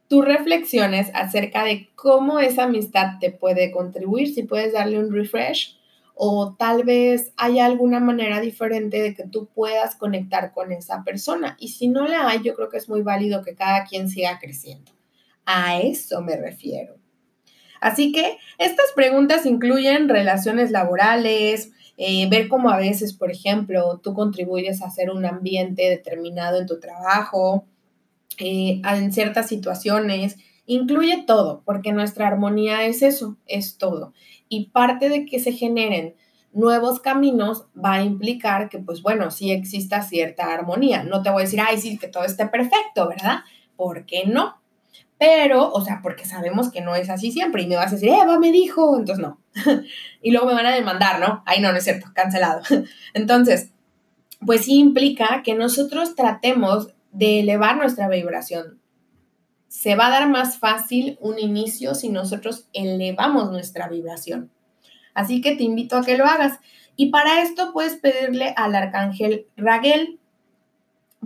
tú 0.09 0.23
reflexiones 0.23 1.11
acerca 1.15 1.65
de 1.65 1.89
cómo 1.95 2.41
esa 2.41 2.65
amistad 2.65 3.19
te 3.21 3.31
puede 3.31 3.71
contribuir, 3.71 4.35
si 4.35 4.43
puedes 4.43 4.73
darle 4.73 4.99
un 4.99 5.13
refresh 5.13 5.79
o 6.21 6.57
tal 6.59 6.83
vez 6.83 7.33
haya 7.37 7.67
alguna 7.67 8.01
manera 8.01 8.41
diferente 8.41 9.01
de 9.01 9.15
que 9.15 9.25
tú 9.25 9.47
puedas 9.55 9.95
conectar 9.95 10.53
con 10.53 10.73
esa 10.73 11.05
persona. 11.05 11.57
Y 11.61 11.69
si 11.69 11.87
no 11.87 12.09
la 12.09 12.29
hay, 12.29 12.43
yo 12.43 12.57
creo 12.57 12.69
que 12.69 12.79
es 12.79 12.89
muy 12.89 13.03
válido 13.03 13.45
que 13.45 13.55
cada 13.55 13.85
quien 13.85 14.09
siga 14.09 14.41
creciendo. 14.41 14.98
A 15.51 15.81
eso 15.81 16.21
me 16.21 16.37
refiero. 16.37 16.97
Así 17.81 18.13
que 18.13 18.37
estas 18.59 18.93
preguntas 18.95 19.47
incluyen 19.47 20.11
relaciones 20.11 20.71
laborales, 20.71 21.71
eh, 21.97 22.29
ver 22.29 22.49
cómo 22.49 22.69
a 22.69 22.77
veces, 22.77 23.15
por 23.15 23.31
ejemplo, 23.31 23.99
tú 24.03 24.13
contribuyes 24.13 24.83
a 24.83 24.89
hacer 24.89 25.09
un 25.09 25.25
ambiente 25.25 25.89
determinado 25.89 26.61
en 26.61 26.67
tu 26.67 26.79
trabajo, 26.81 27.65
eh, 28.37 28.83
en 28.85 29.11
ciertas 29.11 29.49
situaciones, 29.49 30.37
incluye 30.67 31.25
todo, 31.27 31.63
porque 31.65 31.95
nuestra 31.95 32.29
armonía 32.29 32.85
es 32.85 33.01
eso, 33.01 33.39
es 33.47 33.79
todo. 33.79 34.13
Y 34.51 34.67
parte 34.67 35.09
de 35.09 35.25
que 35.25 35.39
se 35.39 35.53
generen 35.53 36.15
nuevos 36.53 37.01
caminos 37.01 37.69
va 37.75 37.95
a 37.95 38.03
implicar 38.03 38.69
que, 38.69 38.81
pues 38.81 39.01
bueno, 39.01 39.31
sí 39.31 39.51
exista 39.51 40.03
cierta 40.03 40.53
armonía. 40.53 41.05
No 41.05 41.23
te 41.23 41.31
voy 41.31 41.41
a 41.41 41.45
decir, 41.47 41.61
ay, 41.67 41.79
sí, 41.79 41.97
que 41.97 42.09
todo 42.09 42.25
esté 42.25 42.47
perfecto, 42.49 43.09
¿verdad? 43.09 43.39
¿Por 43.77 44.05
qué 44.05 44.27
no? 44.27 44.59
Pero, 45.19 45.73
o 45.73 45.81
sea, 45.81 46.01
porque 46.03 46.25
sabemos 46.25 46.71
que 46.71 46.81
no 46.81 46.95
es 46.95 47.11
así 47.11 47.33
siempre 47.33 47.63
y 47.63 47.67
me 47.67 47.75
vas 47.77 47.89
a 47.89 47.97
decir, 47.97 48.11
Eva 48.11 48.39
me 48.39 48.53
dijo, 48.53 48.97
entonces 48.97 49.25
no. 49.25 49.41
y 50.23 50.31
luego 50.31 50.47
me 50.47 50.55
van 50.55 50.67
a 50.67 50.75
demandar, 50.75 51.19
¿no? 51.19 51.43
Ay, 51.45 51.61
no, 51.61 51.73
no 51.73 51.79
es 51.79 51.85
cierto, 51.85 52.07
cancelado. 52.15 52.63
entonces, 53.15 53.73
pues 54.45 54.67
sí 54.67 54.79
implica 54.79 55.43
que 55.43 55.55
nosotros 55.55 56.15
tratemos 56.15 56.95
de 57.11 57.41
elevar 57.41 57.77
nuestra 57.77 58.09
vibración. 58.09 58.81
Se 59.67 59.97
va 59.97 60.07
a 60.07 60.11
dar 60.11 60.29
más 60.29 60.59
fácil 60.59 61.19
un 61.21 61.39
inicio 61.39 61.95
si 61.95 62.09
nosotros 62.09 62.69
elevamos 62.73 63.51
nuestra 63.51 63.89
vibración. 63.89 64.51
Así 65.15 65.41
que 65.41 65.57
te 65.57 65.65
invito 65.65 65.97
a 65.97 66.05
que 66.05 66.17
lo 66.17 66.27
hagas. 66.27 66.61
Y 66.95 67.11
para 67.11 67.43
esto 67.43 67.73
puedes 67.73 67.97
pedirle 67.97 68.55
al 68.57 68.75
arcángel 68.75 69.47
Raguel, 69.57 70.21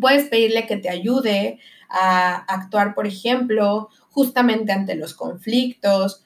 puedes 0.00 0.28
pedirle 0.28 0.66
que 0.66 0.78
te 0.78 0.88
ayude 0.88 1.60
a 1.92 2.36
actuar, 2.48 2.94
por 2.94 3.06
ejemplo, 3.06 3.88
justamente 4.10 4.72
ante 4.72 4.94
los 4.94 5.14
conflictos, 5.14 6.24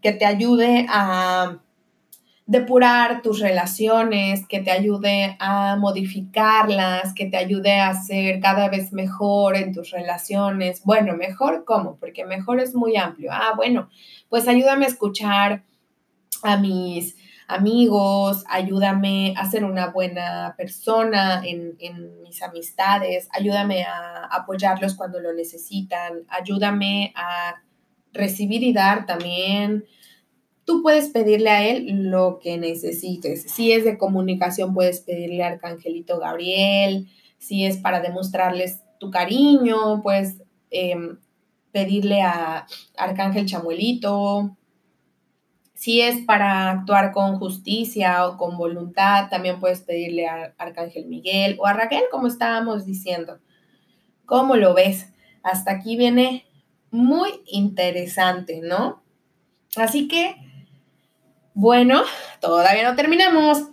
que 0.00 0.12
te 0.12 0.26
ayude 0.26 0.86
a 0.88 1.58
depurar 2.46 3.22
tus 3.22 3.38
relaciones, 3.40 4.46
que 4.46 4.60
te 4.60 4.70
ayude 4.70 5.36
a 5.38 5.76
modificarlas, 5.76 7.14
que 7.14 7.26
te 7.26 7.36
ayude 7.36 7.80
a 7.80 7.94
ser 7.94 8.40
cada 8.40 8.68
vez 8.68 8.92
mejor 8.92 9.56
en 9.56 9.72
tus 9.72 9.90
relaciones. 9.90 10.82
Bueno, 10.84 11.16
mejor 11.16 11.64
cómo, 11.64 11.96
porque 11.96 12.26
mejor 12.26 12.60
es 12.60 12.74
muy 12.74 12.96
amplio. 12.96 13.30
Ah, 13.32 13.52
bueno, 13.56 13.88
pues 14.28 14.48
ayúdame 14.48 14.84
a 14.84 14.88
escuchar 14.88 15.62
a 16.42 16.56
mis 16.56 17.16
amigos, 17.52 18.44
ayúdame 18.48 19.34
a 19.36 19.48
ser 19.50 19.64
una 19.64 19.88
buena 19.88 20.54
persona 20.56 21.42
en, 21.44 21.76
mis 22.22 22.42
amistades, 22.42 23.28
ayúdame 23.30 23.84
a 23.84 24.24
apoyarlos 24.30 24.94
cuando 24.94 25.20
lo 25.20 25.32
necesitan, 25.34 26.24
ayúdame 26.28 27.12
a 27.14 27.62
recibir 28.12 28.62
y 28.62 28.72
dar 28.72 29.06
también. 29.06 29.84
Tú 30.64 30.82
puedes 30.82 31.08
pedirle 31.08 31.50
a 31.50 31.68
él 31.68 32.10
lo 32.10 32.38
que 32.38 32.56
necesites. 32.56 33.42
Si 33.50 33.72
es 33.72 33.84
de 33.84 33.98
comunicación, 33.98 34.72
puedes 34.74 35.00
pedirle 35.00 35.42
a 35.42 35.48
Arcangelito 35.48 36.18
Gabriel. 36.18 37.08
Si 37.38 37.64
es 37.66 37.76
para 37.78 38.00
demostrarles 38.00 38.82
tu 38.98 39.10
cariño, 39.10 40.02
puedes 40.02 40.42
em, 40.70 41.18
pedirle 41.72 42.22
a 42.22 42.66
Arcángel 42.96 43.46
Chamuelito. 43.46 44.56
Si 45.82 46.00
es 46.00 46.24
para 46.24 46.70
actuar 46.70 47.10
con 47.10 47.40
justicia 47.40 48.28
o 48.28 48.36
con 48.36 48.56
voluntad, 48.56 49.28
también 49.30 49.58
puedes 49.58 49.80
pedirle 49.80 50.28
a 50.28 50.54
Arcángel 50.56 51.06
Miguel 51.06 51.56
o 51.58 51.66
a 51.66 51.72
Raquel, 51.72 52.04
como 52.08 52.28
estábamos 52.28 52.86
diciendo. 52.86 53.40
¿Cómo 54.24 54.54
lo 54.54 54.74
ves? 54.74 55.12
Hasta 55.42 55.72
aquí 55.72 55.96
viene 55.96 56.46
muy 56.92 57.30
interesante, 57.46 58.60
¿no? 58.62 59.02
Así 59.74 60.06
que, 60.06 60.36
bueno, 61.52 62.02
todavía 62.40 62.88
no 62.88 62.94
terminamos, 62.94 63.70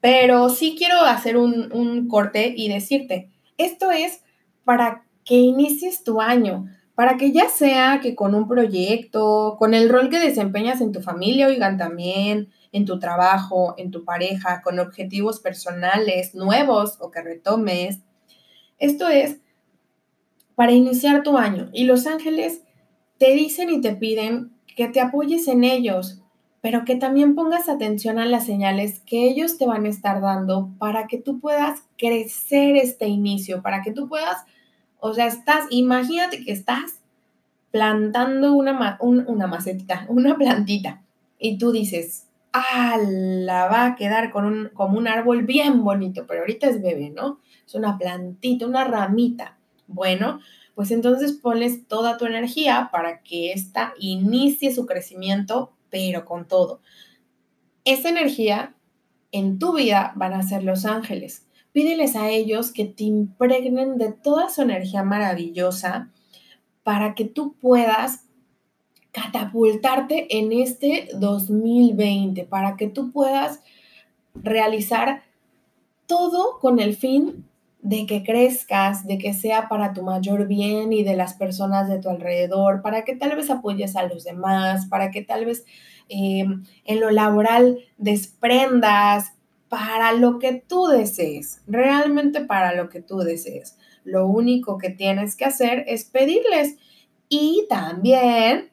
pero 0.00 0.48
sí 0.48 0.76
quiero 0.78 1.00
hacer 1.00 1.36
un, 1.36 1.74
un 1.74 2.08
corte 2.08 2.54
y 2.56 2.70
decirte, 2.70 3.28
esto 3.58 3.90
es 3.90 4.22
para 4.64 5.04
que 5.26 5.34
inicies 5.34 6.04
tu 6.04 6.22
año, 6.22 6.64
para 6.96 7.18
que 7.18 7.30
ya 7.30 7.50
sea 7.50 8.00
que 8.02 8.16
con 8.16 8.34
un 8.34 8.48
proyecto, 8.48 9.56
con 9.58 9.74
el 9.74 9.90
rol 9.90 10.08
que 10.08 10.18
desempeñas 10.18 10.80
en 10.80 10.92
tu 10.92 11.02
familia, 11.02 11.46
oigan 11.46 11.76
también, 11.76 12.48
en 12.72 12.86
tu 12.86 12.98
trabajo, 12.98 13.74
en 13.76 13.90
tu 13.90 14.04
pareja, 14.04 14.62
con 14.62 14.78
objetivos 14.78 15.38
personales 15.38 16.34
nuevos 16.34 16.96
o 17.00 17.10
que 17.10 17.20
retomes. 17.20 18.00
Esto 18.78 19.08
es 19.08 19.38
para 20.54 20.72
iniciar 20.72 21.22
tu 21.22 21.36
año 21.36 21.68
y 21.74 21.84
los 21.84 22.06
ángeles 22.06 22.62
te 23.18 23.34
dicen 23.34 23.68
y 23.68 23.82
te 23.82 23.94
piden 23.94 24.52
que 24.74 24.88
te 24.88 25.00
apoyes 25.00 25.48
en 25.48 25.64
ellos, 25.64 26.22
pero 26.62 26.86
que 26.86 26.96
también 26.96 27.34
pongas 27.34 27.68
atención 27.68 28.18
a 28.18 28.24
las 28.24 28.46
señales 28.46 29.00
que 29.00 29.28
ellos 29.28 29.58
te 29.58 29.66
van 29.66 29.84
a 29.84 29.90
estar 29.90 30.22
dando 30.22 30.70
para 30.78 31.06
que 31.08 31.18
tú 31.18 31.40
puedas 31.40 31.82
crecer 31.98 32.76
este 32.76 33.06
inicio, 33.06 33.60
para 33.60 33.82
que 33.82 33.92
tú 33.92 34.08
puedas, 34.08 34.44
o 35.06 35.14
sea, 35.14 35.26
estás, 35.26 35.66
imagínate 35.70 36.44
que 36.44 36.52
estás 36.52 37.00
plantando 37.70 38.54
una, 38.54 38.98
una 39.00 39.46
macetita, 39.46 40.06
una 40.08 40.36
plantita, 40.36 41.02
y 41.38 41.58
tú 41.58 41.72
dices, 41.72 42.26
ah, 42.52 42.98
la 43.00 43.66
va 43.68 43.86
a 43.86 43.96
quedar 43.96 44.30
con 44.30 44.44
un, 44.44 44.70
como 44.72 44.98
un 44.98 45.08
árbol 45.08 45.44
bien 45.44 45.84
bonito, 45.84 46.26
pero 46.26 46.40
ahorita 46.40 46.68
es 46.68 46.82
bebé, 46.82 47.10
¿no? 47.10 47.40
Es 47.66 47.74
una 47.74 47.98
plantita, 47.98 48.66
una 48.66 48.84
ramita. 48.84 49.58
Bueno, 49.86 50.40
pues 50.74 50.90
entonces 50.90 51.32
pones 51.32 51.86
toda 51.86 52.16
tu 52.16 52.26
energía 52.26 52.88
para 52.90 53.20
que 53.22 53.52
ésta 53.52 53.92
inicie 53.98 54.74
su 54.74 54.86
crecimiento, 54.86 55.72
pero 55.90 56.24
con 56.24 56.48
todo. 56.48 56.80
Esa 57.84 58.08
energía 58.08 58.74
en 59.32 59.58
tu 59.58 59.74
vida 59.74 60.12
van 60.16 60.32
a 60.32 60.42
ser 60.42 60.64
los 60.64 60.84
ángeles. 60.84 61.45
Pídeles 61.76 62.16
a 62.16 62.30
ellos 62.30 62.72
que 62.72 62.86
te 62.86 63.04
impregnen 63.04 63.98
de 63.98 64.10
toda 64.10 64.48
su 64.48 64.62
energía 64.62 65.02
maravillosa 65.02 66.08
para 66.82 67.14
que 67.14 67.26
tú 67.26 67.54
puedas 67.60 68.24
catapultarte 69.12 70.38
en 70.38 70.52
este 70.52 71.10
2020, 71.18 72.44
para 72.44 72.78
que 72.78 72.86
tú 72.86 73.12
puedas 73.12 73.60
realizar 74.34 75.24
todo 76.06 76.58
con 76.60 76.80
el 76.80 76.96
fin 76.96 77.44
de 77.82 78.06
que 78.06 78.24
crezcas, 78.24 79.06
de 79.06 79.18
que 79.18 79.34
sea 79.34 79.68
para 79.68 79.92
tu 79.92 80.02
mayor 80.02 80.46
bien 80.46 80.94
y 80.94 81.04
de 81.04 81.14
las 81.14 81.34
personas 81.34 81.90
de 81.90 81.98
tu 81.98 82.08
alrededor, 82.08 82.80
para 82.80 83.04
que 83.04 83.16
tal 83.16 83.36
vez 83.36 83.50
apoyes 83.50 83.96
a 83.96 84.04
los 84.04 84.24
demás, 84.24 84.86
para 84.86 85.10
que 85.10 85.20
tal 85.20 85.44
vez 85.44 85.66
em, 86.08 86.64
en 86.86 87.00
lo 87.00 87.10
laboral 87.10 87.80
desprendas 87.98 89.35
para 89.68 90.12
lo 90.12 90.38
que 90.38 90.64
tú 90.66 90.86
desees, 90.86 91.62
realmente 91.66 92.40
para 92.40 92.74
lo 92.74 92.88
que 92.88 93.00
tú 93.00 93.18
desees. 93.18 93.76
Lo 94.04 94.26
único 94.26 94.78
que 94.78 94.90
tienes 94.90 95.36
que 95.36 95.44
hacer 95.44 95.84
es 95.88 96.04
pedirles 96.04 96.76
y 97.28 97.66
también 97.68 98.70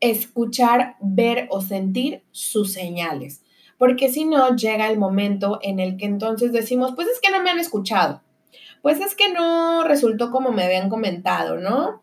escuchar, 0.00 0.96
ver 1.00 1.46
o 1.50 1.60
sentir 1.60 2.22
sus 2.30 2.72
señales. 2.72 3.42
Porque 3.76 4.10
si 4.10 4.24
no, 4.24 4.56
llega 4.56 4.90
el 4.90 4.98
momento 4.98 5.58
en 5.62 5.80
el 5.80 5.96
que 5.96 6.06
entonces 6.06 6.52
decimos, 6.52 6.92
pues 6.94 7.08
es 7.08 7.20
que 7.20 7.30
no 7.30 7.42
me 7.42 7.50
han 7.50 7.58
escuchado 7.58 8.22
pues 8.82 9.00
es 9.00 9.14
que 9.14 9.32
no 9.32 9.84
resultó 9.84 10.30
como 10.30 10.52
me 10.52 10.64
habían 10.64 10.88
comentado, 10.88 11.58
¿no? 11.58 12.02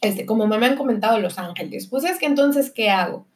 Este, 0.00 0.26
como 0.26 0.46
me 0.46 0.56
han 0.56 0.76
comentado 0.76 1.18
los 1.18 1.38
ángeles. 1.38 1.86
Pues 1.86 2.04
es 2.04 2.18
que 2.18 2.26
entonces, 2.26 2.70
¿qué 2.70 2.90
hago? 2.90 3.26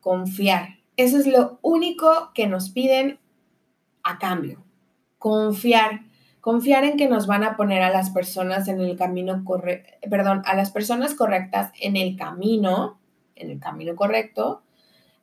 Confiar. 0.00 0.78
Eso 0.96 1.18
es 1.18 1.26
lo 1.26 1.58
único 1.62 2.32
que 2.34 2.46
nos 2.46 2.70
piden 2.70 3.18
a 4.08 4.18
cambio. 4.18 4.64
Confiar. 5.18 6.02
Confiar 6.40 6.84
en 6.84 6.96
que 6.96 7.08
nos 7.08 7.26
van 7.26 7.44
a 7.44 7.56
poner 7.56 7.82
a 7.82 7.90
las 7.90 8.10
personas 8.10 8.68
en 8.68 8.80
el 8.80 8.96
camino 8.96 9.44
correcto, 9.44 9.90
perdón, 10.08 10.42
a 10.46 10.54
las 10.54 10.70
personas 10.70 11.14
correctas 11.14 11.72
en 11.80 11.96
el 11.96 12.16
camino, 12.16 12.98
en 13.34 13.50
el 13.50 13.60
camino 13.60 13.94
correcto, 13.96 14.62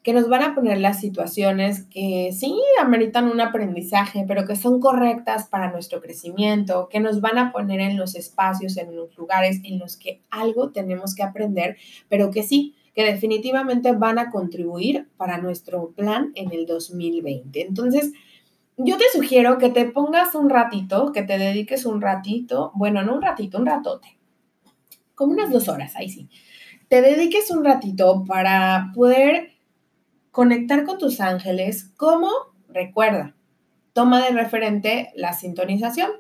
que 0.04 0.14
nos 0.14 0.30
van 0.30 0.44
a 0.44 0.54
poner 0.54 0.80
las 0.80 1.00
situaciones 1.00 1.86
que 1.86 2.32
sí 2.32 2.56
ameritan 2.80 3.28
un 3.28 3.42
aprendizaje, 3.42 4.24
pero 4.28 4.46
que 4.46 4.56
son 4.56 4.80
correctas 4.80 5.48
para 5.48 5.72
nuestro 5.72 6.00
crecimiento, 6.00 6.90
que 6.90 7.00
nos 7.00 7.22
van 7.22 7.40
a 7.40 7.52
poner 7.52 7.80
en 7.80 7.98
los 7.98 8.14
espacios, 8.14 8.78
en 8.78 8.96
los 8.96 9.18
lugares 9.18 9.62
en 9.64 9.80
los 9.80 9.98
que 9.98 10.22
algo 10.30 10.70
tenemos 10.70 11.16
que 11.16 11.24
aprender, 11.24 11.78
pero 12.08 12.30
que 12.30 12.44
sí, 12.44 12.76
que 12.94 13.04
definitivamente 13.04 13.94
van 13.94 14.20
a 14.20 14.30
contribuir 14.30 15.08
para 15.18 15.40
nuestro 15.40 15.90
plan 15.92 16.32
en 16.36 16.54
el 16.54 16.68
2020. 16.68 17.62
Entonces, 17.62 18.14
yo 18.78 18.98
te 18.98 19.06
sugiero 19.14 19.58
que 19.58 19.70
te 19.70 19.86
pongas 19.86 20.36
un 20.36 20.50
ratito, 20.50 21.12
que 21.12 21.24
te 21.24 21.38
dediques 21.38 21.86
un 21.86 22.02
ratito, 22.02 22.72
bueno, 22.76 23.04
no 23.04 23.16
un 23.16 23.22
ratito, 23.22 23.58
un 23.58 23.66
ratote, 23.66 24.18
como 25.14 25.34
unas 25.34 25.52
dos 25.52 25.70
horas, 25.70 25.96
ahí 25.96 26.10
sí. 26.10 26.30
Te 26.90 27.02
dediques 27.02 27.50
un 27.52 27.64
ratito 27.64 28.26
para 28.28 28.92
poder 28.94 29.54
conectar 30.32 30.84
con 30.84 30.98
tus 30.98 31.22
ángeles, 31.22 31.92
¿cómo? 31.96 32.30
Recuerda, 32.68 33.36
toma 33.94 34.24
de 34.24 34.32
referente 34.32 35.12
la 35.16 35.34
sintonización. 35.34 36.12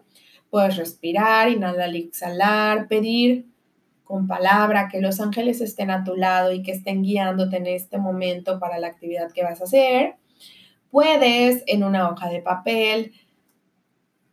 Puedes 0.49 0.77
respirar, 0.77 1.49
inhalar 1.49 1.93
exhalar, 1.93 2.87
pedir 2.87 3.47
con 4.05 4.27
palabra 4.27 4.87
que 4.87 5.01
los 5.01 5.19
ángeles 5.19 5.59
estén 5.59 5.91
a 5.91 6.03
tu 6.03 6.15
lado 6.15 6.53
y 6.53 6.63
que 6.63 6.71
estén 6.71 7.03
guiándote 7.03 7.57
en 7.57 7.67
este 7.67 7.97
momento 7.97 8.59
para 8.59 8.79
la 8.79 8.87
actividad 8.87 9.31
que 9.31 9.43
vas 9.43 9.59
a 9.59 9.65
hacer. 9.65 10.15
Puedes 10.95 11.61
en 11.67 11.83
una 11.83 12.09
hoja 12.09 12.29
de 12.29 12.41
papel 12.41 13.11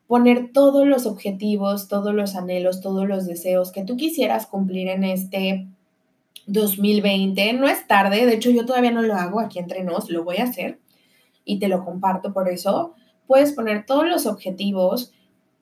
poner 0.06 0.52
todos 0.52 0.86
los 0.86 1.06
objetivos, 1.06 1.88
todos 1.88 2.14
los 2.14 2.36
anhelos, 2.36 2.80
todos 2.80 3.08
los 3.08 3.26
deseos 3.26 3.72
que 3.72 3.82
tú 3.82 3.96
quisieras 3.96 4.46
cumplir 4.46 4.86
en 4.86 5.02
este 5.02 5.66
2020. 6.46 7.54
No 7.54 7.66
es 7.66 7.88
tarde, 7.88 8.26
de 8.26 8.34
hecho 8.34 8.52
yo 8.52 8.64
todavía 8.64 8.92
no 8.92 9.02
lo 9.02 9.14
hago 9.14 9.40
aquí 9.40 9.58
entre 9.58 9.82
nos, 9.82 10.08
lo 10.08 10.22
voy 10.22 10.36
a 10.36 10.44
hacer 10.44 10.78
y 11.44 11.58
te 11.58 11.66
lo 11.66 11.84
comparto 11.84 12.32
por 12.32 12.48
eso. 12.48 12.94
Puedes 13.26 13.50
poner 13.54 13.84
todos 13.84 14.06
los 14.06 14.26
objetivos 14.26 15.12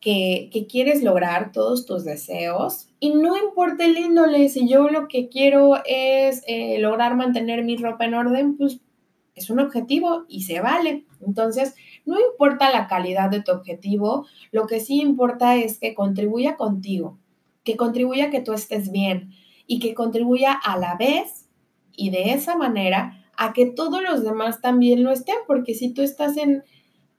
que, 0.03 0.51
quieres 0.71 1.03
lograr, 1.03 1.51
todos 1.51 1.87
tus 1.87 2.05
deseos 2.05 2.91
y 3.01 3.15
no 3.15 3.39
importa 3.39 3.87
el 3.87 3.97
índole, 3.97 4.51
si 4.51 4.69
yo 4.69 4.91
lo 4.91 5.09
que 5.09 5.31
quiero 5.31 5.77
es 5.87 6.43
eh, 6.47 6.79
lograr 6.79 7.17
mantener 7.17 7.65
mi 7.65 7.79
ropa 7.79 8.05
en 8.05 8.13
orden, 8.13 8.59
pues 8.59 8.81
es 9.41 9.51
un 9.51 9.61
objetivo 9.61 10.25
y 10.29 10.43
se 10.43 10.61
vale. 10.61 11.05
Entonces, 11.27 11.75
no 12.07 12.19
importa 12.21 12.71
la 12.71 12.87
calidad 12.87 13.31
de 13.31 13.43
tu 13.43 13.53
objetivo, 13.53 14.27
lo 14.53 14.67
que 14.67 14.81
sí 14.81 15.01
importa 15.01 15.57
es 15.57 15.79
que 15.79 15.95
contribuya 15.95 16.57
contigo, 16.57 17.19
que 17.65 17.77
contribuya 17.77 18.27
a 18.27 18.31
que 18.31 18.41
tú 18.41 18.53
estés 18.53 18.91
bien, 18.91 19.33
y 19.71 19.79
que 19.79 19.95
contribuya 19.95 20.53
a 20.53 20.77
la 20.79 20.97
vez 20.97 21.47
y 21.95 22.11
de 22.11 22.33
esa 22.33 22.57
manera 22.57 23.25
a 23.37 23.53
que 23.53 23.67
todos 23.67 24.03
los 24.03 24.25
demás 24.25 24.61
también 24.61 25.05
lo 25.05 25.13
estén, 25.13 25.37
porque 25.47 25.75
si 25.75 25.95
tú 25.95 26.03
estás 26.03 26.37
en, 26.37 26.65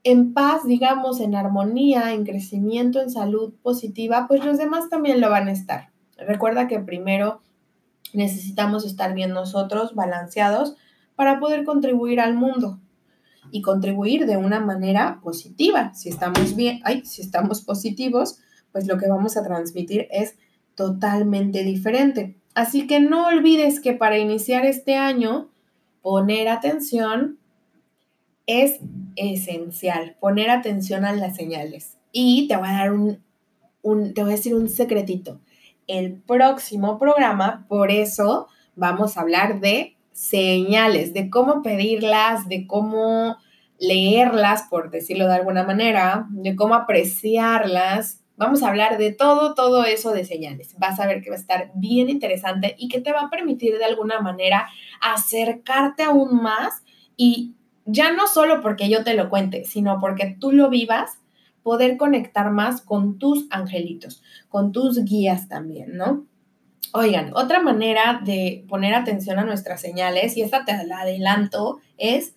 en 0.04 0.34
paz, 0.34 0.66
digamos, 0.68 1.22
en 1.22 1.34
armonía, 1.34 2.12
en 2.12 2.26
crecimiento, 2.26 3.02
en 3.02 3.10
salud 3.10 3.54
positiva, 3.64 4.26
pues 4.28 4.44
los 4.44 4.58
demás 4.58 4.90
también 4.90 5.22
lo 5.22 5.30
van 5.30 5.48
a 5.48 5.54
estar. 5.54 5.92
Recuerda 6.18 6.68
que 6.68 6.80
primero 6.80 7.40
necesitamos 8.12 8.86
estar 8.86 9.14
bien 9.14 9.32
nosotros, 9.32 9.96
balanceados, 9.96 10.76
para 11.22 11.40
poder 11.40 11.66
contribuir 11.66 12.20
al 12.20 12.34
mundo 12.34 12.80
y 13.52 13.62
contribuir 13.62 14.26
de 14.26 14.38
una 14.38 14.60
manera 14.60 15.20
positiva. 15.22 15.94
Si 15.94 16.10
estamos 16.10 16.56
bien, 16.56 16.82
ay, 16.84 17.06
si 17.06 17.22
estamos 17.22 17.62
positivos, 17.62 18.40
pues 18.72 18.88
lo 18.88 18.98
que 18.98 19.08
vamos 19.08 19.38
a 19.38 19.44
transmitir 19.44 20.08
es 20.10 20.36
totalmente 20.74 21.64
diferente. 21.64 22.38
Así 22.56 22.88
que 22.88 23.00
no 23.00 23.28
olvides 23.28 23.82
que 23.82 23.94
para 23.94 24.18
iniciar 24.18 24.66
este 24.66 24.96
año, 24.96 25.52
poner 26.02 26.48
atención 26.48 27.38
es 28.48 28.80
esencial, 29.16 30.18
poner 30.20 30.50
atención 30.50 31.06
a 31.06 31.14
las 31.14 31.36
señales. 31.36 32.00
Y 32.12 32.48
te 32.48 32.58
voy 32.58 32.68
a 32.68 32.72
dar 32.72 32.94
un, 32.94 33.20
te 34.16 34.24
voy 34.24 34.32
a 34.32 34.38
decir 34.38 34.56
un 34.56 34.70
secretito. 34.70 35.40
El 35.86 36.14
próximo 36.16 36.98
programa, 36.98 37.68
por 37.70 37.92
eso 37.92 38.48
vamos 38.76 39.18
a 39.18 39.22
hablar 39.22 39.60
de 39.60 39.98
señales, 40.12 41.14
de 41.14 41.30
cómo 41.30 41.62
pedirlas, 41.62 42.48
de 42.48 42.68
cómo 42.68 43.38
leerlas, 43.80 44.64
por 44.70 44.92
decirlo 44.92 45.28
de 45.28 45.36
alguna 45.36 45.64
manera, 45.64 46.28
de 46.30 46.56
cómo 46.56 46.76
apreciarlas 46.76 48.22
Vamos 48.42 48.64
a 48.64 48.70
hablar 48.70 48.98
de 48.98 49.12
todo, 49.12 49.54
todo 49.54 49.86
eso 49.86 50.14
de 50.14 50.26
señales. 50.26 50.76
Vas 50.80 51.00
a 51.00 51.06
ver 51.06 51.22
que 51.22 51.30
va 51.30 51.36
a 51.36 51.40
estar 51.40 51.72
bien 51.76 52.10
interesante 52.10 52.76
y 52.80 52.88
que 52.88 53.00
te 53.00 53.12
va 53.12 53.22
a 53.22 53.30
permitir 53.30 53.78
de 53.78 53.86
alguna 53.86 54.20
manera 54.20 54.68
acercarte 55.00 56.02
aún 56.02 56.42
más 56.42 56.82
y 57.16 57.54
ya 57.86 58.14
no 58.14 58.26
solo 58.26 58.62
porque 58.62 58.90
yo 58.90 59.04
te 59.04 59.14
lo 59.14 59.30
cuente, 59.30 59.64
sino 59.66 60.00
porque 60.00 60.36
tú 60.40 60.52
lo 60.52 60.72
vivas, 60.72 61.20
poder 61.62 61.98
conectar 61.98 62.50
más 62.50 62.82
con 62.82 63.20
tus 63.20 63.46
angelitos, 63.52 64.24
con 64.50 64.72
tus 64.72 65.06
guías 65.06 65.48
también, 65.48 65.96
¿no? 65.96 66.26
Oigan, 66.94 67.32
otra 67.36 67.62
manera 67.62 68.22
de 68.24 68.66
poner 68.68 68.94
atención 68.94 69.40
a 69.40 69.46
nuestras 69.46 69.80
señales, 69.80 70.36
y 70.36 70.42
esta 70.42 70.66
te 70.66 70.74
la 70.86 71.02
adelanto, 71.02 71.80
es 71.98 72.36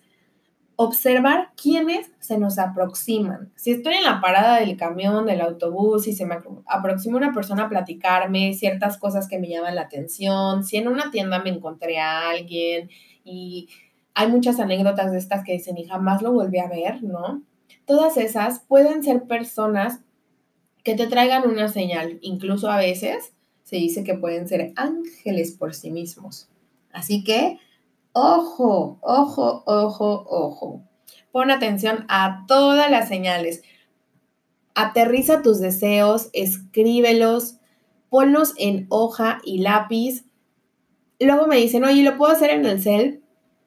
observar 0.77 1.51
quiénes 1.61 2.11
se 2.19 2.37
nos 2.37 2.57
aproximan. 2.57 3.51
Si 3.55 3.71
estoy 3.71 3.95
en 3.95 4.03
la 4.03 4.21
parada 4.21 4.59
del 4.59 4.77
camión, 4.77 5.25
del 5.25 5.41
autobús 5.41 6.07
y 6.07 6.13
se 6.13 6.25
me 6.25 6.37
aproxima 6.67 7.17
una 7.17 7.33
persona 7.33 7.63
a 7.63 7.69
platicarme 7.69 8.53
ciertas 8.53 8.97
cosas 8.97 9.27
que 9.27 9.39
me 9.39 9.47
llaman 9.47 9.75
la 9.75 9.83
atención, 9.83 10.63
si 10.63 10.77
en 10.77 10.87
una 10.87 11.11
tienda 11.11 11.39
me 11.39 11.49
encontré 11.49 11.99
a 11.99 12.29
alguien 12.29 12.89
y 13.23 13.69
hay 14.13 14.27
muchas 14.27 14.59
anécdotas 14.59 15.11
de 15.11 15.17
estas 15.17 15.43
que 15.43 15.53
dicen 15.53 15.77
y 15.77 15.85
jamás 15.85 16.21
lo 16.21 16.31
volví 16.33 16.59
a 16.59 16.67
ver, 16.67 17.03
¿no? 17.03 17.43
Todas 17.85 18.17
esas 18.17 18.59
pueden 18.59 19.03
ser 19.03 19.23
personas 19.23 20.01
que 20.83 20.95
te 20.95 21.07
traigan 21.07 21.47
una 21.49 21.67
señal, 21.67 22.19
incluso 22.21 22.69
a 22.69 22.77
veces 22.77 23.34
se 23.65 23.75
dice 23.75 24.05
que 24.05 24.15
pueden 24.15 24.47
ser 24.47 24.71
ángeles 24.77 25.51
por 25.51 25.75
sí 25.75 25.91
mismos. 25.91 26.47
Así 26.93 27.25
que 27.25 27.59
Ojo, 28.17 28.97
ojo, 29.01 29.63
ojo, 29.65 30.25
ojo. 30.29 30.81
Pon 31.33 31.51
atención 31.51 32.05
a 32.07 32.45
todas 32.47 32.89
las 32.89 33.09
señales. 33.09 33.61
Aterriza 34.73 35.41
tus 35.41 35.59
deseos, 35.59 36.29
escríbelos, 36.31 37.57
ponlos 38.07 38.53
en 38.57 38.85
hoja 38.87 39.41
y 39.43 39.57
lápiz. 39.57 40.23
Luego 41.19 41.45
me 41.45 41.57
dicen, 41.57 41.83
oye, 41.83 42.03
¿lo 42.03 42.15
puedo 42.15 42.31
hacer 42.31 42.51
en 42.51 42.65
el 42.65 42.81
cel? 42.81 43.21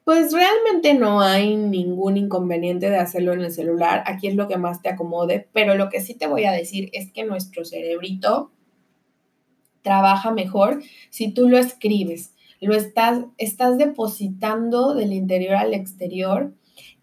Pues 0.05 0.33
realmente 0.33 0.95
no 0.95 1.21
hay 1.21 1.55
ningún 1.55 2.17
inconveniente 2.17 2.89
de 2.89 2.97
hacerlo 2.97 3.35
en 3.35 3.43
el 3.43 3.53
celular. 3.53 4.03
Aquí 4.07 4.29
es 4.29 4.35
lo 4.35 4.49
que 4.49 4.57
más 4.57 4.81
te 4.81 4.89
acomode, 4.89 5.47
pero 5.53 5.75
lo 5.75 5.91
que 5.91 6.01
sí 6.01 6.15
te 6.15 6.27
voy 6.27 6.47
a 6.47 6.53
decir 6.53 6.89
es 6.95 7.13
que 7.13 7.25
nuestro 7.25 7.67
cerebrito 7.67 8.51
trabaja 9.89 10.31
mejor 10.31 10.83
si 11.09 11.33
tú 11.33 11.49
lo 11.49 11.57
escribes 11.57 12.35
lo 12.61 12.75
estás, 12.75 13.25
estás 13.37 13.79
depositando 13.79 14.95
del 14.95 15.13
interior 15.13 15.55
al 15.55 15.75
exterior 15.75 16.53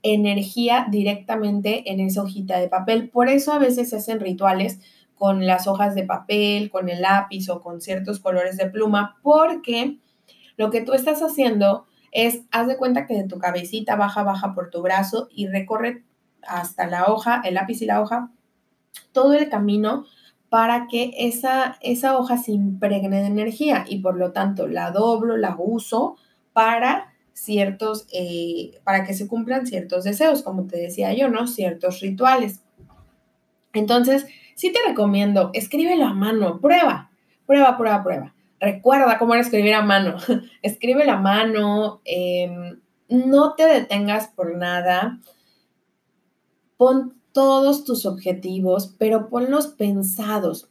energía 0.03 0.85
directamente 0.89 1.91
en 1.91 1.99
esa 1.99 2.21
hojita 2.21 2.59
de 2.59 2.67
papel. 2.67 3.09
Por 3.09 3.29
eso 3.29 3.53
a 3.53 3.59
veces 3.59 3.89
se 3.89 3.95
hacen 3.95 4.19
rituales 4.19 4.79
con 5.15 5.47
las 5.47 5.65
hojas 5.67 5.95
de 5.95 6.03
papel, 6.03 6.69
con 6.69 6.89
el 6.89 7.01
lápiz 7.01 7.49
o 7.49 7.61
con 7.61 7.81
ciertos 7.81 8.19
colores 8.19 8.57
de 8.57 8.69
pluma, 8.69 9.17
porque 9.23 9.97
lo 10.57 10.69
que 10.69 10.81
tú 10.81 10.93
estás 10.93 11.21
haciendo 11.21 11.87
es, 12.11 12.41
haz 12.51 12.67
de 12.67 12.77
cuenta 12.77 13.07
que 13.07 13.15
de 13.15 13.27
tu 13.27 13.39
cabecita 13.39 13.95
baja, 13.95 14.23
baja 14.23 14.53
por 14.53 14.69
tu 14.69 14.81
brazo 14.81 15.27
y 15.31 15.47
recorre 15.47 16.03
hasta 16.47 16.85
la 16.87 17.05
hoja, 17.05 17.41
el 17.43 17.55
lápiz 17.55 17.81
y 17.81 17.85
la 17.85 18.01
hoja, 18.01 18.31
todo 19.11 19.33
el 19.33 19.49
camino 19.49 20.05
para 20.55 20.87
que 20.87 21.11
esa, 21.17 21.77
esa 21.81 22.17
hoja 22.17 22.37
se 22.37 22.53
impregne 22.53 23.09
de 23.09 23.27
energía 23.27 23.83
y 23.89 23.99
por 23.99 24.15
lo 24.15 24.31
tanto 24.31 24.67
la 24.67 24.91
doblo, 24.91 25.35
la 25.35 25.53
uso 25.59 26.15
para 26.53 27.13
ciertos, 27.33 28.07
eh, 28.13 28.79
para 28.85 29.03
que 29.03 29.13
se 29.13 29.27
cumplan 29.27 29.67
ciertos 29.67 30.05
deseos, 30.05 30.43
como 30.43 30.65
te 30.65 30.77
decía 30.77 31.11
yo, 31.11 31.27
¿no? 31.27 31.47
Ciertos 31.47 31.99
rituales. 31.99 32.61
Entonces, 33.73 34.27
sí 34.55 34.71
te 34.71 34.79
recomiendo, 34.87 35.49
escríbelo 35.51 36.05
a 36.05 36.13
mano, 36.13 36.61
prueba, 36.61 37.11
prueba, 37.45 37.77
prueba, 37.77 38.01
prueba. 38.01 38.33
Recuerda 38.61 39.17
cómo 39.17 39.33
era 39.33 39.43
escribir 39.43 39.73
a 39.73 39.81
mano. 39.81 40.15
Escríbelo 40.61 41.11
a 41.11 41.17
mano, 41.17 41.99
em, 42.05 42.79
no 43.09 43.55
te 43.55 43.65
detengas 43.65 44.29
por 44.29 44.55
nada. 44.55 45.19
Pon 46.77 47.13
todos 47.35 47.83
tus 47.83 48.05
objetivos, 48.05 48.95
pero 48.97 49.27
ponlos 49.27 49.67
pensados, 49.67 50.69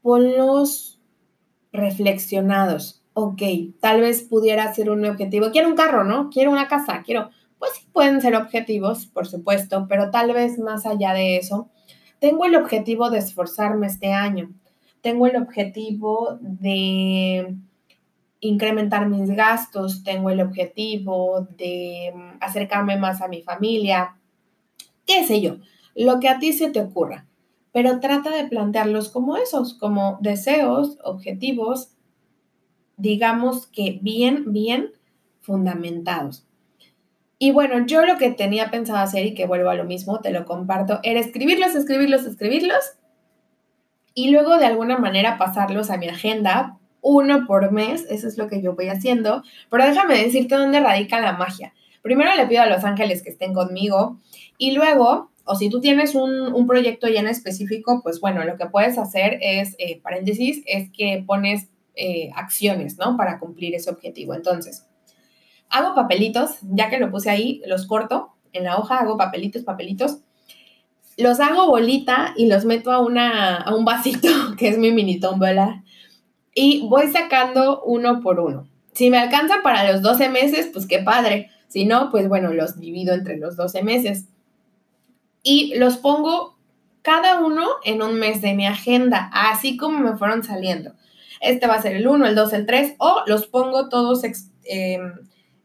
ponlos 0.00 0.98
reflexionados. 1.70 3.02
Ok, 3.12 3.42
tal 3.78 4.00
vez 4.00 4.22
pudiera 4.22 4.72
ser 4.72 4.88
un 4.88 5.04
objetivo. 5.04 5.50
Quiero 5.52 5.68
un 5.68 5.74
carro, 5.74 6.02
¿no? 6.02 6.30
Quiero 6.30 6.50
una 6.50 6.66
casa, 6.66 7.02
quiero... 7.04 7.28
Pues 7.58 7.72
sí, 7.74 7.86
pueden 7.92 8.22
ser 8.22 8.34
objetivos, 8.36 9.04
por 9.04 9.26
supuesto, 9.26 9.84
pero 9.86 10.10
tal 10.10 10.32
vez 10.32 10.58
más 10.58 10.86
allá 10.86 11.12
de 11.12 11.36
eso, 11.36 11.68
tengo 12.20 12.46
el 12.46 12.56
objetivo 12.56 13.10
de 13.10 13.18
esforzarme 13.18 13.86
este 13.86 14.14
año. 14.14 14.50
Tengo 15.02 15.26
el 15.26 15.36
objetivo 15.36 16.38
de 16.40 17.54
incrementar 18.40 19.10
mis 19.10 19.28
gastos, 19.28 20.02
tengo 20.04 20.30
el 20.30 20.40
objetivo 20.40 21.46
de 21.58 22.14
acercarme 22.40 22.96
más 22.96 23.20
a 23.20 23.28
mi 23.28 23.42
familia, 23.42 24.16
qué 25.04 25.24
sé 25.26 25.42
yo 25.42 25.58
lo 25.94 26.20
que 26.20 26.28
a 26.28 26.38
ti 26.38 26.52
se 26.52 26.70
te 26.70 26.80
ocurra, 26.80 27.26
pero 27.72 28.00
trata 28.00 28.30
de 28.30 28.44
plantearlos 28.44 29.08
como 29.08 29.36
esos, 29.36 29.74
como 29.74 30.18
deseos, 30.20 30.98
objetivos, 31.04 31.92
digamos 32.96 33.66
que 33.66 33.98
bien, 34.02 34.52
bien 34.52 34.92
fundamentados. 35.40 36.46
Y 37.38 37.50
bueno, 37.50 37.84
yo 37.86 38.06
lo 38.06 38.18
que 38.18 38.30
tenía 38.30 38.70
pensado 38.70 39.00
hacer 39.00 39.26
y 39.26 39.34
que 39.34 39.46
vuelvo 39.46 39.68
a 39.68 39.74
lo 39.74 39.84
mismo, 39.84 40.20
te 40.20 40.30
lo 40.30 40.44
comparto, 40.44 41.00
era 41.02 41.18
escribirlos, 41.18 41.74
escribirlos, 41.74 42.24
escribirlos 42.24 42.92
y 44.14 44.30
luego 44.30 44.58
de 44.58 44.66
alguna 44.66 44.98
manera 44.98 45.38
pasarlos 45.38 45.90
a 45.90 45.96
mi 45.96 46.08
agenda, 46.08 46.78
uno 47.00 47.46
por 47.46 47.72
mes, 47.72 48.06
eso 48.08 48.28
es 48.28 48.38
lo 48.38 48.46
que 48.46 48.62
yo 48.62 48.76
voy 48.76 48.88
haciendo, 48.88 49.42
pero 49.70 49.84
déjame 49.84 50.18
decirte 50.18 50.54
dónde 50.54 50.78
radica 50.78 51.18
la 51.18 51.32
magia. 51.32 51.74
Primero 52.02 52.30
le 52.36 52.46
pido 52.46 52.62
a 52.62 52.66
los 52.66 52.84
ángeles 52.84 53.22
que 53.22 53.30
estén 53.30 53.54
conmigo 53.54 54.18
y 54.56 54.72
luego 54.72 55.31
o 55.44 55.56
si 55.56 55.68
tú 55.68 55.80
tienes 55.80 56.14
un, 56.14 56.66
proyecto 56.66 57.08
ya 57.08 57.20
en 57.20 57.26
específico, 57.26 58.00
pues 58.02 58.20
bueno, 58.20 58.44
lo 58.44 58.56
que 58.56 58.66
puedes 58.66 58.98
hacer 58.98 59.38
es, 59.40 59.74
eh, 59.78 60.00
paréntesis, 60.02 60.62
es 60.66 60.90
que 60.92 61.24
pones 61.26 61.68
eh, 61.94 62.30
acciones, 62.34 62.96
¿no? 62.98 63.16
Para 63.16 63.38
cumplir 63.38 63.74
ese 63.74 63.90
objetivo. 63.90 64.34
Entonces, 64.34 64.86
hago 65.68 65.94
papelitos, 65.94 66.58
ya 66.62 66.88
que 66.88 66.98
lo 66.98 67.10
puse 67.10 67.30
ahí, 67.30 67.62
los 67.66 67.86
corto 67.86 68.34
en 68.52 68.64
la 68.64 68.78
hoja, 68.78 68.98
hago 68.98 69.16
papelitos, 69.16 69.62
papelitos, 69.62 70.18
los 71.16 71.40
hago 71.40 71.66
bolita 71.66 72.34
y 72.36 72.46
los 72.46 72.64
meto 72.64 72.92
a, 72.92 73.00
una, 73.00 73.56
a 73.56 73.74
un 73.74 73.84
vasito, 73.84 74.28
que 74.58 74.68
es 74.68 74.78
mi 74.78 74.92
mini 74.92 75.18
tómbola, 75.18 75.82
y 76.54 76.86
voy 76.88 77.08
sacando 77.08 77.82
uno 77.82 78.20
por 78.20 78.38
uno. 78.38 78.68
Si 78.92 79.10
me 79.10 79.18
alcanza 79.18 79.56
para 79.62 79.90
los 79.90 80.02
12 80.02 80.28
meses, 80.28 80.68
pues 80.72 80.86
qué 80.86 80.98
padre. 80.98 81.50
Si 81.68 81.86
no, 81.86 82.10
pues 82.10 82.28
bueno, 82.28 82.52
los 82.52 82.78
divido 82.78 83.14
entre 83.14 83.38
los 83.38 83.56
12 83.56 83.82
meses 83.82 84.28
y 85.42 85.74
los 85.76 85.96
pongo 85.96 86.58
cada 87.02 87.40
uno 87.40 87.66
en 87.84 88.02
un 88.02 88.14
mes 88.14 88.40
de 88.42 88.54
mi 88.54 88.66
agenda, 88.66 89.30
así 89.32 89.76
como 89.76 89.98
me 89.98 90.16
fueron 90.16 90.44
saliendo. 90.44 90.94
Este 91.40 91.66
va 91.66 91.74
a 91.74 91.82
ser 91.82 91.96
el 91.96 92.06
1, 92.06 92.26
el 92.26 92.34
2, 92.34 92.52
el 92.52 92.66
3, 92.66 92.94
o 92.98 93.22
los 93.26 93.48
pongo 93.48 93.88
todos 93.88 94.22
em, 94.64 95.12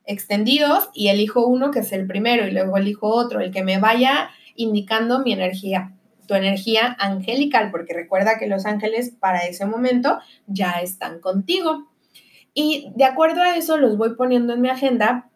extendidos 0.05 0.89
y 0.93 1.09
elijo 1.09 1.45
uno 1.45 1.69
que 1.69 1.79
es 1.79 1.91
el 1.91 2.07
primero 2.07 2.47
y 2.47 2.51
luego 2.51 2.77
elijo 2.77 3.07
otro, 3.07 3.39
el 3.39 3.51
que 3.51 3.63
me 3.63 3.77
vaya 3.77 4.31
indicando 4.55 5.19
mi 5.19 5.33
energía, 5.33 5.93
tu 6.27 6.33
energía 6.33 6.95
angelical, 6.99 7.69
porque 7.69 7.93
recuerda 7.93 8.39
que 8.39 8.47
los 8.47 8.65
ángeles 8.65 9.11
para 9.19 9.45
ese 9.45 9.67
momento 9.67 10.19
ya 10.47 10.71
están 10.81 11.19
contigo. 11.19 11.87
Y 12.55 12.91
de 12.95 13.05
acuerdo 13.05 13.41
a 13.41 13.55
eso 13.55 13.77
los 13.77 13.97
voy 13.97 14.15
poniendo 14.15 14.53
en 14.53 14.61
mi 14.61 14.69
agenda 14.69 15.29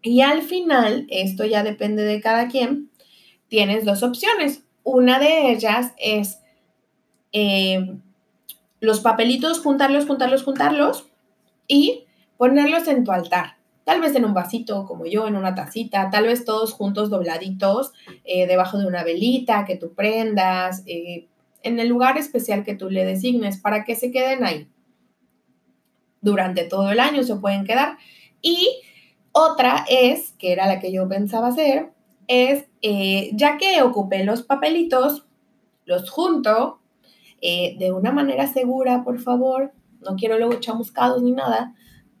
y 0.00 0.20
al 0.20 0.42
final, 0.42 1.06
esto 1.08 1.46
ya 1.46 1.62
depende 1.62 2.02
de 2.02 2.20
cada 2.20 2.48
quien, 2.48 2.90
tienes 3.54 3.84
dos 3.84 4.02
opciones. 4.02 4.64
Una 4.82 5.20
de 5.20 5.52
ellas 5.52 5.92
es 5.96 6.40
eh, 7.30 7.98
los 8.80 8.98
papelitos, 8.98 9.60
juntarlos, 9.60 10.06
juntarlos, 10.06 10.42
juntarlos 10.42 11.08
y 11.68 12.04
ponerlos 12.36 12.88
en 12.88 13.04
tu 13.04 13.12
altar. 13.12 13.58
Tal 13.84 14.00
vez 14.00 14.16
en 14.16 14.24
un 14.24 14.34
vasito 14.34 14.86
como 14.86 15.06
yo, 15.06 15.28
en 15.28 15.36
una 15.36 15.54
tacita, 15.54 16.10
tal 16.10 16.24
vez 16.24 16.44
todos 16.44 16.72
juntos 16.72 17.10
dobladitos, 17.10 17.92
eh, 18.24 18.48
debajo 18.48 18.76
de 18.76 18.88
una 18.88 19.04
velita 19.04 19.64
que 19.64 19.76
tú 19.76 19.94
prendas, 19.94 20.82
eh, 20.86 21.28
en 21.62 21.78
el 21.78 21.86
lugar 21.86 22.18
especial 22.18 22.64
que 22.64 22.74
tú 22.74 22.90
le 22.90 23.04
designes 23.04 23.58
para 23.58 23.84
que 23.84 23.94
se 23.94 24.10
queden 24.10 24.42
ahí. 24.42 24.68
Durante 26.22 26.64
todo 26.64 26.90
el 26.90 26.98
año 26.98 27.22
se 27.22 27.36
pueden 27.36 27.64
quedar. 27.64 27.98
Y 28.42 28.80
otra 29.30 29.84
es, 29.88 30.32
que 30.40 30.50
era 30.50 30.66
la 30.66 30.80
que 30.80 30.90
yo 30.90 31.08
pensaba 31.08 31.48
hacer, 31.48 31.93
es, 32.28 32.66
eh, 32.82 33.30
ya 33.34 33.56
que 33.58 33.82
ocupé 33.82 34.24
los 34.24 34.42
papelitos, 34.42 35.26
los 35.84 36.10
junto 36.10 36.80
eh, 37.40 37.76
de 37.78 37.92
una 37.92 38.12
manera 38.12 38.46
segura, 38.46 39.04
por 39.04 39.20
favor, 39.20 39.72
no 40.00 40.16
quiero 40.16 40.38
luego 40.38 40.54
chamuscados 40.60 41.22
ni 41.22 41.32
nada, 41.32 41.74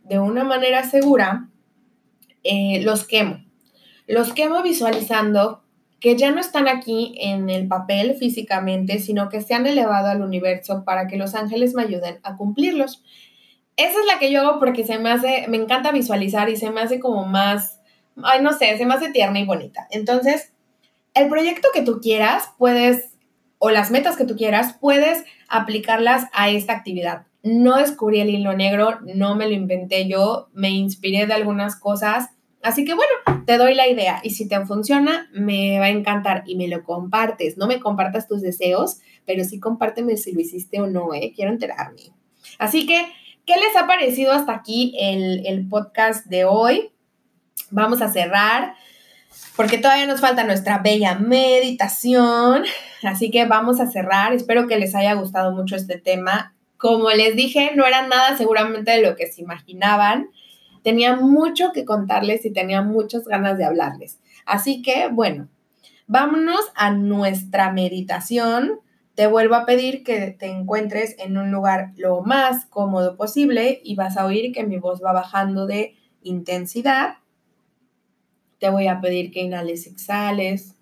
de 0.04 0.18
una 0.18 0.44
manera 0.44 0.84
segura, 0.84 1.48
eh, 2.42 2.82
los 2.82 3.06
quemo. 3.06 3.44
Los 4.06 4.32
quemo 4.32 4.62
visualizando 4.62 5.62
que 5.98 6.16
ya 6.16 6.30
no 6.30 6.40
están 6.40 6.68
aquí 6.68 7.14
en 7.18 7.48
el 7.48 7.66
papel 7.66 8.14
físicamente, 8.16 8.98
sino 8.98 9.30
que 9.30 9.40
se 9.40 9.54
han 9.54 9.66
elevado 9.66 10.08
al 10.08 10.20
universo 10.20 10.84
para 10.84 11.06
que 11.06 11.16
los 11.16 11.34
ángeles 11.34 11.74
me 11.74 11.82
ayuden 11.84 12.20
a 12.22 12.36
cumplirlos. 12.36 13.02
Esa 13.76 13.98
es 14.00 14.06
la 14.06 14.18
que 14.18 14.30
yo 14.30 14.42
hago 14.42 14.58
porque 14.58 14.84
se 14.84 14.98
me 14.98 15.10
hace, 15.10 15.46
me 15.48 15.56
encanta 15.56 15.92
visualizar 15.92 16.50
y 16.50 16.56
se 16.56 16.70
me 16.70 16.82
hace 16.82 17.00
como 17.00 17.24
más, 17.24 17.80
ay, 18.22 18.42
no 18.42 18.52
sé, 18.52 18.76
se 18.76 18.86
me 18.86 18.94
hace 18.94 19.10
tierna 19.10 19.40
y 19.40 19.44
bonita. 19.44 19.86
Entonces, 19.90 20.52
el 21.14 21.28
proyecto 21.28 21.68
que 21.72 21.82
tú 21.82 22.00
quieras, 22.00 22.50
puedes, 22.58 23.16
o 23.58 23.70
las 23.70 23.90
metas 23.90 24.16
que 24.16 24.24
tú 24.24 24.36
quieras, 24.36 24.76
puedes 24.80 25.24
aplicarlas 25.48 26.26
a 26.32 26.50
esta 26.50 26.72
actividad. 26.72 27.26
No 27.42 27.76
descubrí 27.76 28.20
el 28.20 28.30
hilo 28.30 28.54
negro, 28.54 28.98
no 29.02 29.34
me 29.36 29.46
lo 29.46 29.52
inventé 29.52 30.08
yo, 30.08 30.48
me 30.52 30.70
inspiré 30.70 31.26
de 31.26 31.34
algunas 31.34 31.76
cosas. 31.76 32.30
Así 32.62 32.84
que 32.84 32.94
bueno, 32.94 33.44
te 33.44 33.58
doy 33.58 33.74
la 33.74 33.88
idea 33.88 34.20
y 34.22 34.30
si 34.30 34.48
te 34.48 34.64
funciona, 34.64 35.28
me 35.32 35.78
va 35.78 35.86
a 35.86 35.90
encantar 35.90 36.44
y 36.46 36.56
me 36.56 36.68
lo 36.68 36.82
compartes. 36.82 37.58
No 37.58 37.66
me 37.66 37.80
compartas 37.80 38.26
tus 38.26 38.40
deseos, 38.40 39.00
pero 39.26 39.44
sí 39.44 39.60
compárteme 39.60 40.16
si 40.16 40.32
lo 40.32 40.40
hiciste 40.40 40.80
o 40.80 40.86
no, 40.86 41.12
¿eh? 41.12 41.32
Quiero 41.36 41.50
enterarme. 41.50 42.12
Así 42.58 42.86
que 42.86 43.04
¿Qué 43.46 43.56
les 43.56 43.76
ha 43.76 43.86
parecido 43.86 44.32
hasta 44.32 44.54
aquí 44.54 44.94
el, 44.98 45.68
podcast 45.68 46.24
de 46.26 46.46
hoy? 46.46 46.92
Vamos 47.74 48.00
a 48.02 48.08
cerrar 48.08 48.74
porque 49.56 49.78
todavía 49.78 50.06
nos 50.06 50.20
falta 50.20 50.44
nuestra 50.44 50.78
bella 50.78 51.16
meditación. 51.16 52.64
Así 53.02 53.30
que 53.30 53.44
vamos 53.46 53.80
a 53.80 53.90
cerrar. 53.90 54.32
Espero 54.32 54.66
que 54.66 54.78
les 54.78 54.94
haya 54.94 55.14
gustado 55.14 55.52
mucho 55.52 55.76
este 55.76 55.98
tema. 55.98 56.54
Como 56.76 57.10
les 57.10 57.34
dije, 57.34 57.72
no 57.74 57.84
era 57.84 58.06
nada 58.06 58.36
seguramente 58.36 58.92
de 58.92 59.02
lo 59.02 59.16
que 59.16 59.26
se 59.26 59.42
imaginaban. 59.42 60.28
Tenía 60.82 61.16
mucho 61.16 61.72
que 61.72 61.84
contarles 61.84 62.44
y 62.44 62.52
tenía 62.52 62.82
muchas 62.82 63.24
ganas 63.24 63.58
de 63.58 63.64
hablarles. 63.64 64.20
Así 64.46 64.82
que, 64.82 65.08
bueno, 65.10 65.48
vámonos 66.06 66.64
a 66.74 66.90
nuestra 66.90 67.72
meditación 67.72 68.80
te 69.14 69.28
vuelvo 69.28 69.54
a 69.54 69.64
pedir 69.64 70.02
que 70.02 70.32
te 70.32 70.46
encuentres 70.46 71.14
en 71.18 71.38
un 71.38 71.52
lugar 71.52 71.92
lo 71.96 72.22
más 72.22 72.66
cómodo 72.66 73.16
posible 73.16 73.80
y 73.84 73.94
vas 73.94 74.16
a 74.16 74.26
oír 74.26 74.52
que 74.52 74.64
mi 74.64 74.78
voz 74.78 75.00
va 75.04 75.12
bajando 75.12 75.66
de 75.66 75.94
intensidad. 76.22 77.18
Te 78.58 78.70
voy 78.70 78.88
a 78.88 79.00
pedir 79.00 79.30
que 79.30 79.42
inhales 79.42 79.86
exhales. 79.86 80.74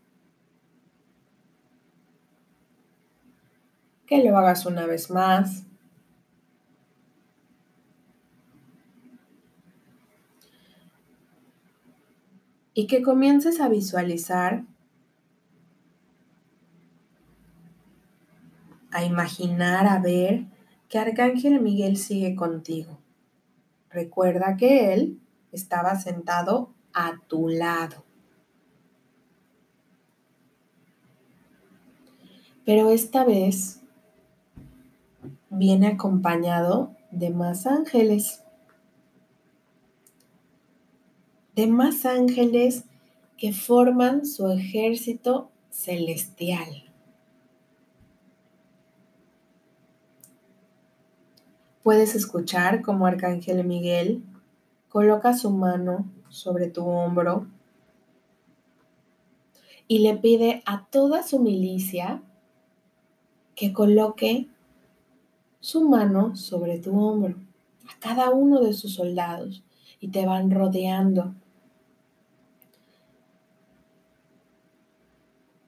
Que 4.07 4.23
lo 4.23 4.37
hagas 4.37 4.67
una 4.67 4.87
vez 4.87 5.11
más. 5.11 5.65
Y 12.75 12.87
que 12.87 13.03
comiences 13.03 13.61
a 13.61 13.69
visualizar 13.69 14.65
a 18.93 19.05
imaginar, 19.05 19.87
a 19.87 19.99
ver 19.99 20.45
que 20.89 20.99
Arcángel 20.99 21.61
Miguel 21.61 21.97
sigue 21.97 22.37
contigo. 22.37 22.99
Recuerda 23.91 24.57
que 24.57 24.93
él 24.93 25.19
estaba 25.51 25.99
sentado 25.99 26.75
a 26.95 27.19
tu 27.29 27.49
lado. 27.49 28.05
Pero 32.65 32.91
esta 32.91 33.25
vez 33.25 33.81
viene 35.51 35.89
acompañado 35.89 36.95
de 37.11 37.31
más 37.31 37.67
ángeles. 37.67 38.43
De 41.57 41.67
más 41.67 42.07
ángeles 42.07 42.85
que 43.37 43.53
forman 43.53 44.25
su 44.25 44.49
ejército 44.49 45.51
celestial. 45.71 46.93
Puedes 51.83 52.15
escuchar 52.15 52.81
cómo 52.81 53.07
Arcángel 53.07 53.65
Miguel 53.65 54.23
coloca 54.89 55.37
su 55.37 55.51
mano 55.51 56.07
sobre 56.33 56.69
tu 56.69 56.87
hombro 56.87 57.47
y 59.87 59.99
le 59.99 60.17
pide 60.17 60.63
a 60.65 60.87
toda 60.87 61.23
su 61.23 61.39
milicia 61.39 62.23
que 63.55 63.75
coloque 63.75 64.49
su 65.61 65.87
mano 65.87 66.35
sobre 66.35 66.79
tu 66.79 66.99
hombro, 66.99 67.37
a 67.87 68.01
cada 68.01 68.31
uno 68.31 68.61
de 68.61 68.73
sus 68.73 68.95
soldados, 68.95 69.63
y 70.01 70.09
te 70.09 70.25
van 70.25 70.51
rodeando. 70.51 71.35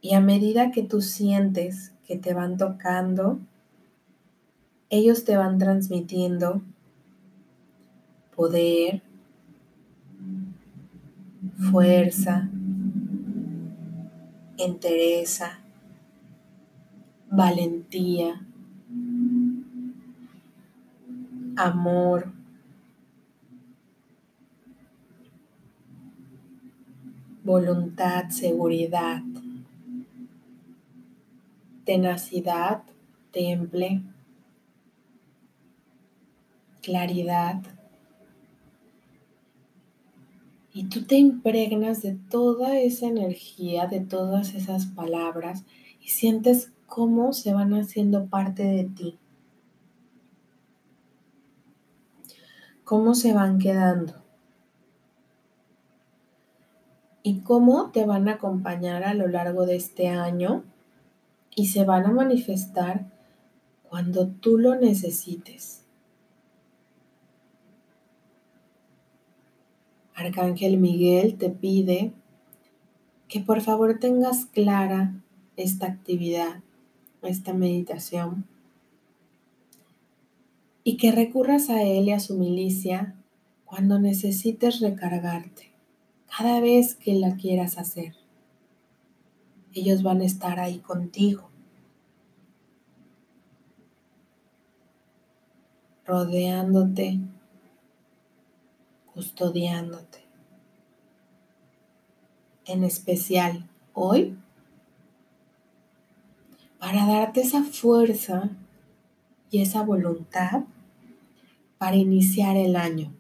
Y 0.00 0.14
a 0.14 0.20
medida 0.20 0.70
que 0.70 0.82
tú 0.82 1.02
sientes 1.02 1.92
que 2.06 2.16
te 2.16 2.32
van 2.32 2.56
tocando, 2.56 3.38
ellos 4.88 5.24
te 5.24 5.36
van 5.36 5.58
transmitiendo 5.58 6.62
poder, 8.34 9.02
fuerza, 11.58 12.48
entereza, 14.56 15.58
valentía, 17.30 18.40
amor, 21.56 22.32
voluntad, 27.44 28.30
seguridad, 28.30 29.22
tenacidad, 31.84 32.82
temple, 33.30 34.00
claridad. 36.82 37.62
Y 40.76 40.86
tú 40.88 41.04
te 41.04 41.14
impregnas 41.14 42.02
de 42.02 42.16
toda 42.16 42.80
esa 42.80 43.06
energía, 43.06 43.86
de 43.86 44.00
todas 44.00 44.54
esas 44.54 44.86
palabras 44.86 45.64
y 46.00 46.08
sientes 46.08 46.72
cómo 46.86 47.32
se 47.32 47.54
van 47.54 47.74
haciendo 47.74 48.26
parte 48.26 48.64
de 48.64 48.82
ti. 48.82 49.18
Cómo 52.82 53.14
se 53.14 53.32
van 53.32 53.58
quedando. 53.58 54.14
Y 57.22 57.42
cómo 57.42 57.92
te 57.92 58.04
van 58.04 58.28
a 58.28 58.32
acompañar 58.32 59.04
a 59.04 59.14
lo 59.14 59.28
largo 59.28 59.66
de 59.66 59.76
este 59.76 60.08
año 60.08 60.64
y 61.54 61.68
se 61.68 61.84
van 61.84 62.04
a 62.04 62.10
manifestar 62.10 63.06
cuando 63.88 64.26
tú 64.26 64.58
lo 64.58 64.74
necesites. 64.74 65.83
Arcángel 70.14 70.78
Miguel 70.78 71.36
te 71.36 71.50
pide 71.50 72.12
que 73.28 73.40
por 73.40 73.60
favor 73.62 73.98
tengas 73.98 74.46
clara 74.46 75.14
esta 75.56 75.86
actividad, 75.86 76.62
esta 77.22 77.52
meditación, 77.52 78.46
y 80.84 80.96
que 80.98 81.10
recurras 81.10 81.68
a 81.68 81.82
él 81.82 82.08
y 82.08 82.12
a 82.12 82.20
su 82.20 82.38
milicia 82.38 83.16
cuando 83.64 83.98
necesites 83.98 84.80
recargarte, 84.80 85.72
cada 86.36 86.60
vez 86.60 86.94
que 86.94 87.14
la 87.14 87.36
quieras 87.36 87.78
hacer. 87.78 88.14
Ellos 89.72 90.04
van 90.04 90.20
a 90.20 90.26
estar 90.26 90.60
ahí 90.60 90.78
contigo, 90.78 91.50
rodeándote 96.04 97.18
custodiándote. 99.14 100.18
En 102.66 102.82
especial 102.82 103.68
hoy, 103.92 104.36
para 106.78 107.06
darte 107.06 107.42
esa 107.42 107.62
fuerza 107.62 108.50
y 109.50 109.62
esa 109.62 109.82
voluntad 109.82 110.64
para 111.78 111.96
iniciar 111.96 112.56
el 112.56 112.76
año, 112.76 113.14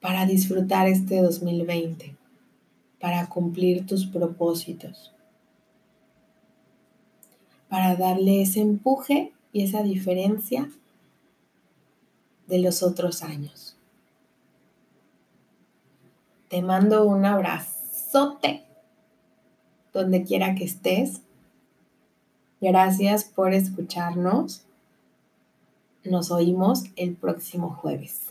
para 0.00 0.26
disfrutar 0.26 0.88
este 0.88 1.20
2020, 1.22 2.16
para 2.98 3.28
cumplir 3.28 3.86
tus 3.86 4.06
propósitos, 4.06 5.12
para 7.68 7.94
darle 7.96 8.42
ese 8.42 8.60
empuje 8.60 9.32
y 9.52 9.62
esa 9.62 9.82
diferencia 9.82 10.68
de 12.50 12.58
los 12.58 12.82
otros 12.82 13.22
años. 13.22 13.76
Te 16.48 16.62
mando 16.62 17.04
un 17.04 17.24
abrazote 17.24 18.64
donde 19.92 20.24
quiera 20.24 20.56
que 20.56 20.64
estés. 20.64 21.22
Gracias 22.60 23.24
por 23.24 23.54
escucharnos. 23.54 24.64
Nos 26.02 26.32
oímos 26.32 26.84
el 26.96 27.14
próximo 27.14 27.70
jueves. 27.70 28.29